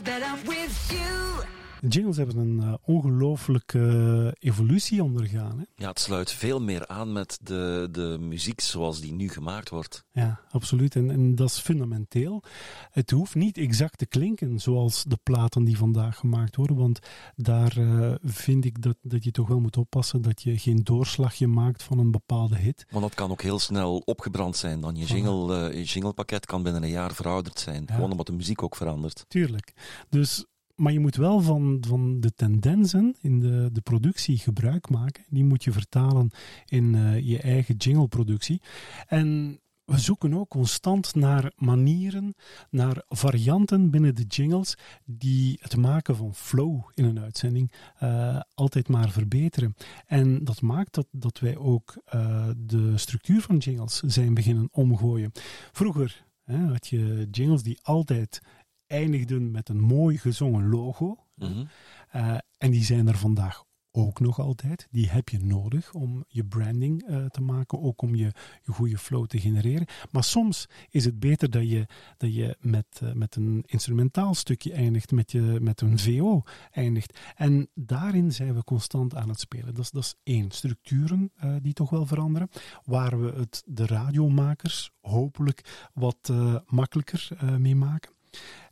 [0.00, 1.57] Better with you.
[1.88, 5.58] Jingles hebben een eh, ongelooflijke evolutie ondergaan.
[5.58, 5.64] Hè?
[5.74, 10.04] Ja, het sluit veel meer aan met de, de muziek zoals die nu gemaakt wordt.
[10.12, 10.96] Ja, absoluut.
[10.96, 12.42] En, en dat is fundamenteel.
[12.90, 16.76] Het hoeft niet exact te klinken zoals de platen die vandaag gemaakt worden.
[16.76, 16.98] Want
[17.36, 21.46] daar eh, vind ik dat, dat je toch wel moet oppassen dat je geen doorslagje
[21.46, 22.86] maakt van een bepaalde hit.
[22.90, 24.80] Want dat kan ook heel snel opgebrand zijn.
[24.80, 27.82] Dan je, jingle, eh, je jinglepakket kan binnen een jaar verouderd zijn.
[27.86, 27.94] Ja.
[27.94, 29.24] Gewoon omdat de muziek ook verandert.
[29.28, 29.72] Tuurlijk.
[30.08, 30.44] Dus,
[30.78, 35.24] maar je moet wel van, van de tendensen in de, de productie gebruik maken.
[35.28, 36.30] Die moet je vertalen
[36.66, 38.60] in eh, je eigen jingleproductie.
[39.06, 42.34] En we zoeken ook constant naar manieren,
[42.70, 48.88] naar varianten binnen de jingles die het maken van flow in een uitzending eh, altijd
[48.88, 49.74] maar verbeteren.
[50.06, 55.32] En dat maakt dat, dat wij ook eh, de structuur van jingles zijn beginnen omgooien.
[55.72, 58.40] Vroeger hè, had je jingles die altijd
[58.88, 61.16] eindigden met een mooi gezongen logo.
[61.34, 61.64] Mhm.
[62.10, 64.88] Eh, en die zijn er vandaag ook nog altijd.
[64.90, 68.32] Die heb je nodig om je branding eh, te maken, ook om je,
[68.62, 69.86] je goede flow te genereren.
[70.10, 71.86] Maar soms is het beter dat je,
[72.16, 77.18] dat je met, eh, met een instrumentaal stukje eindigt, met, je, met een VO eindigt.
[77.34, 79.74] En daarin zijn we constant aan het spelen.
[79.74, 80.50] Dat is, dat is één.
[80.50, 81.32] Structuren
[81.62, 82.48] die toch wel veranderen,
[82.84, 86.32] waar we het de radiomakers hopelijk wat
[86.66, 87.28] makkelijker
[87.58, 88.16] mee maken.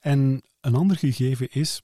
[0.07, 1.83] En een ander gegeven is,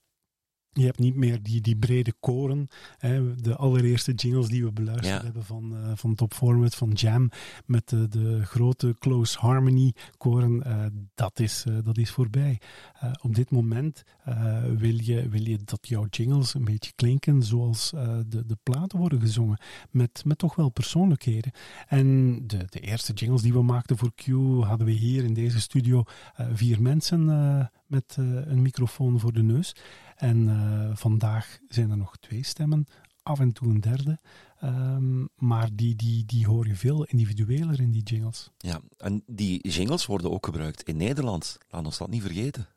[0.73, 2.67] je hebt niet meer die, die brede koren.
[2.97, 5.23] Hè, de allereerste jingles die we beluisterd Ja.
[5.23, 7.29] hebben van, eh, van Top Format, van Jam,
[7.65, 10.85] met de, de grote close harmony koren, eh,
[11.15, 12.59] dat, is, eh, dat is voorbij.
[12.99, 17.43] Eh, op dit moment eh, wil, je, wil je dat jouw jingles een beetje klinken
[17.43, 19.57] zoals eh, de, de platen worden gezongen,
[19.91, 21.51] met, met toch wel persoonlijkheden.
[21.87, 24.25] En de, de eerste jingles die we maakten voor Q
[24.65, 26.03] hadden we hier in deze studio
[26.35, 29.75] eh, vier mensen eh, met eh, een microfoon voor de neus.
[30.23, 32.85] En eh, vandaag zijn er nog twee stemmen,
[33.23, 34.19] af en toe een derde.
[34.59, 38.49] Ehm, maar die, die, die hoor je veel individueler in die jingles.
[38.57, 41.57] Ja, en die jingles worden ook gebruikt in Nederland.
[41.69, 42.67] Laat ons dat niet vergeten.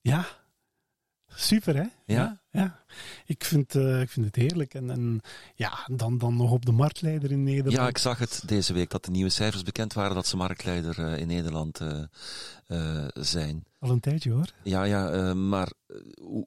[0.00, 0.26] Ja,
[1.26, 1.86] super hè?
[2.06, 2.40] Ja.
[2.50, 2.84] ja.
[3.24, 4.74] Ik, vind, eh, ik vind het heerlijk.
[4.74, 5.20] En, en
[5.54, 7.76] ja, dan, dan nog op de marktleider in Nederland.
[7.76, 10.98] Ja, ik zag het deze week dat de nieuwe cijfers bekend waren dat ze marktleider
[10.98, 11.80] eh, in Nederland
[13.14, 13.64] zijn.
[13.78, 14.52] Al een tijdje hoor.
[14.62, 15.72] Ja, ja, maar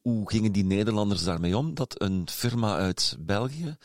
[0.01, 1.73] hoe, gingen die Nederlanders daarmee om?
[1.73, 3.77] Dat een firma uit België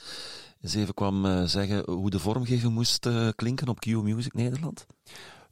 [0.60, 4.86] eens even kwam eh, zeggen hoe de vormgeving moest eh, klinken op Q Music Nederland?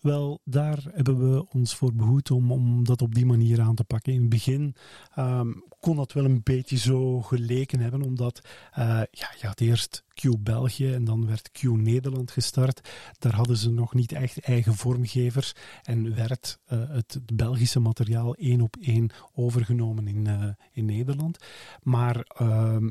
[0.01, 3.85] Wel, daar hebben we ons voor behoed om, om dat op die manier aan te
[3.85, 4.13] pakken.
[4.13, 4.75] In het begin
[5.15, 5.53] ehm,
[5.87, 8.41] kon dat wel een beetje zo geleken hebben, omdat
[8.73, 12.89] eh, ja, je had eerst Q België en dan werd Q Nederland gestart.
[13.19, 15.53] Daar hadden ze nog niet echt eigen vormgevers
[15.83, 21.39] en werd eh, het, Belgische materiaal één op één overgenomen in, eh, in Nederland.
[21.83, 22.27] Maar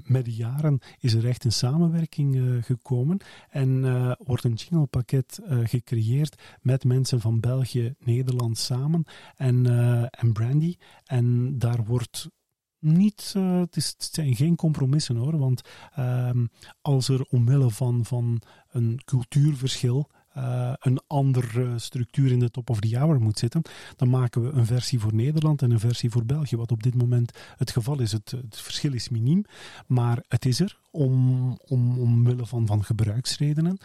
[0.04, 3.20] met de jaren is er echt een samenwerking gekomen
[3.50, 3.82] en
[4.18, 9.06] wordt een jinglepakket gecreëerd met mensen van België, Nederland samen
[9.36, 9.66] en,
[10.10, 10.76] en Brandy.
[11.06, 12.30] En daar wordt
[12.80, 15.62] niet, eh, het, is, zijn geen compromissen hoor, want
[15.96, 16.46] ehm,
[16.82, 18.42] als er omwille van, van
[18.72, 23.62] een cultuurverschil eh, een andere structuur in de top of the hour moet zitten,
[23.96, 26.96] dan maken we een versie voor Nederland en een versie voor België, wat op dit
[26.96, 28.12] moment het geval is.
[28.12, 29.46] Het, verschil is miniem,
[29.88, 33.78] maar het is er om, om, omwille van, van gebruiksredenen.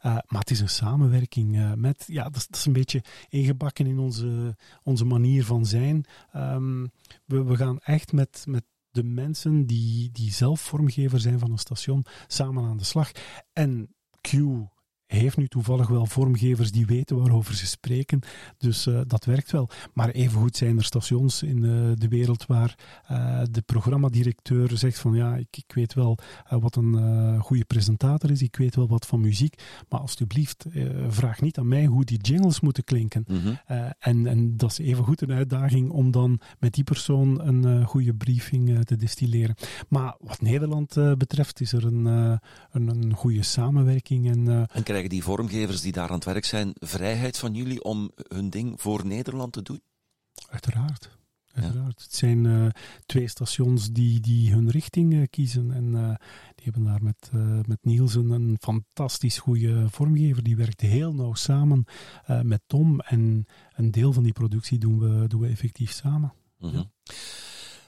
[0.00, 3.04] Eh, maar het is een samenwerking eh, met, ja, dat is, dat is een beetje
[3.28, 6.04] ingebakken in onze, onze manier van zijn.
[6.32, 6.86] Ehm,
[7.24, 11.58] we, we gaan echt met, met de mensen die, die zelf vormgever zijn van een
[11.58, 13.10] station samen aan de slag.
[13.52, 14.32] En Q
[15.16, 18.20] heeft nu toevallig wel vormgevers die weten waarover ze spreken.
[18.58, 19.70] Dus eh, dat werkt wel.
[19.94, 22.74] Maar evengoed zijn er stations in eh, de wereld waar
[23.06, 26.18] eh, de programmadirecteur zegt van ja, ik, ik weet wel
[26.48, 31.40] wat een goede presentator is, ik weet wel wat van muziek, maar alsjeblieft, eh, vraag
[31.40, 33.24] niet aan mij hoe die jingles moeten klinken.
[33.26, 33.54] Mhm.
[33.98, 38.84] En, en dat is evengoed een uitdaging om dan met die persoon een goede briefing
[38.84, 39.54] te distilleren.
[39.88, 42.40] Maar wat Nederland betreft is er een, een,
[42.88, 47.38] een goede samenwerking en En krijgen die vormgevers die daar aan het werk zijn vrijheid
[47.38, 49.80] van jullie om hun ding voor Nederland te doen?
[50.48, 51.16] Uiteraard.
[51.52, 52.02] Uiteraard.
[52.02, 52.66] Het zijn eh,
[53.06, 55.72] twee stations die, die hun richting eh, kiezen.
[55.72, 56.14] En eh,
[56.54, 57.30] die hebben daar met,
[57.66, 60.42] met Nielsen een fantastisch goede vormgever.
[60.42, 61.84] Die werkt heel nauw samen
[62.42, 63.00] met Tom.
[63.00, 63.46] En
[63.76, 66.32] een deel van die productie doen we, doen we effectief samen.
[66.58, 66.82] Mhm.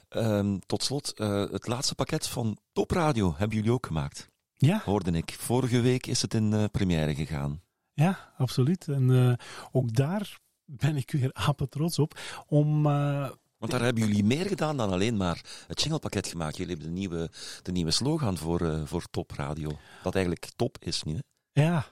[0.09, 1.13] Ehm, tot slot,
[1.51, 4.30] het laatste pakket van Topradio hebben jullie ook gemaakt.
[4.61, 5.31] Ja, Hoorde ik.
[5.31, 7.61] Vorige week is het in eh, première gegaan.
[7.93, 8.87] ja absoluut.
[8.87, 9.33] En eh,
[9.71, 12.85] ook daar ben ik weer apetrots op om...
[12.85, 16.57] eh, Want daar hebben jullie meer gedaan dan alleen maar het jinglepakket gemaakt.
[16.57, 17.29] Jullie hebben de nieuwe,
[17.61, 19.71] de nieuwe slogan voor, voor Top Radio.
[20.03, 21.03] Dat eigenlijk top is.
[21.05, 21.17] Hè?
[21.63, 21.85] Ja,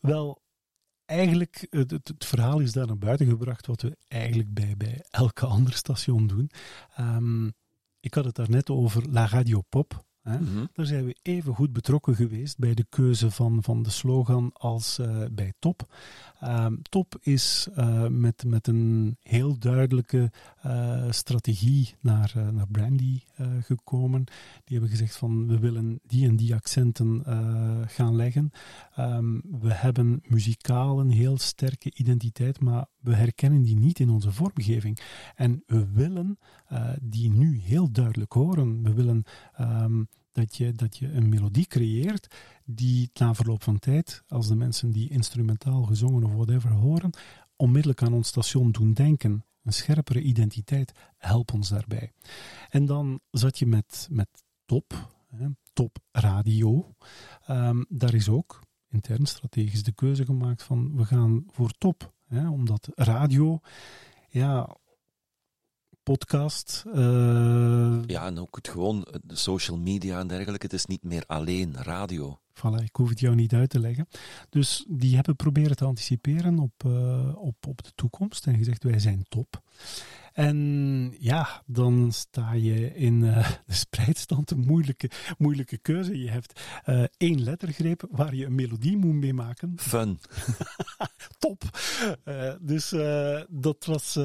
[0.00, 0.42] wel,
[1.04, 5.46] eigenlijk, het, het, verhaal is daar naar buiten gebracht wat we eigenlijk bij, bij elke
[5.46, 6.50] ander station doen.
[6.96, 7.46] Ehm,
[8.00, 10.06] ik had het daarnet over La Radio Pop.
[10.28, 10.40] Hè.
[10.40, 10.64] Mhm.
[10.72, 14.98] Daar zijn we even goed betrokken geweest bij de keuze van, van de slogan als
[14.98, 15.94] eh, bij Top.
[16.40, 20.30] Ehm, Top is eh, met, met een heel duidelijke
[20.60, 23.20] eh, strategie naar, naar Brandy
[23.60, 24.24] gekomen.
[24.64, 27.22] Die hebben gezegd van we willen die en die accenten
[27.86, 28.50] gaan leggen.
[28.94, 34.32] Ehm, we hebben muzikaal een heel sterke identiteit, maar we herkennen die niet in onze
[34.32, 34.98] vormgeving.
[35.34, 36.38] En we willen
[37.02, 38.82] die nu heel duidelijk horen.
[38.82, 39.24] We willen
[39.54, 40.02] ehm,
[40.32, 42.34] dat, je, dat je een melodie creëert
[42.64, 47.10] die na verloop van tijd, als de mensen die instrumentaal gezongen of whatever horen,
[47.56, 49.44] onmiddellijk aan ons station doen denken.
[49.62, 52.12] Een scherpere identiteit, help ons daarbij.
[52.70, 54.28] En dan zat je met, met
[54.64, 56.94] top, hè, top radio.
[57.46, 62.12] Ehm, daar is ook intern strategisch de keuze gemaakt van we gaan voor top.
[62.26, 63.60] Hè, omdat radio,
[64.28, 64.76] ja,
[66.16, 70.66] podcast, eh, Ja, en ook het gewoon eh, de social media en dergelijke.
[70.66, 72.40] Het is niet meer alleen radio.
[72.54, 74.08] Voilà, ik hoef het jou niet uit te leggen.
[74.48, 78.98] Dus die hebben proberen te anticiperen op, eh, op, op de toekomst en gezegd wij
[78.98, 79.62] zijn top.
[80.32, 83.20] En ja, dan sta je in
[83.66, 86.18] de spreidstand, een moeilijke, moeilijke keuze.
[86.18, 86.60] Je hebt
[87.16, 89.72] één lettergreep waar je een melodie moet mee maken.
[89.76, 90.18] Fun.
[91.38, 91.78] Top!
[92.60, 92.94] Dus
[93.48, 94.16] dat was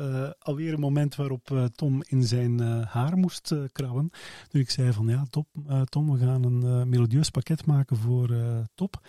[0.00, 4.10] eh, alweer een moment waarop eh, Tom in zijn eh, haar moest krabben.
[4.48, 5.46] Toen ik zei van ja, top,
[5.84, 8.34] Tom, we gaan een melodieus pakket maken voor
[8.74, 9.06] Top.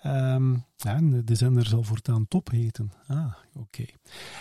[0.00, 2.92] Ehm, ja, de- de zender zal voortaan Top heten.
[3.06, 3.84] Ah, oké.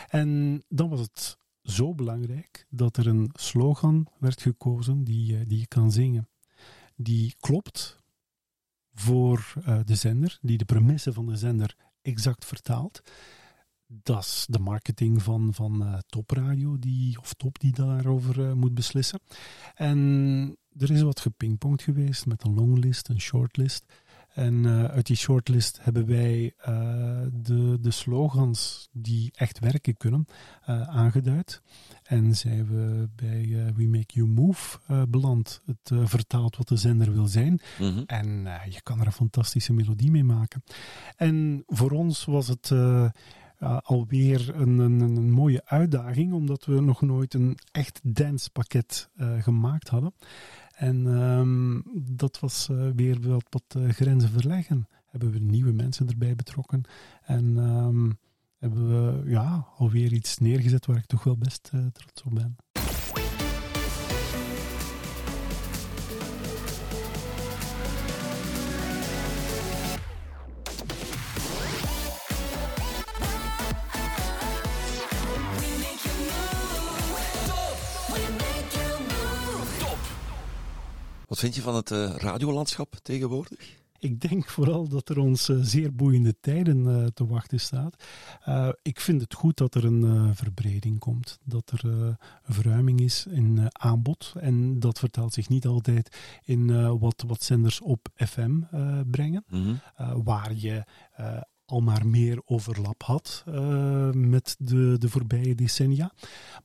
[0.07, 5.67] En dan was het zo belangrijk dat er een slogan werd gekozen die, die je
[5.67, 6.29] kan zingen.
[6.95, 8.01] Die klopt
[8.93, 9.53] voor
[9.85, 13.01] de zender, die de premisse van de zender exact vertaalt.
[14.03, 18.73] Dat is de marketing van, van eh, Topradio, die, of Top, die daarover eh, moet
[18.73, 19.19] beslissen.
[19.75, 23.85] En er is wat gepingpongd geweest met een longlist, een shortlist.
[24.33, 26.53] En eh, uit die shortlist hebben wij
[27.31, 30.25] de, de slogans die echt werken kunnen
[30.85, 31.61] aangeduid.
[32.03, 34.79] En zijn we bij We Make You Move
[35.09, 35.61] beland.
[35.65, 37.61] Het vertaalt wat de zender wil zijn.
[37.79, 38.03] Mhm.
[38.05, 40.63] En je kan er een fantastische melodie mee maken.
[41.15, 42.71] En voor ons was het
[43.63, 49.89] alweer een, een, een mooie uitdaging, omdat we nog nooit een echt dancepakket eh gemaakt
[49.89, 50.13] hadden.
[50.73, 51.81] En ehm,
[52.15, 54.87] dat was eh, weer wat, wat eh, grenzen verleggen.
[55.05, 56.83] Hebben we nieuwe mensen erbij betrokken.
[57.23, 58.11] En ehm,
[58.57, 62.55] hebben we ja, alweer iets neergezet waar ik toch wel best trots op ben.
[81.33, 83.59] Wat vind je van het eh, radiolandschap tegenwoordig?
[83.99, 88.03] Ik denk vooral dat er ons eh, zeer boeiende tijden eh, te wachten staat.
[88.81, 93.59] Ik vind het goed dat er een verbreding komt, dat er een verruiming is in
[93.71, 94.33] aanbod.
[94.39, 98.59] En dat vertaalt zich niet altijd in wat, wat zenders op FM
[99.05, 99.75] brengen, Mhm.
[100.23, 100.83] waar je
[101.73, 106.11] al maar meer overlap had eh, met de, de voorbije decennia.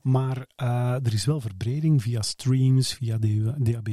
[0.01, 3.17] Maar eh, er is wel verbreding via streams, via
[3.57, 3.87] DAB+,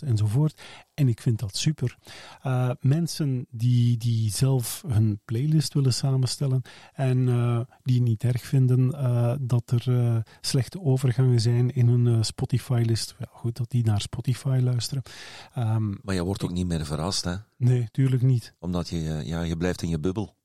[0.00, 0.60] enzovoort.
[0.94, 1.96] En ik vind dat super.
[2.42, 7.18] Eh, mensen die, die zelf hun playlist willen samenstellen en
[7.82, 8.90] die niet erg vinden
[9.46, 13.14] dat er slechte overgangen zijn in hun Spotify-list.
[13.18, 15.02] Ja, goed dat die naar Spotify luisteren.
[15.54, 17.34] Ehm, Maar je wordt ook niet meer verrast, hè?
[17.56, 18.54] nee, tuurlijk niet.
[18.58, 20.38] Omdat je, ja, je blijft in je bubbel.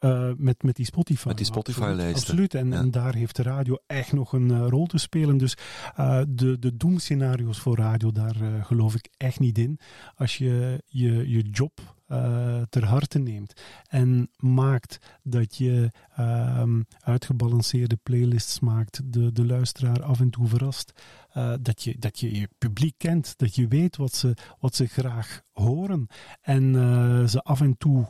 [0.00, 1.28] Eh, met, met die Spotify.
[1.28, 2.14] Met die Spotify-lijsten.
[2.14, 2.54] Absoluut.
[2.54, 2.78] En, Ja.
[2.78, 5.36] en daar heeft de radio echt nog een eh, rol te spelen.
[5.36, 5.56] Dus
[5.96, 9.78] eh, de, de doemscenario's voor radio, daar geloof ik echt niet in.
[10.14, 17.98] Als je je, je job eh, ter harte neemt en maakt dat je ehm, uitgebalanceerde
[18.02, 20.92] playlists maakt, de, de luisteraar af en toe verrast,
[21.32, 24.86] eh, dat, je, dat je je publiek kent, dat je weet wat ze, wat ze
[24.86, 26.06] graag horen
[26.40, 28.06] en eh, ze af en toe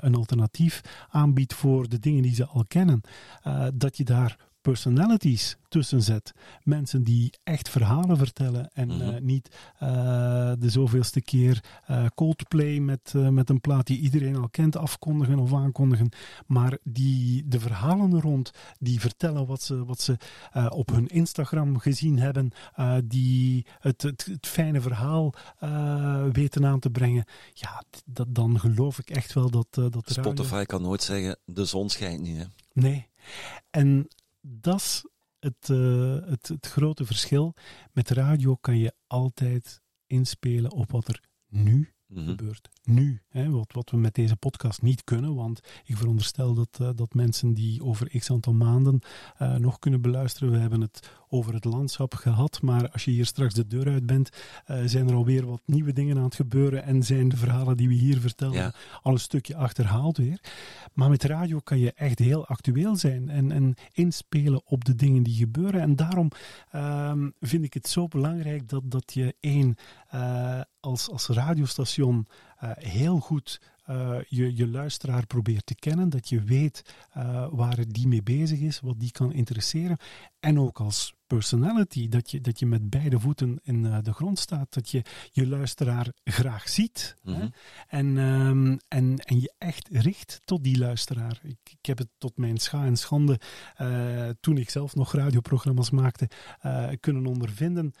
[0.00, 3.00] een alternatief aanbiedt voor de dingen die ze al kennen,
[3.74, 6.32] dat je daar personalities tussen zet.
[6.62, 9.00] Mensen die echt verhalen vertellen en Mhm.
[9.00, 9.88] eh, niet eh,
[10.58, 15.54] de zoveelste keer eh, Coldplay met, met een plaat die iedereen al kent afkondigen of
[15.54, 16.08] aankondigen,
[16.46, 20.16] maar die de verhalen er rond, die vertellen wat ze, wat ze
[20.68, 22.50] op hun Instagram gezien hebben,
[23.04, 25.34] die het, het, het fijne verhaal
[26.32, 27.24] weten aan te brengen.
[27.52, 31.88] Ja, dat, dan geloof ik echt wel dat, dat Spotify kan nooit zeggen, de zon
[31.90, 32.36] schijnt niet.
[32.36, 32.44] Hè?
[32.72, 33.08] Nee.
[33.70, 34.08] En
[34.40, 35.04] dat is
[35.38, 37.54] het, eh, het, het grote verschil.
[37.92, 42.24] Met radio kan je altijd inspelen op wat er nu Mhm.
[42.24, 42.68] gebeurt.
[42.84, 43.20] Nu.
[43.28, 45.34] Hè, wat, wat we met deze podcast niet kunnen.
[45.34, 49.00] Want ik veronderstel dat, eh, dat mensen die over x aantal maanden
[49.38, 50.50] eh, nog kunnen beluisteren.
[50.50, 52.62] We hebben het over het landschap gehad.
[52.62, 54.30] Maar als je hier straks de deur uit bent,
[54.64, 56.82] eh, zijn er alweer wat nieuwe dingen aan het gebeuren.
[56.82, 58.74] En zijn de verhalen die we hier vertellen Ja.
[59.02, 60.40] al een stukje achterhaald weer.
[60.92, 65.22] Maar met radio kan je echt heel actueel zijn en, en inspelen op de dingen
[65.22, 65.80] die gebeuren.
[65.80, 66.30] En daarom
[66.70, 69.76] ehm, vind ik het zo belangrijk dat, dat je één,
[70.80, 72.26] als, als radiostation
[72.60, 76.08] eh, heel goed eh, je, je luisteraar probeert te kennen.
[76.08, 79.96] Dat je weet eh, waar die mee bezig is, wat die kan interesseren.
[80.40, 84.38] En ook als personality, dat je, dat je met beide voeten in eh, de grond
[84.38, 84.74] staat.
[84.74, 85.02] Dat je
[85.32, 87.16] je luisteraar graag ziet.
[87.22, 87.32] hè.
[87.32, 87.48] Mhm.
[87.88, 91.40] En, ehm, en, en je echt richt tot die luisteraar.
[91.42, 93.40] Ik, ik heb het tot mijn scha en schande,
[93.76, 96.28] eh, toen ik zelf nog radioprogramma's maakte,
[96.60, 97.92] eh, kunnen ondervinden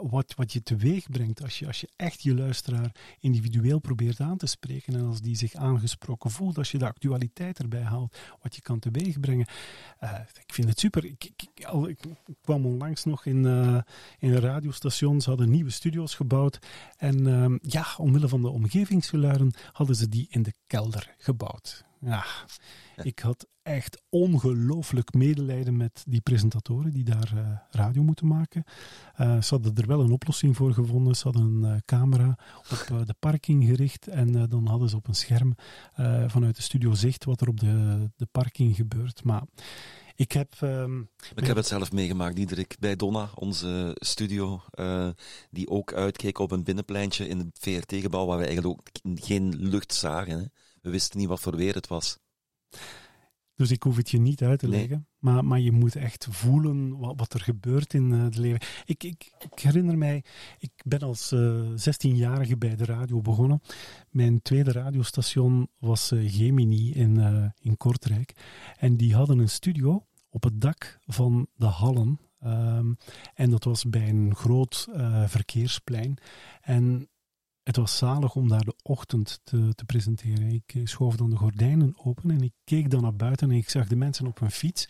[0.00, 4.36] wat, wat je teweeg brengt als je, als je echt je luisteraar individueel probeert aan
[4.36, 4.94] te spreken.
[4.94, 8.78] En als die zich aangesproken voelt, als je de actualiteit erbij haalt, wat je kan
[8.78, 9.46] teweeg brengen.
[10.46, 11.04] Ik vind het super.
[11.04, 11.35] Ik,
[11.66, 13.78] ik, al, kwam onlangs nog in, eh,
[14.18, 15.20] in een radiostation.
[15.20, 16.58] Ze hadden nieuwe studio's gebouwd.
[16.96, 21.84] En ehm, ja, omwille van de omgevingsgeluiden hadden ze die in de kelder gebouwd.
[22.00, 22.24] Ja,
[23.02, 28.64] ik had echt ongelooflijk medelijden met die presentatoren die daar eh, radio moeten maken.
[29.14, 31.16] Eh, ze hadden er wel een oplossing voor gevonden.
[31.16, 32.38] Ze hadden een camera
[32.70, 35.54] op de parking gericht en dan hadden ze op een scherm
[36.26, 39.24] vanuit de studio zicht wat er op de, de parking gebeurt.
[39.24, 39.42] Maar
[40.16, 40.52] ik heb...
[40.60, 41.00] ehm,
[41.34, 45.08] Ik heb het zelf meegemaakt, Diederik, bij Donna, onze studio, eh,
[45.50, 48.88] die ook uitkeek op een binnenpleintje in het VRT-gebouw, waar we eigenlijk ook
[49.24, 50.38] geen lucht zagen.
[50.38, 50.44] Hè.
[50.82, 52.18] We wisten niet wat voor weer het was.
[53.56, 54.78] Dus ik hoef het je niet uit te Nee.
[54.80, 55.06] leggen.
[55.18, 58.60] Maar, maar je moet echt voelen wat, wat er gebeurt in eh, het leven.
[58.84, 60.24] Ik, ik, ik herinner mij,
[60.58, 63.60] ik ben als eh 16-jarige bij de radio begonnen.
[64.10, 68.32] Mijn tweede radiostation was eh, Gemini in, eh, in Kortrijk.
[68.78, 72.20] En die hadden een studio op het dak van de Hallen.
[72.40, 72.92] Ehm,
[73.34, 76.16] en dat was bij een groot eh, verkeersplein.
[76.62, 77.08] En
[77.66, 80.48] het was zalig om daar de ochtend te, te presenteren.
[80.50, 83.70] Ik eh, schoof dan de gordijnen open en ik keek dan naar buiten en ik
[83.70, 84.86] zag de mensen op hun fiets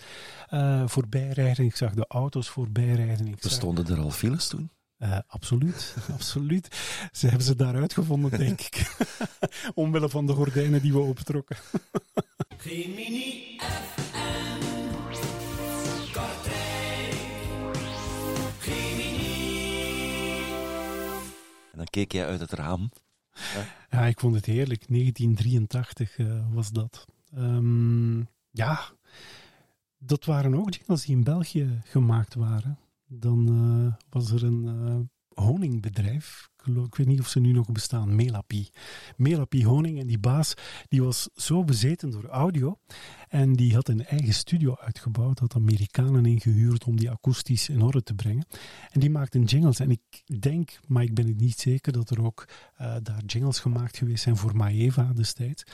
[0.48, 1.64] eh voorbij rijden.
[1.64, 3.26] Ik zag de auto's voorbij rijden.
[3.26, 4.70] Ik zag, Bestonden er al files toen?
[4.98, 6.68] eh, absoluut, absoluut.
[7.12, 8.96] Ze hebben ze daar uitgevonden, denk ik.
[9.74, 11.56] Omwille van de gordijnen die we opentrokken.
[21.76, 22.90] En dan keek jij uit het raam.
[23.90, 24.88] Ja, ik vond het heerlijk.
[24.88, 27.06] 1983 eh, was dat.
[27.34, 28.18] Ehm,
[28.50, 28.80] ja,
[29.98, 32.78] dat waren ook jingles die in België gemaakt waren.
[33.06, 36.50] Dan eh, was er een eh, honingbedrijf.
[36.64, 38.14] Ik weet niet of ze nu nog bestaan.
[38.14, 38.70] Melapi.
[39.16, 40.00] Melapi Honing.
[40.00, 40.54] En die baas
[40.88, 42.78] die was zo bezeten door audio.
[43.28, 45.38] En die had een eigen studio uitgebouwd.
[45.38, 48.46] Had Amerikanen ingehuurd om die akoestisch in orde te brengen.
[48.90, 49.80] En die maakten jingles.
[49.80, 53.58] En ik denk, maar ik ben het niet zeker, dat er ook eh, daar jingles
[53.58, 55.64] gemaakt geweest zijn voor Maeva destijds.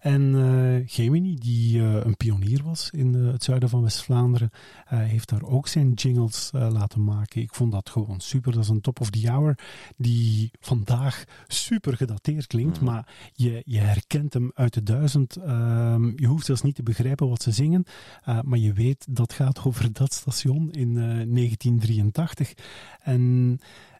[0.00, 4.50] En eh, Gemini, die eh, een pionier was in het zuiden van West-Vlaanderen,
[4.86, 7.40] heeft daar ook zijn jingles laten maken.
[7.40, 8.52] Ik vond dat gewoon super.
[8.52, 9.58] Dat is een top of the hour
[9.96, 15.36] die vandaag super gedateerd klinkt, maar je, je herkent hem uit de duizend.
[15.36, 16.97] Ehm, je hoeft zelfs niet te begrijpen
[17.28, 17.84] wat ze zingen,
[18.24, 22.54] eh, maar je weet dat gaat over dat station in eh, 1983.
[23.00, 23.58] En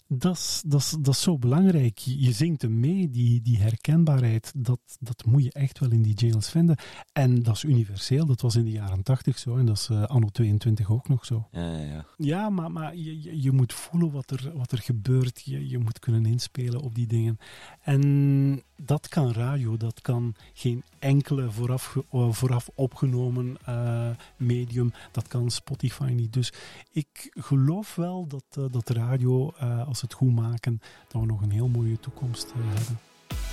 [0.09, 1.99] dat is, dat, is, dat is zo belangrijk.
[1.99, 6.03] Je, je zingt hem mee, die, die herkenbaarheid, dat, dat moet je echt wel in
[6.03, 6.77] die jingles vinden.
[7.13, 10.05] En dat is universeel, dat was in de jaren 80 zo en dat is eh,
[10.05, 11.49] anno 22 ook nog zo.
[11.53, 12.05] Ja, ja, ja.
[12.17, 15.43] Ja, maar, maar je, je, moet voelen wat er, wat er gebeurt.
[15.45, 17.39] Je, je moet kunnen inspelen op die dingen.
[17.83, 24.93] En dat kan radio, dat kan geen enkele vooraf, eh, vooraf opgenomen eh, medium.
[25.13, 26.33] Dat kan Spotify niet.
[26.33, 26.53] Dus
[26.91, 31.51] ik geloof wel dat, dat radio, eh, als het goed maken, dat we nog een
[31.51, 32.99] heel mooie toekomst eh, hebben.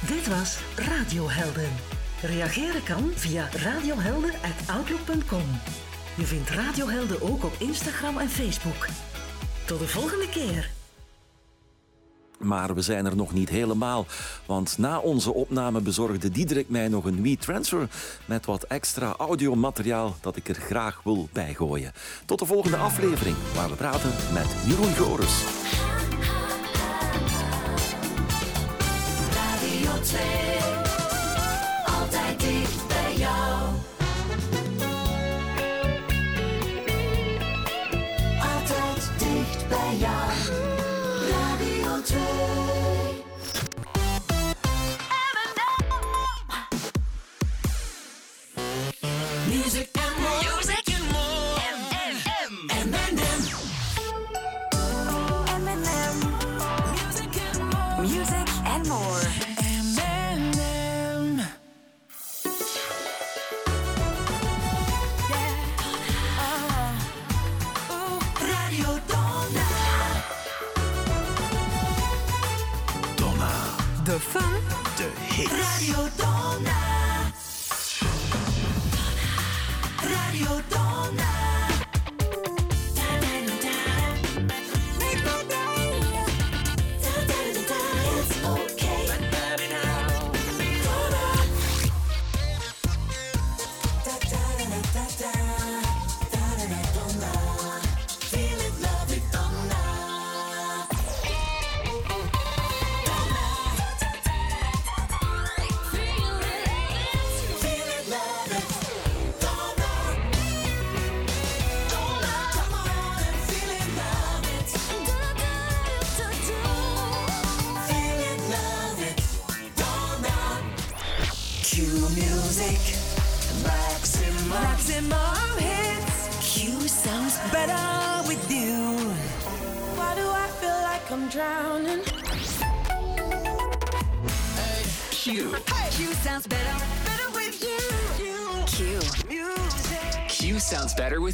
[0.07, 1.69] Dit was Radiohelden.
[2.21, 5.45] Reageren kan via radiohelden.outlook.com.
[6.17, 8.87] Je vindt Radiohelden ook op Instagram en Facebook.
[9.65, 10.69] Tot de volgende keer.
[12.39, 14.05] Maar we zijn er nog niet helemaal,
[14.45, 17.89] want na onze opname bezorgde Diederik mij nog een WeTransfer
[18.25, 21.91] met wat extra audiomateriaal dat ik er graag wil bijgooien.
[22.25, 25.43] Tot de volgende aflevering, waar we praten met Jeroen Goris.
[30.15, 30.54] Radio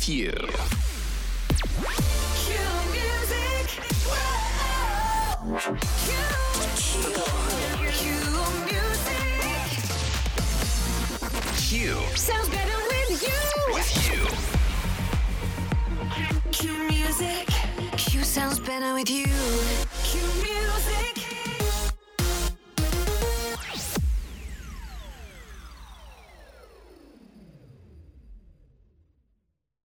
[0.01, 0.70] with you.